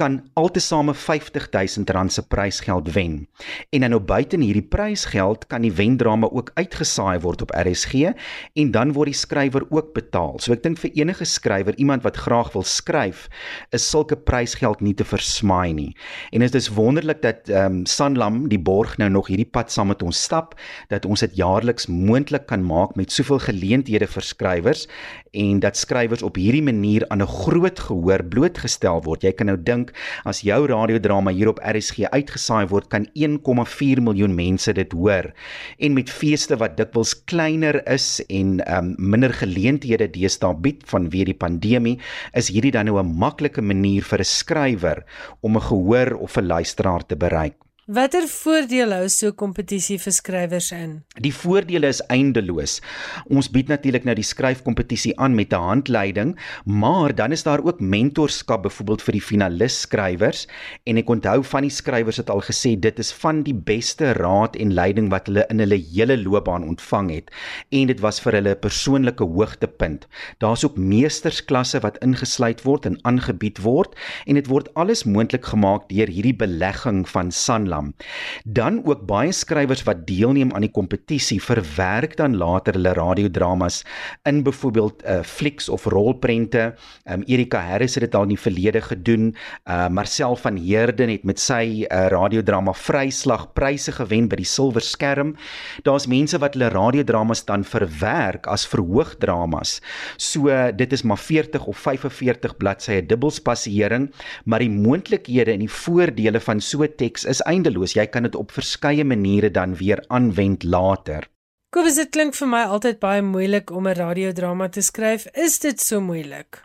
kan 0.01 0.22
altesaame 0.33 0.94
R50000 0.94 2.09
se 2.09 2.22
prysgeld 2.22 2.88
wen. 2.94 3.29
En 3.70 3.81
dan 3.81 3.90
nou 3.90 4.01
buite 4.01 4.38
hierdie 4.40 4.64
prysgeld 4.64 5.46
kan 5.46 5.61
die 5.61 5.72
wendrama 5.72 6.27
ook 6.27 6.51
uitgesaai 6.55 7.20
word 7.20 7.42
op 7.42 7.53
RSG 7.53 8.14
en 8.55 8.70
dan 8.70 8.92
word 8.92 9.12
die 9.12 9.20
skrywer 9.20 9.66
ook 9.68 9.92
betaal. 9.92 10.40
So 10.40 10.53
ek 10.53 10.62
dink 10.62 10.79
vir 10.79 10.90
enige 10.94 11.25
skrywer, 11.25 11.77
iemand 11.77 12.03
wat 12.03 12.16
graag 12.16 12.53
wil 12.53 12.64
skryf, 12.64 13.29
is 13.72 13.90
sulke 13.90 14.16
prysgeld 14.16 14.81
nie 14.81 14.94
te 14.94 15.05
versmaai 15.05 15.75
nie. 15.75 15.96
En 16.33 16.40
dit 16.40 16.55
is 16.55 16.68
wonderlik 16.68 17.20
dat 17.20 17.49
ehm 17.49 17.66
um, 17.66 17.87
Sanlam 17.87 18.49
die 18.49 18.59
borg 18.59 18.96
nou 18.96 19.11
nog 19.11 19.27
hierdie 19.27 19.51
pad 19.51 19.70
saam 19.70 19.88
met 19.88 20.03
ons 20.03 20.22
stap, 20.22 20.55
dat 20.88 21.05
ons 21.05 21.26
dit 21.27 21.37
jaarliks 21.41 21.89
moontlik 21.91 22.47
kan 22.51 22.65
maak 22.65 22.95
met 22.99 23.12
soveel 23.12 23.41
geleenthede 23.43 24.07
vir 24.11 24.25
skrywers 24.25 24.87
en 25.37 25.61
dat 25.61 25.77
skrywers 25.77 26.25
op 26.25 26.39
hierdie 26.41 26.65
manier 26.65 27.05
aan 27.12 27.23
'n 27.23 27.29
groot 27.45 27.79
gehoor 27.79 28.25
blootgestel 28.25 29.03
word. 29.03 29.23
Jy 29.23 29.33
kan 29.33 29.47
nou 29.47 29.57
dink 29.57 29.93
as 30.25 30.41
jou 30.41 30.67
radiodrama 30.67 31.31
hier 31.31 31.49
op 31.49 31.61
RSG 31.61 32.09
uitgesaai 32.11 32.67
word, 32.69 32.89
kan 32.89 33.07
1,4 33.15 34.01
miljoen 34.01 34.35
mense 34.35 34.73
dit 34.73 34.93
hoor. 34.93 35.33
En 35.79 35.93
met 35.93 36.11
feeste 36.11 36.57
wat 36.57 36.77
dikwels 36.77 37.25
kleiner 37.25 37.83
is 37.89 38.23
en 38.29 38.61
um, 38.77 38.95
minder 38.99 39.33
geleenthede 39.33 40.11
deesdae 40.11 40.55
bied 40.55 40.83
vanweë 40.87 41.25
die 41.25 41.35
pandemie, 41.35 41.99
is 42.33 42.49
hierdie 42.49 42.73
dan 42.73 42.87
nou 42.87 42.99
'n 42.99 43.19
maklike 43.19 43.62
manier 43.62 44.03
vir 44.03 44.21
'n 44.21 44.25
skrywer 44.25 45.05
om 45.41 45.57
'n 45.57 45.61
gehoor 45.61 46.17
of 46.21 46.37
'n 46.37 46.47
luisteraar 46.47 47.07
te 47.07 47.17
bereik. 47.17 47.65
Watter 47.87 48.25
voordele 48.27 48.96
hou 48.99 49.09
so 49.14 49.31
kompetisie 49.38 49.94
vir 50.03 50.11
skrywers 50.11 50.72
in? 50.75 50.94
Die 51.22 51.31
voordele 51.31 51.87
is 51.87 52.01
eindeloos. 52.11 52.81
Ons 53.31 53.46
bied 53.55 53.68
natuurlik 53.70 54.03
nou 54.09 54.16
die 54.18 54.25
skryfkompetisie 54.27 55.12
aan 55.22 55.37
met 55.38 55.55
'n 55.55 55.62
handleiding, 55.62 56.35
maar 56.66 57.14
dan 57.14 57.31
is 57.31 57.44
daar 57.46 57.62
ook 57.62 57.79
mentorskap 57.79 58.64
byvoorbeeld 58.64 59.03
vir 59.03 59.12
die 59.12 59.22
finalis 59.22 59.81
skrywers 59.81 60.49
en 60.85 60.96
ek 60.96 61.09
onthou 61.09 61.44
van 61.44 61.62
die 61.62 61.70
skrywers 61.70 62.16
het 62.16 62.31
al 62.31 62.42
gesê 62.42 62.75
dit 62.75 62.99
is 62.99 63.12
van 63.12 63.44
die 63.44 63.55
beste 63.55 64.12
raad 64.18 64.57
en 64.57 64.74
leiding 64.74 65.09
wat 65.11 65.26
hulle 65.26 65.47
in 65.49 65.61
hulle 65.61 65.78
hele 65.78 66.18
loopbaan 66.18 66.66
ontvang 66.66 67.11
het 67.11 67.30
en 67.70 67.87
dit 67.87 68.01
was 68.01 68.20
vir 68.20 68.32
hulle 68.32 68.51
'n 68.51 68.61
persoonlike 68.61 69.24
hoogtepunt. 69.24 70.09
Daar's 70.39 70.64
ook 70.64 70.76
meestersklasse 70.76 71.80
wat 71.80 72.03
ingesluit 72.03 72.62
word 72.62 72.87
en 72.87 72.99
aangebied 73.05 73.62
word 73.62 73.95
en 74.26 74.34
dit 74.34 74.47
word 74.47 74.74
alles 74.74 75.05
moontlik 75.05 75.45
gemaak 75.45 75.89
deur 75.89 76.09
hierdie 76.09 76.37
belegging 76.37 77.09
van 77.09 77.30
Sanlam 77.30 77.76
Sanlam. 77.77 77.95
Dan 78.45 78.81
ook 78.85 79.07
baie 79.07 79.33
skrywers 79.33 79.85
wat 79.87 80.07
deelneem 80.07 80.53
aan 80.55 80.64
die 80.64 80.72
kompetisie 80.72 81.41
verwerk 81.43 82.16
dan 82.16 82.37
later 82.37 82.77
hulle 82.77 82.95
radiodramas 82.97 83.85
in 84.24 84.43
byvoorbeeld 84.43 85.03
'n 85.03 85.11
uh, 85.11 85.22
flieks 85.22 85.68
of 85.68 85.85
rolprente. 85.85 86.74
Um, 87.05 87.22
Erika 87.27 87.61
Harris 87.61 87.95
het 87.95 88.05
dit 88.05 88.14
al 88.14 88.22
in 88.22 88.29
die 88.29 88.41
verlede 88.41 88.81
gedoen. 88.81 89.37
Uh, 89.68 89.89
Marcel 89.89 90.37
van 90.37 90.57
Heerden 90.57 91.09
het 91.09 91.24
met 91.24 91.41
sy 91.41 91.87
uh, 91.89 92.07
radiodrama 92.09 92.72
Vryslag 92.72 93.53
pryse 93.53 93.93
gewen 93.93 94.29
by 94.29 94.37
die 94.37 94.45
Silwer 94.45 94.83
Skerm. 94.83 95.37
Daar's 95.83 96.07
mense 96.07 96.39
wat 96.39 96.55
hulle 96.55 96.68
radiodramas 96.68 97.45
dan 97.45 97.64
verwerk 97.64 98.47
as 98.47 98.66
verhoogdramas. 98.66 99.81
So 100.16 100.49
uh, 100.49 100.68
dit 100.77 100.93
is 100.93 101.03
maar 101.03 101.18
40 101.18 101.66
of 101.66 101.77
45 101.79 102.57
bladsye 102.57 103.07
dubbelspasiering, 103.07 104.12
maar 104.45 104.59
die 104.59 104.70
moontlikhede 104.70 105.53
en 105.53 105.59
die 105.59 105.70
voordele 105.70 106.41
van 106.41 106.61
so 106.61 106.83
'n 106.83 106.95
teks 106.97 107.24
is 107.24 107.41
eintlik 107.41 107.66
eindeloos. 107.67 107.97
Jy 107.97 108.07
kan 108.11 108.27
dit 108.27 108.37
op 108.39 108.55
verskeie 108.55 109.05
maniere 109.05 109.51
dan 109.51 109.75
weer 109.77 110.03
aanwend 110.09 110.64
later. 110.64 111.27
Kobus, 111.75 111.99
dit 111.99 112.11
klink 112.14 112.37
vir 112.39 112.49
my 112.49 112.62
altyd 112.71 113.01
baie 113.03 113.23
moeilik 113.23 113.71
om 113.71 113.87
'n 113.87 113.99
radiodrama 113.99 114.69
te 114.69 114.81
skryf. 114.81 115.27
Is 115.35 115.59
dit 115.59 115.81
so 115.81 116.01
moeilik? 116.01 116.62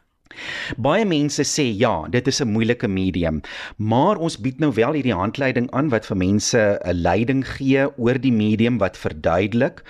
Baie 0.77 1.05
mense 1.05 1.43
sê 1.43 1.63
ja, 1.75 2.07
dit 2.07 2.27
is 2.27 2.41
'n 2.41 2.47
moeilike 2.47 2.87
medium, 2.87 3.41
maar 3.77 4.17
ons 4.17 4.39
bied 4.39 4.59
nou 4.59 4.71
wel 4.73 4.93
hierdie 4.93 5.13
handleiding 5.13 5.69
aan 5.71 5.89
wat 5.89 6.05
vir 6.05 6.17
mense 6.17 6.79
'n 6.85 7.01
leiding 7.01 7.43
gee 7.45 7.87
oor 7.97 8.17
die 8.19 8.31
medium 8.31 8.77
wat 8.77 8.97
verduidelik 8.97 9.83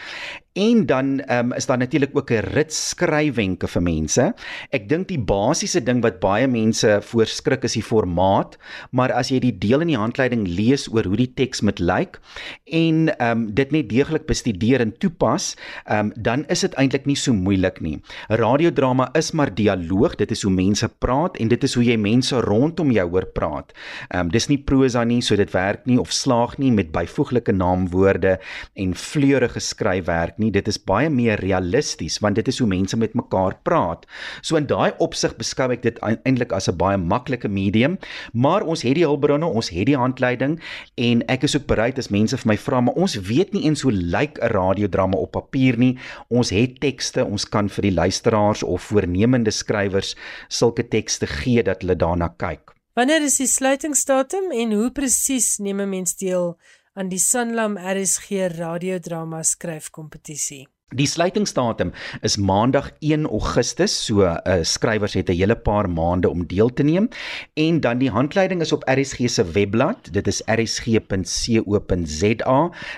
En 0.53 0.85
dan 0.85 1.31
um, 1.31 1.53
is 1.53 1.65
daar 1.65 1.77
natuurlik 1.77 2.09
ook 2.13 2.31
'n 2.31 2.43
rit 2.51 2.73
skryfwenke 2.73 3.67
vir 3.67 3.81
mense. 3.81 4.33
Ek 4.69 4.89
dink 4.89 5.07
die 5.07 5.19
basiese 5.19 5.83
ding 5.83 6.01
wat 6.01 6.19
baie 6.19 6.47
mense 6.47 6.99
voorskrik 7.01 7.63
is 7.63 7.73
die 7.73 7.83
formaat, 7.83 8.57
maar 8.91 9.11
as 9.11 9.29
jy 9.29 9.39
die 9.39 9.57
deel 9.57 9.79
in 9.79 9.87
die 9.87 9.97
handleiding 9.97 10.47
lees 10.47 10.91
oor 10.91 11.03
hoe 11.03 11.15
die 11.15 11.33
teks 11.33 11.61
moet 11.61 11.79
lyk 11.79 12.19
en 12.65 13.17
ehm 13.17 13.31
um, 13.31 13.53
dit 13.53 13.71
net 13.71 13.89
deeglik 13.89 14.25
bestudeer 14.25 14.81
en 14.81 14.97
toepas, 14.97 15.55
ehm 15.85 15.99
um, 15.99 16.11
dan 16.15 16.45
is 16.47 16.59
dit 16.59 16.73
eintlik 16.73 17.05
nie 17.05 17.15
so 17.15 17.33
moeilik 17.33 17.79
nie. 17.81 18.01
Radiodrama 18.27 19.09
is 19.13 19.31
maar 19.31 19.55
dialoog, 19.55 20.15
dit 20.15 20.31
is 20.31 20.41
hoe 20.41 20.51
mense 20.51 20.89
praat 20.99 21.37
en 21.37 21.47
dit 21.47 21.63
is 21.63 21.73
hoe 21.73 21.83
jy 21.83 21.97
mense 21.97 22.35
rondom 22.35 22.91
jou 22.91 23.09
hoor 23.09 23.25
praat. 23.25 23.71
Ehm 24.09 24.19
um, 24.19 24.29
dis 24.29 24.47
nie 24.47 24.59
prosa 24.59 25.03
nie, 25.03 25.21
so 25.21 25.35
dit 25.35 25.51
werk 25.51 25.85
nie 25.85 25.99
of 25.99 26.11
slaag 26.11 26.57
nie 26.57 26.71
met 26.71 26.91
byvoeglike 26.91 27.51
naamwoorde 27.51 28.39
en 28.73 28.95
fleurige 28.95 29.59
skryfwerk 29.59 30.40
nie. 30.41 30.51
Dit 30.53 30.67
is 30.67 30.79
baie 30.81 31.09
meer 31.09 31.39
realisties 31.39 32.19
want 32.23 32.39
dit 32.39 32.47
is 32.49 32.59
hoe 32.61 32.67
mense 32.69 32.97
met 32.97 33.13
mekaar 33.17 33.55
praat. 33.63 34.07
So 34.41 34.57
in 34.59 34.67
daai 34.69 34.91
opsig 35.03 35.37
beskou 35.39 35.69
ek 35.75 35.85
dit 35.85 35.99
eintlik 36.01 36.53
as 36.57 36.69
'n 36.69 36.77
baie 36.77 36.97
maklike 36.97 37.47
medium, 37.47 37.97
maar 38.33 38.65
ons 38.65 38.81
het 38.81 38.95
die 38.95 39.05
hulpbronne, 39.05 39.45
ons 39.45 39.69
het 39.69 39.85
die 39.85 39.97
handleiding 39.97 40.59
en 40.97 41.23
ek 41.27 41.43
is 41.43 41.55
ook 41.55 41.67
bereid 41.67 41.97
as 41.97 42.09
mense 42.09 42.37
vir 42.37 42.47
my 42.47 42.57
vra, 42.57 42.81
maar 42.81 42.95
ons 42.95 43.15
weet 43.15 43.53
nie 43.53 43.63
eens 43.65 43.81
hoe 43.81 43.93
lyk 43.93 44.37
'n 44.41 44.51
radiodrama 44.51 45.17
op 45.17 45.31
papier 45.31 45.77
nie. 45.77 45.97
Ons 46.29 46.49
het 46.49 46.79
tekste, 46.79 47.25
ons 47.25 47.45
kan 47.45 47.69
vir 47.69 47.81
die 47.81 47.95
luisteraars 47.95 48.63
of 48.63 48.81
voornemende 48.81 49.51
skrywers 49.51 50.15
sulke 50.49 50.87
tekste 50.87 51.27
gee 51.27 51.63
dat 51.63 51.81
hulle 51.81 51.95
daarna 51.95 52.33
kyk. 52.37 52.73
Wanneer 52.93 53.23
is 53.23 53.37
die 53.39 53.47
sluitingsdatum 53.47 54.51
en 54.51 54.73
hoe 54.75 54.91
presies 54.91 55.57
neem 55.57 55.79
'n 55.79 55.89
mens 55.89 56.15
deel 56.15 56.57
aan 57.01 57.09
die 57.09 57.17
Sanlam 57.17 57.79
RSG 57.81 58.51
radiodrama 58.53 59.39
skryfkompetisie. 59.43 60.67
Die 60.91 61.07
sluitingsdatum 61.07 61.93
is 62.19 62.35
Maandag 62.35 62.89
1 62.99 63.23
Augustus, 63.31 63.93
so 63.95 64.25
uh, 64.27 64.59
skrywers 64.67 65.13
het 65.15 65.29
'n 65.29 65.39
hele 65.39 65.55
paar 65.55 65.87
maande 65.87 66.27
om 66.27 66.43
deel 66.45 66.67
te 66.67 66.83
neem 66.83 67.07
en 67.55 67.79
dan 67.79 67.97
die 67.97 68.09
handleiding 68.11 68.61
is 68.61 68.73
op 68.75 68.83
RSG 68.83 69.29
se 69.29 69.43
webblad. 69.43 70.11
Dit 70.11 70.27
is 70.27 70.41
rsg.co.za. 70.51 71.09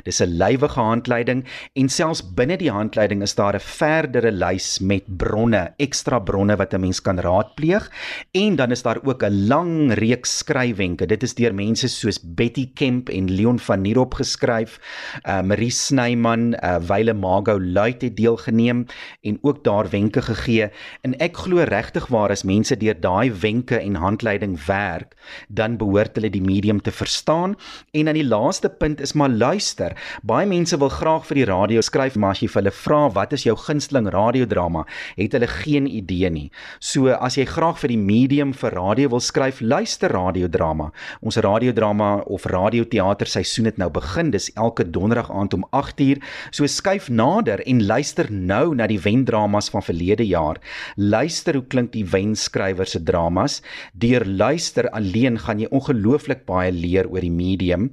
Dis 0.04 0.22
'n 0.22 0.38
lywige 0.38 0.80
handleiding 0.80 1.46
en 1.74 1.90
selfs 1.90 2.34
binne 2.34 2.58
die 2.58 2.72
handleiding 2.72 3.22
is 3.22 3.36
daar 3.36 3.54
'n 3.54 3.60
verdere 3.60 4.32
lys 4.32 4.80
met 4.80 5.04
bronne, 5.18 5.74
ekstra 5.78 6.20
bronne 6.20 6.56
wat 6.56 6.74
'n 6.74 6.80
mens 6.80 7.02
kan 7.02 7.20
raadpleeg 7.20 7.92
en 8.32 8.56
dan 8.56 8.72
is 8.72 8.82
daar 8.82 9.00
ook 9.04 9.24
'n 9.24 9.48
lang 9.48 9.94
reeks 9.94 10.38
skryfwenke. 10.38 11.06
Dit 11.06 11.24
is 11.24 11.36
deur 11.36 11.54
mense 11.54 11.88
soos 11.88 12.20
Betty 12.24 12.74
Kemp 12.74 13.10
en 13.10 13.30
Leon 13.30 13.60
van 13.60 13.82
Nierop 13.82 14.14
geskryf, 14.14 14.80
uh, 15.28 15.42
Marie 15.42 15.70
Snyman, 15.70 16.56
uh, 16.64 16.80
Wyle 16.88 17.14
Mago 17.14 17.60
Luit 17.84 18.02
het 18.02 18.16
deelgeneem 18.16 18.86
en 19.22 19.38
ook 19.42 19.64
daar 19.64 19.90
wenke 19.90 20.22
gegee 20.22 20.70
en 21.02 21.18
ek 21.20 21.38
glo 21.44 21.64
regtig 21.68 22.08
waar 22.14 22.32
as 22.32 22.46
mense 22.48 22.76
deur 22.80 22.96
daai 22.96 23.32
wenke 23.44 23.76
en 23.80 24.00
handleiding 24.00 24.56
werk, 24.68 25.18
dan 25.50 25.76
behoort 25.78 26.16
hulle 26.16 26.32
die 26.32 26.44
medium 26.44 26.80
te 26.82 26.92
verstaan 26.96 27.58
en 27.92 28.08
dan 28.08 28.16
die 28.16 28.28
laaste 28.28 28.70
punt 28.70 29.02
is 29.04 29.14
maar 29.20 29.30
luister. 29.30 29.96
Baie 30.24 30.48
mense 30.48 30.78
wil 30.80 30.92
graag 30.94 31.26
vir 31.28 31.42
die 31.42 31.48
radio 31.50 31.82
skryf, 31.84 32.16
maar 32.16 32.38
as 32.38 32.44
jy 32.44 32.50
vir 32.54 32.62
hulle 32.62 32.76
vra 32.78 33.02
wat 33.18 33.34
is 33.36 33.46
jou 33.48 33.56
gunsteling 33.60 34.08
radiodrama, 34.14 34.86
het 35.18 35.36
hulle 35.36 35.50
geen 35.52 35.90
idee 35.90 36.32
nie. 36.32 36.46
So 36.80 37.12
as 37.14 37.38
jy 37.40 37.46
graag 37.50 37.82
vir 37.82 37.94
die 37.94 38.00
medium 38.00 38.54
vir 38.58 38.78
radio 38.78 39.12
wil 39.16 39.24
skryf, 39.24 39.62
luister 39.62 40.14
radiodrama. 40.14 40.92
Ons 41.22 41.40
radiodrama 41.44 42.14
of 42.32 42.48
radioteater 42.50 43.30
seisoen 43.30 43.72
het 43.72 43.82
nou 43.82 43.90
begin. 43.94 44.32
Dis 44.32 44.52
elke 44.56 44.86
donderdag 44.88 45.32
aand 45.32 45.58
om 45.58 45.68
8uur. 45.74 46.22
So 46.52 46.68
skuif 46.70 47.10
nader 47.10 47.64
en 47.68 47.73
luister 47.82 48.28
nou 48.32 48.76
na 48.76 48.88
die 48.88 49.00
wendramas 49.02 49.70
van 49.74 49.84
verlede 49.84 50.26
jaar. 50.28 50.60
Luister 50.96 51.58
hoe 51.58 51.66
klink 51.66 51.94
die 51.94 52.06
wenskrywer 52.06 52.86
se 52.86 53.02
dramas. 53.04 53.62
Deur 53.94 54.26
luister 54.26 54.90
alleen 54.94 55.40
gaan 55.40 55.60
jy 55.60 55.72
ongelooflik 55.72 56.46
baie 56.46 56.72
leer 56.72 57.10
oor 57.10 57.26
die 57.26 57.34
medium 57.34 57.90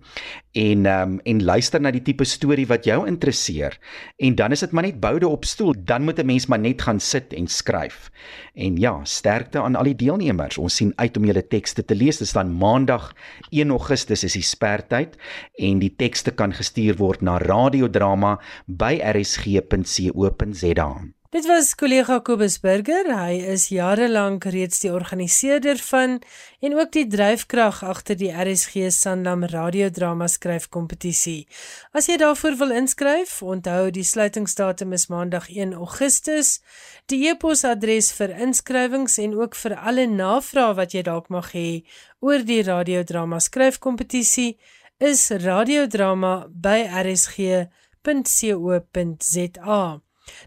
en 0.52 0.86
um, 0.86 1.18
en 1.22 1.42
luister 1.44 1.78
na 1.80 1.92
die 1.94 2.02
tipe 2.02 2.26
storie 2.26 2.66
wat 2.66 2.84
jou 2.88 3.04
interesseer. 3.06 3.76
En 4.18 4.34
dan 4.34 4.50
is 4.52 4.64
dit 4.64 4.72
maar 4.74 4.88
net 4.88 4.98
boude 5.00 5.28
op 5.28 5.44
stoel. 5.46 5.74
Dan 5.78 6.02
moet 6.02 6.18
'n 6.18 6.26
mens 6.26 6.46
maar 6.46 6.58
net 6.58 6.82
gaan 6.82 7.00
sit 7.00 7.32
en 7.32 7.46
skryf. 7.46 8.10
En 8.54 8.76
ja, 8.76 9.00
sterkte 9.04 9.60
aan 9.60 9.76
al 9.76 9.84
die 9.84 9.96
deelnemers. 9.96 10.58
Ons 10.58 10.76
sien 10.76 10.92
uit 10.96 11.16
om 11.16 11.24
julle 11.24 11.46
tekste 11.46 11.84
te 11.84 11.94
lees. 11.94 12.18
Dit 12.18 12.28
staan 12.28 12.52
Maandag 12.52 13.14
1 13.50 13.70
Augustus 13.70 14.24
is 14.24 14.32
die 14.32 14.42
spertyd 14.42 15.16
en 15.54 15.78
die 15.78 15.94
tekste 15.96 16.30
kan 16.30 16.52
gestuur 16.52 16.96
word 16.96 17.20
na 17.20 17.38
radiodrama 17.38 18.40
by 18.66 18.98
rsg.co.za. 19.70 20.90
Dit 21.30 21.46
was 21.46 21.76
kollega 21.78 22.16
Kobus 22.26 22.56
Burger. 22.58 23.06
Hy 23.14 23.36
is 23.52 23.68
jare 23.70 24.08
lank 24.10 24.48
reeds 24.50 24.82
die 24.82 24.90
organiseerder 24.90 25.78
van 25.78 26.18
en 26.58 26.74
ook 26.74 26.90
die 26.90 27.06
dryfkrag 27.06 27.86
agter 27.86 28.18
die 28.18 28.34
RSG 28.34 28.90
Sandam 28.90 29.46
radiodrama 29.46 30.26
skryfkompetisie. 30.26 31.46
As 31.94 32.10
jy 32.10 32.18
daarvoor 32.18 32.58
wil 32.58 32.74
inskryf, 32.74 33.46
onthou 33.46 33.94
die 33.94 34.02
sluitingsdatum 34.02 34.90
is 34.98 35.06
Maandag 35.06 35.46
1 35.54 35.70
Augustus. 35.78 36.58
Die 37.06 37.30
e-posadres 37.30 38.10
vir 38.18 38.34
inskrywings 38.34 39.22
en 39.22 39.38
ook 39.38 39.54
vir 39.54 39.78
alle 39.78 40.10
navrae 40.10 40.74
wat 40.82 40.98
jy 40.98 41.06
dalk 41.06 41.30
mag 41.30 41.54
hê 41.54 41.86
oor 42.18 42.42
die 42.42 42.66
radiodrama 42.66 43.38
skryfkompetisie 43.38 44.58
is 44.98 45.30
radiodrama@rsg.co.za. 45.30 47.70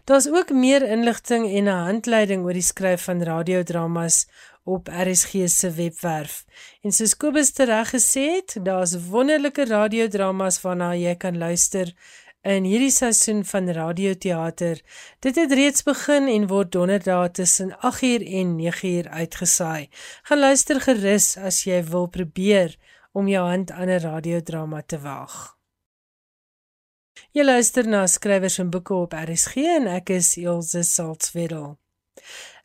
Daar's 0.04 0.28
ook 0.28 0.50
meer 0.50 0.82
inligting 0.82 1.46
en 1.56 1.64
'n 1.64 1.84
handleiding 1.88 2.44
oor 2.44 2.52
die 2.52 2.62
skryf 2.62 3.04
van 3.04 3.22
radiodramas 3.22 4.26
op 4.64 4.88
RSG 4.88 5.30
se 5.46 5.70
webwerf. 5.70 6.44
En 6.82 6.92
soos 6.92 7.16
Kobus 7.16 7.52
tereg 7.52 7.90
gesê 7.90 8.24
het, 8.40 8.56
daar's 8.62 8.96
wonderlike 9.08 9.64
radiodramas 9.64 10.60
waarna 10.60 10.94
jy 10.94 11.14
kan 11.16 11.38
luister 11.38 11.92
in 12.44 12.64
hierdie 12.64 12.92
seisoen 12.92 13.44
van 13.44 13.70
radioteater. 13.70 14.80
Dit 15.20 15.36
het 15.36 15.52
reeds 15.52 15.82
begin 15.82 16.28
en 16.28 16.46
word 16.46 16.72
donderdae 16.72 17.30
tussen 17.30 17.72
8uur 17.72 18.24
en 18.40 18.56
9uur 18.60 19.08
uitgesaai. 19.08 19.88
Gaan 20.22 20.38
luister 20.38 20.80
gerus 20.80 21.36
as 21.36 21.64
jy 21.64 21.84
wil 21.84 22.06
probeer 22.06 22.76
om 23.12 23.28
jou 23.28 23.48
hand 23.48 23.70
aan 23.70 23.88
'n 23.88 24.00
radiodrama 24.00 24.82
te 24.86 24.98
waag. 25.00 25.53
Jy 27.32 27.44
luister 27.44 27.86
na 27.86 28.06
skrywers 28.06 28.58
en 28.58 28.70
boeke 28.70 28.94
op 28.94 29.12
RSG 29.12 29.56
en 29.78 29.86
ek 29.86 30.10
is 30.14 30.36
Elsje 30.36 30.82
Salzwetel. 30.82 31.74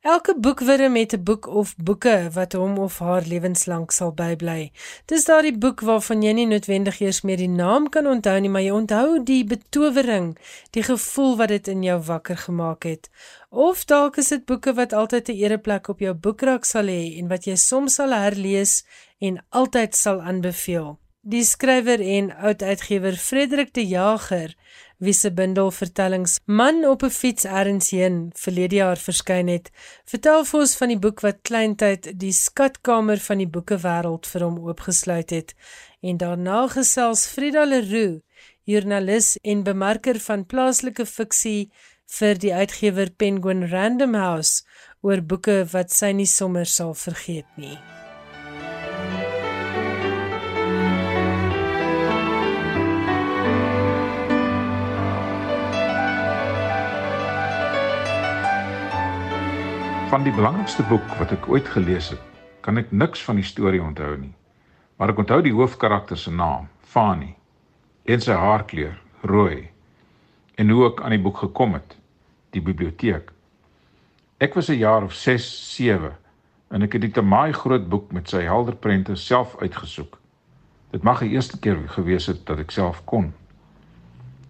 Elke 0.01 0.33
boekwurm 0.39 0.95
het 0.95 1.13
'n 1.13 1.23
boek 1.23 1.47
of 1.47 1.75
boeke 1.75 2.29
wat 2.33 2.53
hom 2.53 2.77
of 2.77 2.99
haar 2.99 3.23
lewenslank 3.31 3.91
sal 3.91 4.13
bybly. 4.13 4.71
Dis 5.05 5.25
daardie 5.25 5.57
boek 5.57 5.81
waarvan 5.81 6.21
jy 6.21 6.31
nie 6.33 6.45
noodwendig 6.45 6.99
eers 7.01 7.21
meer 7.21 7.37
die 7.37 7.49
naam 7.49 7.89
kan 7.89 8.07
onthou 8.07 8.39
nie, 8.39 8.49
maar 8.49 8.61
jy 8.61 8.71
onthou 8.71 9.23
die 9.23 9.43
betowering, 9.43 10.37
die 10.71 10.83
gevoel 10.83 11.35
wat 11.37 11.47
dit 11.47 11.67
in 11.67 11.83
jou 11.83 11.99
wakker 12.01 12.37
gemaak 12.37 12.83
het. 12.83 13.09
Of 13.49 13.85
dalk 13.85 14.17
is 14.17 14.29
dit 14.29 14.45
boeke 14.45 14.73
wat 14.73 14.93
altyd 14.93 15.29
'n 15.29 15.35
ereplek 15.35 15.87
op 15.87 15.99
jou 15.99 16.13
boekrak 16.13 16.65
sal 16.65 16.85
hê 16.85 17.17
en 17.19 17.27
wat 17.27 17.43
jy 17.45 17.55
soms 17.55 17.93
sal 17.93 18.11
herlees 18.11 18.85
en 19.19 19.45
altyd 19.49 19.95
sal 19.95 20.21
aanbeveel. 20.21 20.97
Die 21.29 21.43
skrywer 21.45 22.01
en 22.01 22.31
oud-uitgewer 22.33 23.13
Frederik 23.21 23.73
de 23.75 23.83
Jager, 23.85 24.55
wie 24.97 25.13
se 25.13 25.29
bundel 25.31 25.67
vertellings 25.71 26.39
Man 26.45 26.85
op 26.89 27.03
'n 27.03 27.09
fiets 27.09 27.45
ergens 27.45 27.89
heen 27.89 28.31
verlede 28.33 28.75
jaar 28.75 28.97
verskyn 28.97 29.47
het, 29.47 29.69
vertel 30.05 30.45
vir 30.45 30.59
ons 30.59 30.73
van 30.75 30.87
die 30.87 30.97
boek 30.99 31.21
wat 31.21 31.41
kleintyd 31.41 32.19
die 32.19 32.31
skatkamer 32.31 33.19
van 33.27 33.37
die 33.37 33.47
boekewêreld 33.47 34.25
vir 34.25 34.41
hom 34.43 34.57
oopgesluit 34.57 35.29
het. 35.29 35.53
En 36.01 36.17
daarna 36.17 36.67
gesels 36.67 37.27
Frida 37.27 37.63
Leroux, 37.63 38.21
joernalis 38.63 39.37
en 39.41 39.63
bemarker 39.63 40.19
van 40.19 40.45
plaaslike 40.45 41.05
fiksie 41.05 41.71
vir 42.05 42.37
die 42.37 42.53
uitgewer 42.53 43.09
Penguin 43.11 43.69
Random 43.69 44.13
House 44.13 44.63
oor 45.01 45.21
boeke 45.21 45.65
wat 45.71 45.91
sy 45.91 46.11
nie 46.11 46.25
sommer 46.25 46.65
sal 46.65 46.93
vergeet 46.93 47.57
nie. 47.57 47.98
Van 60.09 60.23
die 60.25 60.31
belangrikste 60.33 60.81
boek 60.89 61.05
wat 61.19 61.29
ek 61.35 61.43
ooit 61.53 61.67
gelees 61.69 62.07
het, 62.09 62.21
kan 62.65 62.81
ek 62.81 62.87
niks 62.89 63.21
van 63.21 63.37
die 63.37 63.45
storie 63.45 63.81
onthou 63.83 64.15
nie. 64.17 64.31
Maar 64.97 65.13
ek 65.13 65.19
onthou 65.21 65.37
die 65.45 65.53
hoofkarakter 65.53 66.17
se 66.17 66.31
naam, 66.33 66.65
Fanny, 66.81 67.35
en 68.09 68.23
sy 68.25 68.33
haarkleur, 68.33 68.95
rooi. 69.29 69.67
En 70.57 70.73
hoe 70.73 70.87
ek 70.87 71.03
aan 71.05 71.13
die 71.13 71.21
boek 71.21 71.43
gekom 71.43 71.77
het, 71.77 71.93
die 72.57 72.65
biblioteek. 72.65 73.29
Ek 74.41 74.57
was 74.57 74.71
'n 74.73 74.81
jaar 74.81 75.05
of 75.05 75.13
6, 75.13 75.45
7 75.75 76.17
en 76.71 76.81
ek 76.81 76.93
het 76.93 77.01
die 77.01 77.13
Tamaai 77.13 77.53
groot 77.53 77.89
boek 77.89 78.11
met 78.11 78.29
sy 78.29 78.41
helder 78.41 78.75
prente 78.75 79.15
self 79.15 79.55
uitgesoek. 79.61 80.17
Dit 80.91 81.03
mag 81.03 81.19
die 81.19 81.37
eerste 81.37 81.59
keer 81.59 81.77
gewees 81.87 82.25
het 82.25 82.45
dat 82.45 82.57
ek 82.57 82.71
self 82.71 83.05
kon. 83.05 83.33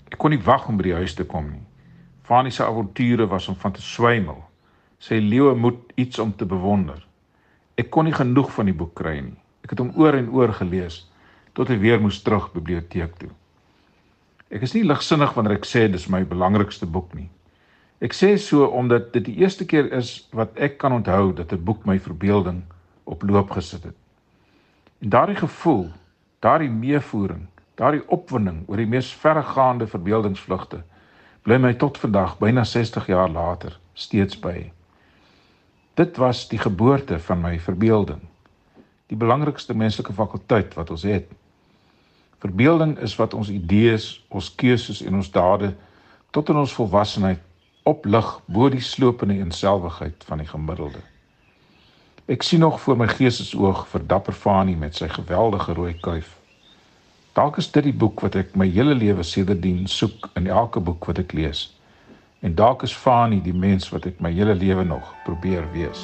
Ek 0.08 0.18
kon 0.18 0.32
nie 0.32 0.44
wag 0.44 0.70
om 0.70 0.78
by 0.78 0.84
die 0.84 1.00
huis 1.04 1.14
te 1.14 1.26
kom 1.26 1.52
nie. 1.52 1.66
Fanie 2.24 2.52
se 2.52 2.64
avonture 2.64 3.28
was 3.28 3.48
om 3.48 3.56
van 3.56 3.72
te 3.72 3.82
swemel. 3.82 4.49
Sy 5.00 5.20
lewe 5.24 5.56
moet 5.56 5.80
iets 5.96 6.20
om 6.20 6.34
te 6.36 6.46
bewonder. 6.46 7.00
Ek 7.80 7.90
kon 7.90 8.04
nie 8.06 8.16
genoeg 8.16 8.52
van 8.52 8.68
die 8.68 8.76
boek 8.76 8.98
kry 9.00 9.20
nie. 9.24 9.38
Ek 9.64 9.72
het 9.72 9.80
hom 9.80 9.94
oor 9.96 10.18
en 10.18 10.32
oor 10.36 10.52
gelees 10.58 11.06
tot 11.58 11.72
hy 11.72 11.78
weer 11.80 12.00
moes 12.00 12.22
terug 12.24 12.50
biblioteek 12.54 13.16
toe. 13.20 13.30
Ek 14.52 14.64
is 14.64 14.74
nie 14.76 14.86
ligsinnig 14.88 15.34
wanneer 15.36 15.58
ek 15.58 15.68
sê 15.68 15.88
dis 15.92 16.08
my 16.12 16.22
belangrikste 16.28 16.88
boek 16.88 17.12
nie. 17.16 17.28
Ek 18.00 18.16
sê 18.16 18.34
so 18.40 18.68
omdat 18.68 19.12
dit 19.16 19.26
die 19.28 19.38
eerste 19.44 19.66
keer 19.68 19.90
is 19.96 20.28
wat 20.36 20.56
ek 20.56 20.78
kan 20.80 20.96
onthou 20.96 21.34
dat 21.36 21.52
'n 21.54 21.64
boek 21.64 21.86
my 21.86 22.00
verbeelding 22.00 22.64
op 23.04 23.24
loop 23.24 23.52
gesit 23.52 23.84
het. 23.84 23.96
En 25.02 25.10
daardie 25.10 25.36
gevoel, 25.36 25.90
daardie 26.40 26.70
meevoering, 26.70 27.48
daardie 27.76 28.08
opwinding 28.08 28.64
oor 28.68 28.78
die 28.78 28.88
mees 28.88 29.14
verregaande 29.14 29.88
verbeeldingsvlugte 29.88 30.84
bly 31.44 31.58
my 31.58 31.74
tot 31.74 31.98
vandag, 31.98 32.38
byna 32.40 32.64
60 32.64 33.08
jaar 33.08 33.30
later, 33.30 33.80
steeds 33.94 34.40
by. 34.40 34.72
Dit 36.00 36.18
was 36.18 36.48
die 36.48 36.60
geboorte 36.60 37.20
van 37.20 37.42
my 37.42 37.58
verbeelding. 37.60 38.22
Die 39.12 39.18
belangrikste 39.20 39.76
menslike 39.76 40.14
fakulteit 40.14 40.74
wat 40.74 40.94
ons 40.96 41.04
het. 41.04 41.28
Verbeelding 42.40 42.94
is 43.04 43.16
wat 43.20 43.34
ons 43.36 43.50
idees, 43.52 44.06
ons 44.30 44.48
keuses 44.56 45.02
en 45.04 45.18
ons 45.20 45.32
dade 45.32 45.74
tot 46.32 46.50
in 46.50 46.60
ons 46.62 46.76
volwassenheid 46.78 47.42
oplig 47.84 48.30
bo 48.46 48.70
die 48.72 48.84
slopende 48.86 49.36
eenselwigheid 49.42 50.24
van 50.30 50.40
die 50.40 50.48
gemiddelde. 50.48 51.02
Ek 52.32 52.48
sien 52.48 52.64
nog 52.64 52.80
voor 52.80 53.00
my 53.02 53.10
geestesoog 53.12 53.84
vir 53.92 54.06
dapper 54.08 54.38
Fanie 54.38 54.78
met 54.80 54.96
sy 54.96 55.10
geweldige 55.12 55.76
rooi 55.76 55.98
kuif. 56.00 56.32
Dalk 57.36 57.60
is 57.60 57.72
dit 57.76 57.90
die 57.90 57.98
boek 58.06 58.24
wat 58.24 58.40
ek 58.40 58.56
my 58.56 58.70
hele 58.72 58.96
lewe 58.96 59.26
sedertdien 59.28 59.84
soek 59.92 60.32
in 60.40 60.48
elke 60.48 60.80
boek 60.80 61.12
wat 61.12 61.20
ek 61.26 61.36
lees. 61.36 61.66
En 62.40 62.56
dalk 62.56 62.84
is 62.84 62.94
Fanie 62.96 63.42
die 63.44 63.54
mens 63.54 63.90
wat 63.92 64.06
ek 64.08 64.22
my 64.24 64.32
hele 64.32 64.56
lewe 64.56 64.84
nog 64.88 65.12
probeer 65.26 65.66
wees. 65.76 66.00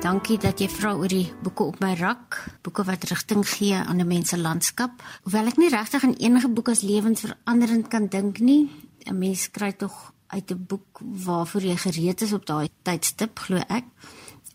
Dankie 0.00 0.36
dat 0.42 0.60
jy 0.60 0.68
vra 0.68 0.92
oor 0.98 1.08
die 1.08 1.32
boeke 1.40 1.64
op 1.70 1.80
my 1.80 1.94
rak, 1.96 2.36
boeke 2.60 2.84
wat 2.84 3.08
rigting 3.08 3.46
gee 3.48 3.76
aan 3.80 4.00
'n 4.00 4.06
mens 4.06 4.28
se 4.28 4.38
landskap. 4.38 5.02
Hoewel 5.22 5.46
ek 5.46 5.56
nie 5.56 5.68
regtig 5.68 6.04
aan 6.04 6.16
enige 6.18 6.48
boek 6.48 6.68
as 6.68 6.82
lewensveranderend 6.82 7.88
kan 7.88 8.06
dink 8.06 8.38
nie, 8.38 8.68
'n 9.06 9.18
mens 9.18 9.50
kry 9.50 9.72
tog 9.72 10.12
uit 10.30 10.50
'n 10.50 10.64
boek 10.66 11.00
waarvoor 11.00 11.62
jy 11.62 11.76
gereed 11.76 12.20
is 12.20 12.32
op 12.32 12.46
daai 12.46 12.68
tydstip, 12.82 13.38
glo 13.38 13.56
ek, 13.56 13.84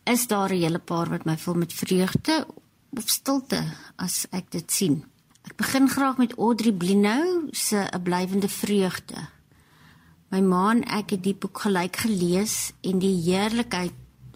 is 0.03 0.27
daar 0.27 0.49
'n 0.49 0.61
hele 0.61 0.79
paar 0.79 1.09
wat 1.09 1.25
my 1.25 1.37
vul 1.37 1.53
met 1.53 1.73
vreugde 1.73 2.47
of 2.89 3.09
stilte 3.09 3.63
as 3.95 4.25
ek 4.31 4.51
dit 4.51 4.71
sien. 4.71 5.03
Ek 5.43 5.55
begin 5.55 5.89
graag 5.89 6.17
met 6.17 6.37
Audrey 6.37 6.73
Blinou 6.73 7.47
se 7.51 7.87
'n 7.91 8.01
blywende 8.01 8.49
vreugde. 8.49 9.27
My 10.29 10.41
ma 10.41 10.71
en 10.71 10.83
ek 10.83 11.09
het 11.09 11.23
die 11.23 11.35
boek 11.35 11.59
gelyk 11.59 11.95
gelees 11.95 12.71
en 12.81 12.99
die 12.99 13.21
heerlikheid 13.21 13.93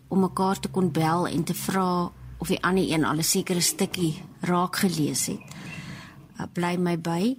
om 0.07 0.19
mekaar 0.19 0.59
te 0.59 0.69
kon 0.69 0.91
bel 0.91 1.27
en 1.27 1.43
te 1.43 1.53
vra 1.53 2.11
of 2.37 2.47
die 2.47 2.63
ander 2.63 2.91
een 2.91 3.05
al 3.05 3.17
'n 3.17 3.23
sekere 3.23 3.61
stukkie 3.61 4.21
raak 4.41 4.75
gelees 4.75 5.25
het. 5.25 5.41
Bly 6.53 6.75
my 6.77 6.97
by. 7.01 7.37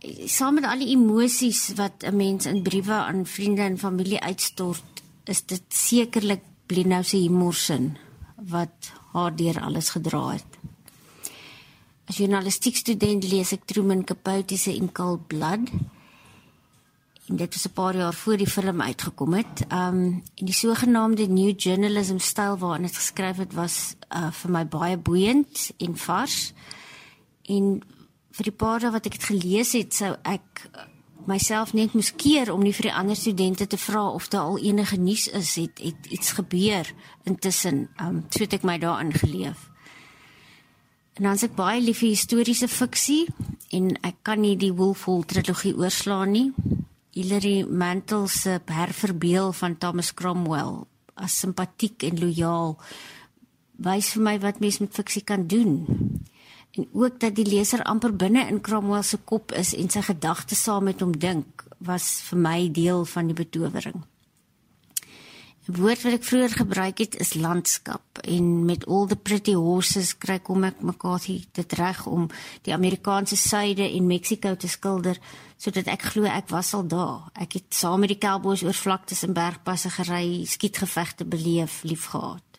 Saam 0.00 0.56
met 0.56 0.64
al 0.64 0.80
die 0.80 0.94
emosies 0.94 1.74
wat 1.76 2.04
'n 2.04 2.16
mens 2.16 2.46
in 2.46 2.62
briewe 2.62 2.92
aan 2.92 3.26
vriende 3.26 3.62
en 3.62 3.78
familie 3.78 4.20
uitstort, 4.20 5.02
is 5.24 5.44
dit 5.46 5.62
sekerlik 5.68 6.40
Blinou 6.66 7.02
se 7.04 7.16
humorsin 7.16 7.96
wat 8.36 8.92
haar 9.12 9.36
deur 9.36 9.60
alles 9.60 9.90
gedra 9.90 10.28
het. 10.28 10.58
As 12.06 12.16
journalistiek 12.16 12.76
student 12.76 13.24
lees 13.30 13.52
ek 13.52 13.66
Truman 13.66 14.04
Capote 14.04 14.56
se 14.56 14.74
In 14.74 14.92
Cold 14.92 15.26
Blood 15.26 15.68
en 17.28 17.36
dit 17.36 17.54
was 17.54 17.66
'n 17.66 17.72
paar 17.72 17.96
jaar 17.96 18.14
voor 18.14 18.36
die 18.36 18.50
film 18.50 18.80
uitgekom 18.80 19.32
het. 19.34 19.66
Um 19.72 20.22
en 20.34 20.46
die 20.46 20.54
sogenaamde 20.54 21.26
new 21.28 21.52
journalism 21.56 22.18
styl 22.18 22.58
waarin 22.58 22.82
dit 22.82 22.96
geskryf 22.96 23.36
het 23.36 23.52
was 23.52 23.94
uh 24.10 24.32
vir 24.32 24.50
my 24.50 24.66
baie 24.66 24.96
boeiend 24.96 25.70
en 25.78 25.96
vars. 25.96 26.52
En 27.42 27.82
vir 28.36 28.48
die 28.50 28.56
paar 28.56 28.80
dae 28.80 28.92
wat 28.94 29.06
ek 29.06 29.18
dit 29.18 29.28
gelees 29.32 29.74
het, 29.74 29.94
sou 29.94 30.14
ek 30.24 30.66
myself 31.28 31.74
net 31.76 31.94
moes 31.94 32.12
keer 32.16 32.50
om 32.52 32.62
nie 32.64 32.72
vir 32.74 32.88
die 32.88 32.96
ander 32.96 33.18
studente 33.18 33.66
te 33.66 33.78
vra 33.78 34.06
of 34.10 34.28
daar 34.32 34.52
al 34.52 34.58
enige 34.58 34.96
nuus 34.96 35.28
is, 35.28 35.54
het, 35.60 35.82
het 35.82 36.06
iets 36.10 36.32
gebeur 36.38 36.88
intussen. 37.28 37.88
Um 38.00 38.24
so 38.30 38.44
het 38.44 38.56
ek 38.56 38.66
my 38.66 38.78
daarin 38.80 39.12
geleef. 39.12 39.68
En 41.18 41.26
dan 41.26 41.36
is 41.36 41.44
ek 41.44 41.56
baie 41.58 41.80
lief 41.82 42.00
vir 42.00 42.14
historiese 42.14 42.68
fiksie 42.70 43.26
en 43.76 43.92
ek 44.06 44.22
kan 44.26 44.40
nie 44.40 44.56
die 44.56 44.72
Wolf 44.72 45.04
Hall 45.04 45.26
trilogie 45.28 45.74
oorslaan 45.76 46.32
nie. 46.32 46.48
Hilary 47.12 47.64
Mantel 47.66 48.28
se 48.30 48.60
herverbeel 48.70 49.52
van 49.52 49.76
Thomas 49.78 50.14
Cromwell 50.14 50.84
as 51.20 51.36
simpatiek 51.42 52.06
en 52.08 52.20
lojaal 52.22 52.76
wys 53.84 54.12
vir 54.14 54.22
my 54.24 54.36
wat 54.40 54.60
mens 54.60 54.78
met 54.80 54.94
fiksie 54.96 55.24
kan 55.26 55.46
doen. 55.50 55.74
En 56.78 56.88
ook 56.92 57.20
dat 57.20 57.34
die 57.34 57.46
leser 57.46 57.82
amper 57.82 58.16
binne 58.16 58.46
in 58.46 58.60
Cromwell 58.60 59.02
se 59.02 59.18
kop 59.18 59.52
is 59.52 59.74
en 59.74 59.90
sy 59.90 60.02
gedagtes 60.06 60.62
saam 60.62 60.84
met 60.84 61.00
hom 61.00 61.16
dink 61.18 61.64
was 61.78 62.20
vir 62.28 62.38
my 62.38 62.70
deel 62.70 63.04
van 63.04 63.26
die 63.26 63.34
betowering. 63.34 64.04
'n 65.70 65.76
Woord 65.76 66.02
wat 66.02 66.16
ek 66.16 66.24
vroeër 66.24 66.54
gebruik 66.56 66.98
het 66.98 67.16
is 67.22 67.34
landskap 67.34 68.18
en 68.34 68.64
met 68.64 68.86
all 68.86 69.06
the 69.06 69.16
pretty 69.16 69.52
horses 69.54 70.16
kry 70.18 70.38
kom 70.38 70.64
ek 70.64 70.80
McCarthy 70.82 71.44
dit 71.52 71.72
reg 71.78 72.00
om 72.06 72.26
die 72.66 72.74
Amerikaanse 72.74 73.36
suide 73.36 73.86
en 73.86 74.06
Mexiko 74.06 74.56
te 74.56 74.68
skilder 74.68 75.20
sodat 75.56 75.86
ek 75.86 76.02
glo 76.10 76.24
ek 76.24 76.48
was 76.50 76.74
al 76.74 76.86
daar. 76.88 77.30
Ek 77.34 77.52
het 77.52 77.74
saam 77.76 78.00
met 78.00 78.10
die 78.10 78.18
cowboys 78.18 78.64
oor 78.66 78.74
vlaktes 78.74 79.22
en 79.22 79.36
bergpasse 79.36 79.90
gery, 79.90 80.42
skietgevegte 80.46 81.24
beleef, 81.24 81.82
liefgehad. 81.84 82.49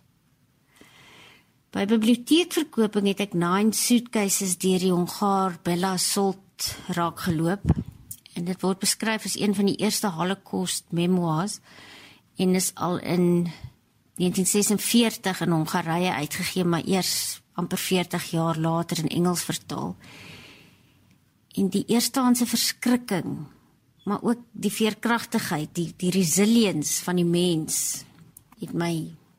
By 1.71 1.85
biblioteekverkoping 1.87 3.05
het 3.07 3.21
ek 3.23 3.35
9 3.39 3.69
suitcases 3.71 4.57
deur 4.59 4.81
die 4.83 4.89
Hongaar 4.91 5.53
Bella 5.63 5.93
Solt 5.95 6.65
raak 6.97 7.21
geloop 7.23 7.63
en 8.35 8.49
dit 8.49 8.59
word 8.59 8.81
beskryf 8.81 9.23
as 9.29 9.37
een 9.39 9.55
van 9.55 9.69
die 9.69 9.77
eerste 9.79 10.11
Holocaust 10.11 10.91
memoirs 10.91 11.61
en 12.35 12.57
is 12.59 12.73
al 12.75 12.99
in 12.99 13.47
1946 14.19 15.45
in 15.45 15.55
Hongarye 15.55 16.11
uitgegee 16.11 16.67
maar 16.67 16.83
eers 16.83 17.39
amper 17.55 17.79
40 17.79 18.27
jaar 18.35 18.59
later 18.59 18.99
in 19.05 19.07
Engels 19.21 19.45
vertaal 19.47 19.95
en 21.55 21.71
die 21.71 21.85
eerstehandse 21.87 22.49
verskrikking 22.51 23.45
maar 24.03 24.19
ook 24.19 24.43
die 24.51 24.73
veerkragtigheid 24.75 25.71
die 25.79 25.87
die 25.95 26.11
resilience 26.19 26.99
van 27.07 27.23
die 27.23 27.29
mens 27.31 28.03
het 28.59 28.75
my 28.75 28.93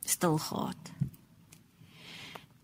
stil 0.09 0.41
gehad. 0.49 0.91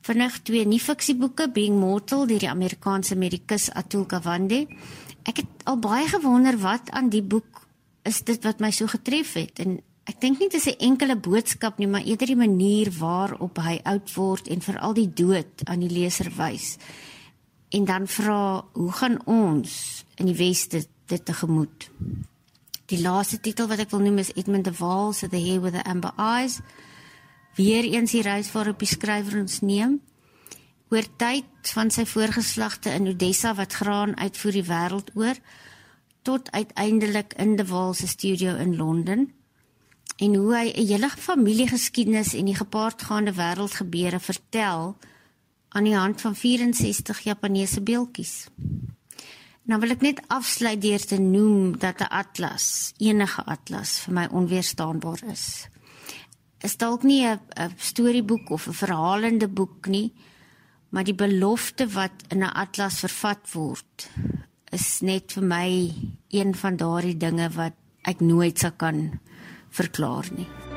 Vinnig 0.09 0.38
twee 0.40 0.64
nuwe 0.64 0.80
fiksieboeke 0.80 1.50
Being 1.52 1.74
Mortal 1.76 2.22
deur 2.30 2.40
die 2.40 2.48
Amerikaanse 2.48 3.16
medikus 3.20 3.66
Atul 3.76 4.06
Gawande. 4.09 4.62
Ek 5.28 5.42
het 5.42 5.66
al 5.68 5.76
baie 5.84 6.06
gewonder 6.09 6.56
wat 6.62 6.88
aan 6.96 7.11
die 7.12 7.20
boek 7.20 7.66
is 8.09 8.22
dit 8.24 8.40
wat 8.48 8.62
my 8.64 8.70
so 8.72 8.88
getref 8.88 9.34
het 9.36 9.61
en 9.61 9.74
ek 10.09 10.16
dink 10.22 10.40
nie 10.40 10.48
dit 10.48 10.56
is 10.56 10.70
'n 10.72 10.80
enkele 10.88 11.16
boodskap 11.16 11.76
nie 11.76 11.90
maar 11.92 12.09
eerder 12.09 12.26
die 12.26 12.40
manier 12.40 12.88
waarop 12.98 13.59
hy 13.59 13.80
oud 13.84 14.14
word 14.14 14.48
en 14.48 14.64
veral 14.64 14.94
die 14.94 15.12
dood 15.12 15.68
aan 15.68 15.80
die 15.80 15.92
leser 15.92 16.32
wys 16.38 16.78
en 17.68 17.84
dan 17.84 18.09
vra 18.09 18.64
hoe 18.72 18.92
gaan 18.92 19.20
ons 19.26 20.04
in 20.16 20.26
die 20.26 20.36
weste 20.36 20.86
dit 21.06 21.24
tegemoet. 21.24 21.90
Die 22.86 23.00
laaste 23.00 23.40
titel 23.40 23.68
wat 23.68 23.78
ek 23.78 23.90
wil 23.90 24.00
noem 24.00 24.18
is 24.18 24.32
Edmund 24.32 24.64
de 24.64 24.72
Waal 24.72 25.12
se 25.12 25.28
The 25.28 25.36
Hair 25.36 25.61
with 25.61 25.72
the 25.72 25.84
Amber 25.84 26.12
Eyes. 26.16 26.61
Weer 27.59 27.84
eens 27.84 28.12
die 28.14 28.22
reis 28.22 28.52
waarop 28.54 28.78
die 28.78 28.86
skrywer 28.86 29.40
ons 29.40 29.61
neem 29.66 29.98
oor 30.94 31.06
tyd 31.20 31.70
van 31.74 31.90
sy 31.90 32.04
voorgeslagte 32.06 32.92
in 32.94 33.11
Odessa 33.11 33.50
wat 33.59 33.74
graan 33.80 34.14
uitvoer 34.16 34.54
die 34.61 34.68
wêreld 34.68 35.09
oor 35.18 35.40
tot 36.22 36.52
uiteindelik 36.54 37.34
in 37.42 37.56
de 37.59 37.66
Waal 37.66 37.96
se 37.98 38.06
studio 38.06 38.54
in 38.62 38.76
Londen 38.76 39.24
en 40.16 40.34
hoe 40.34 40.54
hy 40.54 40.70
'n 40.70 40.86
hele 40.86 41.11
familiegeskiedenis 41.11 42.34
en 42.34 42.44
die 42.44 42.54
gepaardgaande 42.54 43.34
wêreldgebeure 43.34 44.20
vertel 44.20 44.96
aan 45.68 45.84
die 45.84 45.96
hand 45.96 46.20
van 46.20 46.36
64 46.36 47.20
Japaneese 47.20 47.80
beeldjies. 47.80 48.46
Nou 49.62 49.80
wil 49.80 49.90
ek 49.90 50.00
net 50.00 50.20
afsluit 50.26 50.80
deur 50.82 51.04
te 51.06 51.18
noem 51.20 51.78
dat 51.78 52.00
'n 52.00 52.11
atlas, 52.11 52.92
enige 52.98 53.44
atlas 53.44 53.98
vir 53.98 54.14
my 54.14 54.28
onweerstaanbaar 54.30 55.22
is. 55.32 55.68
Is 56.61 56.76
dalk 56.76 57.02
nie 57.02 57.24
'n 57.24 57.40
storieboek 57.76 58.50
of 58.50 58.66
'n 58.66 58.72
verhalende 58.72 59.48
boek 59.48 59.86
nie, 59.86 60.12
maar 60.88 61.04
die 61.04 61.14
belofte 61.14 61.88
wat 61.88 62.24
in 62.28 62.42
'n 62.42 62.54
atlas 62.54 63.00
vervat 63.00 63.52
word 63.52 64.11
is 64.72 65.00
net 65.00 65.32
vir 65.32 65.44
my 65.44 65.94
een 66.28 66.54
van 66.54 66.76
daardie 66.76 67.16
dinge 67.16 67.48
wat 67.50 67.72
ek 68.02 68.20
nooit 68.20 68.59
sou 68.59 68.72
kan 68.76 69.20
verklaar 69.70 70.28
nie. 70.36 70.68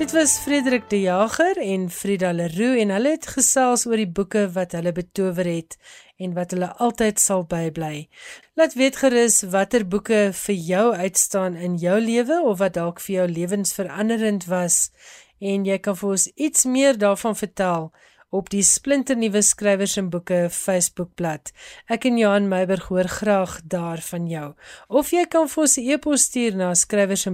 Dit 0.00 0.12
was 0.12 0.38
Frederik 0.38 0.88
De 0.88 1.00
Jager 1.00 1.58
en 1.58 1.90
Frida 1.90 2.32
Leroux 2.32 2.80
en 2.80 2.88
hulle 2.88 3.10
het 3.12 3.26
gesels 3.28 3.82
oor 3.84 4.00
die 4.00 4.08
boeke 4.08 4.46
wat 4.54 4.72
hulle 4.72 4.94
betower 4.96 5.44
het 5.44 5.76
en 6.16 6.32
wat 6.32 6.54
hulle 6.56 6.70
altyd 6.80 7.20
sal 7.20 7.44
bybly. 7.44 8.08
Laat 8.56 8.78
weet 8.80 8.96
gerus 8.96 9.42
watter 9.52 9.84
boeke 9.84 10.30
vir 10.32 10.56
jou 10.56 10.86
uitstaan 10.96 11.52
in 11.52 11.76
jou 11.76 11.98
lewe 12.00 12.40
of 12.40 12.62
wat 12.62 12.78
dalk 12.78 13.02
vir 13.04 13.14
jou 13.14 13.26
lewensveranderend 13.28 14.48
was 14.48 14.88
en 15.36 15.68
jy 15.68 15.76
kan 15.84 15.98
vir 16.00 16.14
ons 16.16 16.30
iets 16.32 16.64
meer 16.64 16.96
daarvan 16.96 17.36
vertel 17.36 17.92
op 18.30 18.48
die 18.48 18.62
splinternuwe 18.64 19.42
skrywers 19.42 19.98
en 20.00 20.08
boeke 20.08 20.46
Facebookblad. 20.54 21.50
Ek 21.90 22.06
en 22.08 22.16
Johan 22.16 22.48
Meiberg 22.48 22.88
hoor 22.88 23.10
graag 23.10 23.58
daarvan 23.68 24.30
jou. 24.30 24.54
Of 24.88 25.12
jy 25.12 25.26
kan 25.26 25.48
vir 25.48 25.62
ons 25.62 25.76
'n 25.76 25.90
e-pos 25.92 26.22
stuur 26.22 26.56
na 26.56 26.74
skrywers 26.74 27.26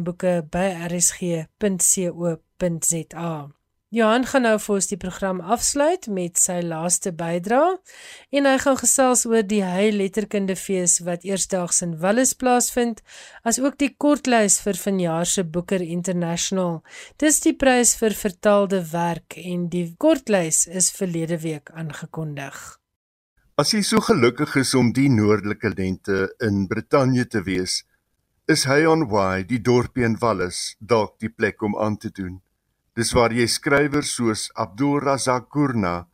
en 2.62 2.78
boeke 2.80 2.88
by 2.92 3.06
rsg.co.za. 3.16 3.56
Johan 3.94 4.24
gaan 4.26 4.42
nou 4.42 4.56
vir 4.58 4.74
ons 4.74 4.88
die 4.90 4.98
program 4.98 5.38
afsluit 5.40 6.08
met 6.10 6.36
sy 6.36 6.58
laaste 6.60 7.12
bydrae 7.14 7.76
en 8.34 8.46
hy 8.48 8.54
gaan 8.58 8.76
gesels 8.80 9.22
oor 9.30 9.44
die 9.46 9.62
Hy 9.62 9.92
Letterkundefees 9.94 10.98
wat 11.06 11.22
eersdaags 11.24 11.84
in 11.86 11.94
Wallis 12.02 12.34
plaasvind, 12.34 13.00
asook 13.46 13.78
die 13.78 13.92
kortlys 13.94 14.58
vir 14.60 14.74
vanjaar 14.74 15.24
se 15.24 15.44
Booker 15.44 15.80
International. 15.80 16.82
Dis 17.16 17.38
die 17.40 17.54
prys 17.54 17.94
vir 17.96 18.12
vertaalde 18.18 18.82
werk 18.90 19.38
en 19.38 19.68
die 19.70 19.94
kortlys 19.96 20.66
is 20.66 20.90
verlede 20.90 21.38
week 21.46 21.70
aangekondig. 21.70 22.58
As 23.56 23.70
jy 23.72 23.84
so 23.86 24.02
gelukkig 24.02 24.58
is 24.60 24.74
om 24.74 24.90
die 24.92 25.08
noordelike 25.08 25.70
lente 25.78 26.26
in 26.42 26.66
Brittanje 26.66 27.24
te 27.30 27.40
wees, 27.46 27.84
is 28.50 28.66
hy 28.66 28.82
on 28.84 29.06
Wye, 29.08 29.46
die 29.46 29.62
dorpie 29.62 30.04
in 30.04 30.18
Wallis, 30.20 30.74
dalk 30.80 31.16
die 31.22 31.30
plek 31.30 31.62
om 31.62 31.78
aan 31.78 31.96
te 32.02 32.10
doen. 32.10 32.42
Dis 32.96 33.10
waar 33.12 33.32
jy 33.36 33.44
skrywers 33.44 34.14
soos 34.16 34.46
Abdul 34.56 35.02
Razak 35.04 35.50
Gurna, 35.52 36.06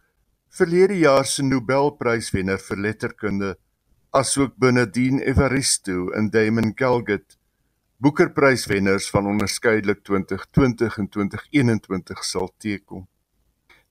verlede 0.51 0.97
jaar 0.99 1.29
se 1.31 1.45
Nobelpryswenner 1.47 2.59
vir 2.59 2.81
letterkunde, 2.87 3.51
asook 4.11 4.57
Bernardine 4.59 5.23
Evaristo 5.23 6.09
en 6.19 6.27
Damon 6.35 6.73
Galgut, 6.75 7.39
Boekerpryswenners 8.03 9.07
van 9.15 9.29
onderskeidelik 9.31 10.03
2020 10.03 10.99
en 10.99 11.09
2021 11.09 12.25
sal 12.27 12.51
teekom. 12.59 13.07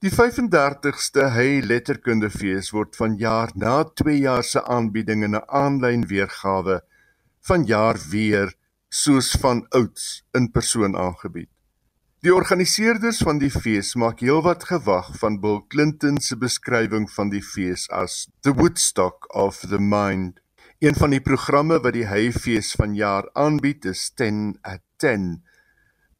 Die 0.03 0.11
35ste 0.11 1.29
Hey 1.31 1.61
Letterkundefees 1.63 2.73
word 2.75 2.99
vanjaar 2.99 3.55
na 3.55 3.85
2 3.85 4.17
jaar 4.25 4.43
se 4.43 4.65
aanbieding 4.65 5.23
in 5.23 5.39
'n 5.39 5.47
aanlyn 5.47 6.03
weergawe 6.11 6.81
van 7.47 7.63
jaar 7.63 7.95
weer 8.09 8.51
soos 8.89 9.31
van 9.39 9.65
ouds 9.69 10.25
in 10.33 10.51
persoon 10.51 10.97
aangebied. 10.97 11.49
Die 12.21 12.29
organiseerders 12.29 13.23
van 13.25 13.39
die 13.41 13.49
fees 13.49 13.95
maak 13.97 14.19
heelwat 14.21 14.67
gewag 14.69 15.07
van 15.17 15.39
Bill 15.41 15.63
Clinton 15.73 16.19
se 16.21 16.35
beskrywing 16.37 17.07
van 17.09 17.31
die 17.33 17.41
fees 17.41 17.87
as 17.89 18.27
the 18.45 18.53
Woodstock 18.59 19.25
of 19.33 19.63
the 19.71 19.79
mind. 19.81 20.37
Een 20.85 20.93
van 20.93 21.15
die 21.15 21.21
programme 21.25 21.79
wat 21.81 21.97
die 21.97 22.05
Hyfees 22.05 22.75
vanjaar 22.77 23.25
aanbied 23.33 23.89
is 23.89 24.03
10 24.21 24.59
at 24.61 24.83
10. 25.01 25.41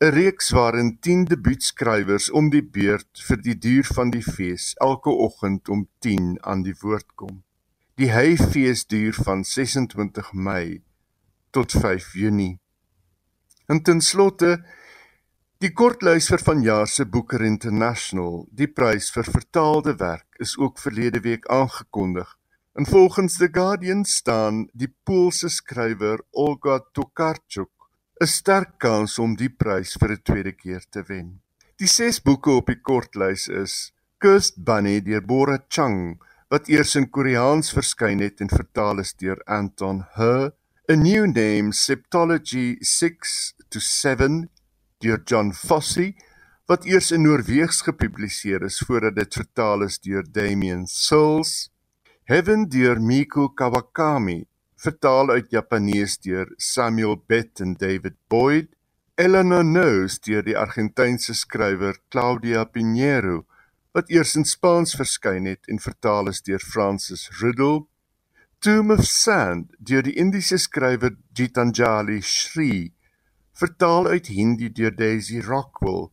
'n 0.01 0.11
Reeks 0.17 0.49
waarin 0.57 0.97
10 0.99 1.27
debuutskrywers 1.35 2.31
om 2.33 2.49
die 2.49 2.65
beurt 2.65 3.21
vir 3.29 3.37
die 3.45 3.57
duur 3.69 3.93
van 3.93 4.09
die 4.09 4.25
fees 4.25 4.73
elke 4.81 5.13
oggend 5.13 5.69
om 5.69 5.85
10 5.99 6.41
aan 6.41 6.65
die 6.65 6.77
woord 6.81 7.13
kom. 7.13 7.43
Die 8.01 8.09
Hyfees 8.09 8.87
duur 8.89 9.13
van 9.13 9.45
26 9.45 10.33
Mei 10.33 10.81
tot 11.51 11.71
5 11.71 12.13
Junie. 12.13 12.57
En 13.69 13.83
ten 13.83 14.01
slotte 14.01 14.63
Die 15.61 15.69
kortlys 15.77 16.25
vir 16.31 16.41
vanjaar 16.41 16.87
se 16.89 17.03
Booker 17.05 17.43
International, 17.45 18.47
die 18.49 18.65
prys 18.65 19.11
vir 19.13 19.27
vertaalde 19.29 19.91
werk, 19.99 20.39
is 20.41 20.55
ook 20.57 20.79
verlede 20.81 21.19
week 21.21 21.43
aangekondig. 21.53 22.31
En 22.73 22.87
volgens 22.89 23.35
The 23.37 23.49
Guardian 23.53 24.01
staan 24.09 24.63
die 24.73 24.89
Poolse 24.89 25.51
skrywer 25.53 26.23
Olga 26.31 26.79
Tokarczuk 26.97 27.69
'n 28.21 28.27
sterk 28.27 28.79
kans 28.79 29.19
om 29.19 29.35
die 29.35 29.49
prys 29.49 29.93
vir 30.01 30.13
'n 30.15 30.23
tweede 30.23 30.51
keer 30.51 30.81
te 30.89 31.03
wen. 31.07 31.41
Die 31.77 31.87
ses 31.87 32.17
boeke 32.19 32.49
op 32.49 32.65
die 32.65 32.81
kortlys 32.81 33.47
is 33.47 33.93
Cursed 34.17 34.65
Bunny 34.65 34.99
deur 35.01 35.21
Bora 35.21 35.59
Chang, 35.69 36.17
wat 36.49 36.69
eers 36.69 36.95
in 36.95 37.09
Koreaans 37.09 37.69
verskyn 37.69 38.19
het 38.19 38.41
en 38.41 38.49
vertaal 38.49 38.99
is 38.99 39.13
deur 39.13 39.37
Anton 39.45 40.05
He, 40.15 40.49
A 40.89 40.95
New 40.95 41.25
Name 41.25 41.71
Septology 41.71 42.77
6 42.81 43.53
to 43.69 43.79
7 43.79 44.49
deur 45.01 45.21
John 45.25 45.51
Fossey 45.53 46.13
wat 46.69 46.85
eers 46.87 47.09
in 47.11 47.25
Noorweegs 47.25 47.81
gepubliseer 47.83 48.63
is 48.63 48.79
voordat 48.87 49.17
dit 49.17 49.33
vertaal 49.41 49.83
is 49.83 49.97
deur 49.99 50.23
Damien 50.23 50.85
Souls. 50.87 51.71
Heaven 52.29 52.67
deur 52.71 53.01
Miku 53.01 53.49
Kawakami, 53.49 54.45
vertaal 54.79 55.33
uit 55.33 55.49
Japanees 55.51 56.15
deur 56.23 56.47
Samuel 56.57 57.17
Bett 57.27 57.59
en 57.59 57.73
David 57.75 58.15
Boyd. 58.31 58.69
Eleanor 59.19 59.65
Knows 59.67 60.21
deur 60.23 60.45
die 60.47 60.55
Argentynse 60.57 61.35
skrywer 61.35 61.99
Claudia 62.09 62.63
Pinheiro 62.63 63.43
wat 63.91 64.07
eers 64.09 64.37
in 64.39 64.47
Spaans 64.47 64.95
verskyn 64.95 65.49
het 65.49 65.67
en 65.67 65.81
vertaal 65.83 66.31
is 66.31 66.39
deur 66.47 66.63
Francis 66.63 67.27
Riddle. 67.41 67.83
Tomb 68.63 68.95
of 68.95 69.03
Sand 69.09 69.75
deur 69.77 70.07
die 70.07 70.15
Indiese 70.15 70.61
skrywer 70.61 71.17
Gitanjali 71.35 72.21
Shree 72.23 72.93
vertaal 73.53 74.07
uit 74.07 74.27
Hindi 74.27 74.71
deur 74.71 74.95
Daisy 74.95 75.39
Rockwell. 75.39 76.09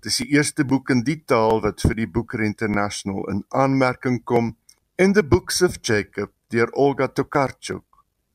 Dit 0.00 0.12
is 0.12 0.20
die 0.20 0.34
eerste 0.36 0.64
boek 0.64 0.90
in 0.90 1.02
die 1.04 1.22
taal 1.24 1.62
wat 1.64 1.80
vir 1.80 1.96
die 2.02 2.10
Booker 2.10 2.42
International 2.44 3.24
in 3.32 3.44
aanmerking 3.48 4.20
kom 4.24 4.56
en 4.96 5.12
The 5.12 5.24
Books 5.24 5.62
of 5.62 5.78
Jacob 5.80 6.32
deur 6.52 6.70
Olga 6.72 7.08
Tokarczuk 7.08 7.84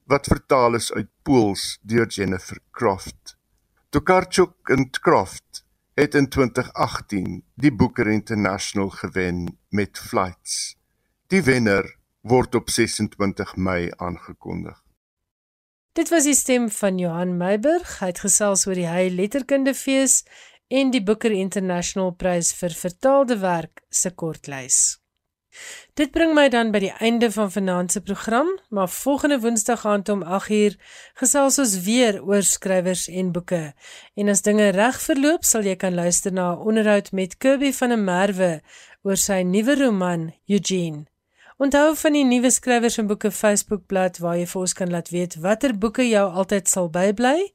wat 0.09 0.25
vertaal 0.25 0.73
is 0.73 0.89
uit 0.93 1.09
Pools 1.21 1.77
deur 1.85 2.07
Jennifer 2.07 2.57
Croft. 2.71 3.37
Tokarczuk 3.89 4.69
en 4.73 4.89
Croft 4.89 5.63
het 5.93 6.15
in 6.15 6.29
2018 6.29 7.43
die 7.55 7.71
Booker 7.73 8.07
International 8.07 8.89
gewen 8.89 9.57
met 9.69 9.99
Flights. 9.99 10.77
Die 11.27 11.43
wenner 11.43 11.95
word 12.21 12.55
op 12.55 12.69
26 12.69 13.55
Mei 13.55 13.91
aangekondig. 13.97 14.81
Dit 15.99 16.13
was 16.13 16.23
die 16.23 16.35
stem 16.35 16.69
van 16.71 16.95
Johan 16.97 17.33
Meiburg. 17.35 17.97
Hy 17.99 18.07
het 18.13 18.21
gesels 18.23 18.61
oor 18.69 18.77
die 18.79 18.87
Hy 18.87 19.09
Letterkundefees 19.11 20.21
en 20.71 20.93
die 20.93 21.01
Booker 21.03 21.33
International 21.35 22.13
Prys 22.15 22.53
vir 22.55 22.71
vertaalde 22.71 23.35
werk 23.41 23.81
se 23.91 24.13
kortlys. 24.15 24.77
Dit 25.99 26.13
bring 26.15 26.31
my 26.37 26.45
dan 26.53 26.71
by 26.71 26.79
die 26.85 26.93
einde 27.03 27.27
van 27.35 27.51
vanaand 27.51 27.91
se 27.91 28.03
program, 28.05 28.47
maar 28.71 28.87
volgende 28.87 29.41
Woensdag 29.43 29.83
aand 29.91 30.13
om 30.15 30.23
8uur 30.23 30.79
gesels 31.19 31.59
ons 31.65 31.75
weer 31.83 32.23
oor 32.23 32.47
skrywers 32.47 33.09
en 33.11 33.35
boeke. 33.35 33.63
En 34.15 34.31
as 34.31 34.45
dinge 34.47 34.71
reg 34.79 35.03
verloop, 35.03 35.43
sal 35.43 35.67
jy 35.67 35.75
kan 35.83 35.99
luister 35.99 36.31
na 36.31 36.53
'n 36.53 36.63
onderhoud 36.63 37.11
met 37.11 37.37
Kirby 37.37 37.73
van 37.75 37.89
der 37.89 38.03
Merwe 38.07 38.61
oor 39.03 39.17
sy 39.17 39.43
nuwe 39.43 39.75
roman 39.83 40.29
Eugene. 40.47 41.09
Onthou 41.59 41.89
van 41.99 42.15
die 42.15 42.23
nuwe 42.23 42.47
skrywers 42.55 42.95
en 43.01 43.07
boeke 43.09 43.33
Facebookblad 43.35 44.21
waar 44.23 44.37
jy 44.39 44.45
vir 44.47 44.59
ons 44.61 44.73
kan 44.79 44.91
laat 44.93 45.09
weet 45.11 45.33
watter 45.43 45.73
boeke 45.75 46.05
jou 46.07 46.21
altyd 46.39 46.69
sal 46.71 46.85
bybly 46.93 47.49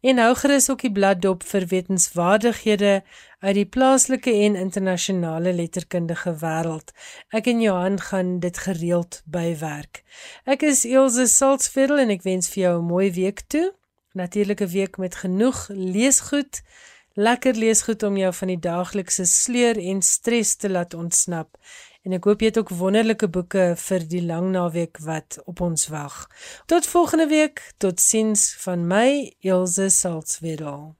en 0.00 0.20
hou 0.22 0.30
gerus 0.40 0.70
ook 0.72 0.86
die 0.86 0.92
blad 0.96 1.20
dop 1.20 1.44
vir 1.44 1.66
wetenskapwaardighede 1.68 2.94
uit 3.44 3.58
die 3.58 3.66
plaaslike 3.68 4.32
en 4.46 4.56
internasionale 4.56 5.52
letterkundige 5.52 6.32
wêreld. 6.40 6.94
Ek 7.36 7.52
en 7.52 7.60
Johan 7.60 8.00
gaan 8.00 8.38
dit 8.40 8.62
gereeld 8.64 9.20
bywerk. 9.28 10.06
Ek 10.48 10.64
is 10.64 10.86
Elsje 10.88 11.28
Salzveld 11.28 12.00
en 12.00 12.16
ek 12.16 12.24
wens 12.24 12.48
vir 12.54 12.62
jou 12.62 12.74
'n 12.78 12.88
mooi 12.88 13.12
week 13.12 13.44
toe. 13.52 13.74
Natuurlike 14.16 14.72
week 14.72 14.96
met 14.96 15.20
genoeg 15.20 15.68
leesgoed. 15.68 16.62
Lekker 17.14 17.54
leesgoed 17.54 18.02
om 18.02 18.16
jou 18.16 18.32
van 18.32 18.48
die 18.48 18.58
daaglikse 18.58 19.24
sleur 19.26 19.76
en 19.76 20.00
stres 20.02 20.56
te 20.56 20.70
laat 20.70 20.94
ontsnap. 20.94 21.58
En 22.02 22.16
ek 22.16 22.24
hoop 22.24 22.40
jy 22.40 22.48
het 22.48 22.58
ook 22.58 22.72
wonderlike 22.78 23.28
boeke 23.28 23.74
vir 23.76 24.06
die 24.08 24.22
lang 24.24 24.52
naweek 24.54 25.02
wat 25.04 25.40
op 25.44 25.60
ons 25.60 25.88
wag. 25.92 26.22
Tot 26.66 26.86
volgende 26.86 27.28
week. 27.28 27.60
Totsiens 27.76 28.54
van 28.62 28.86
my 28.88 29.34
Elsje 29.40 29.90
Salzwetel. 29.92 30.99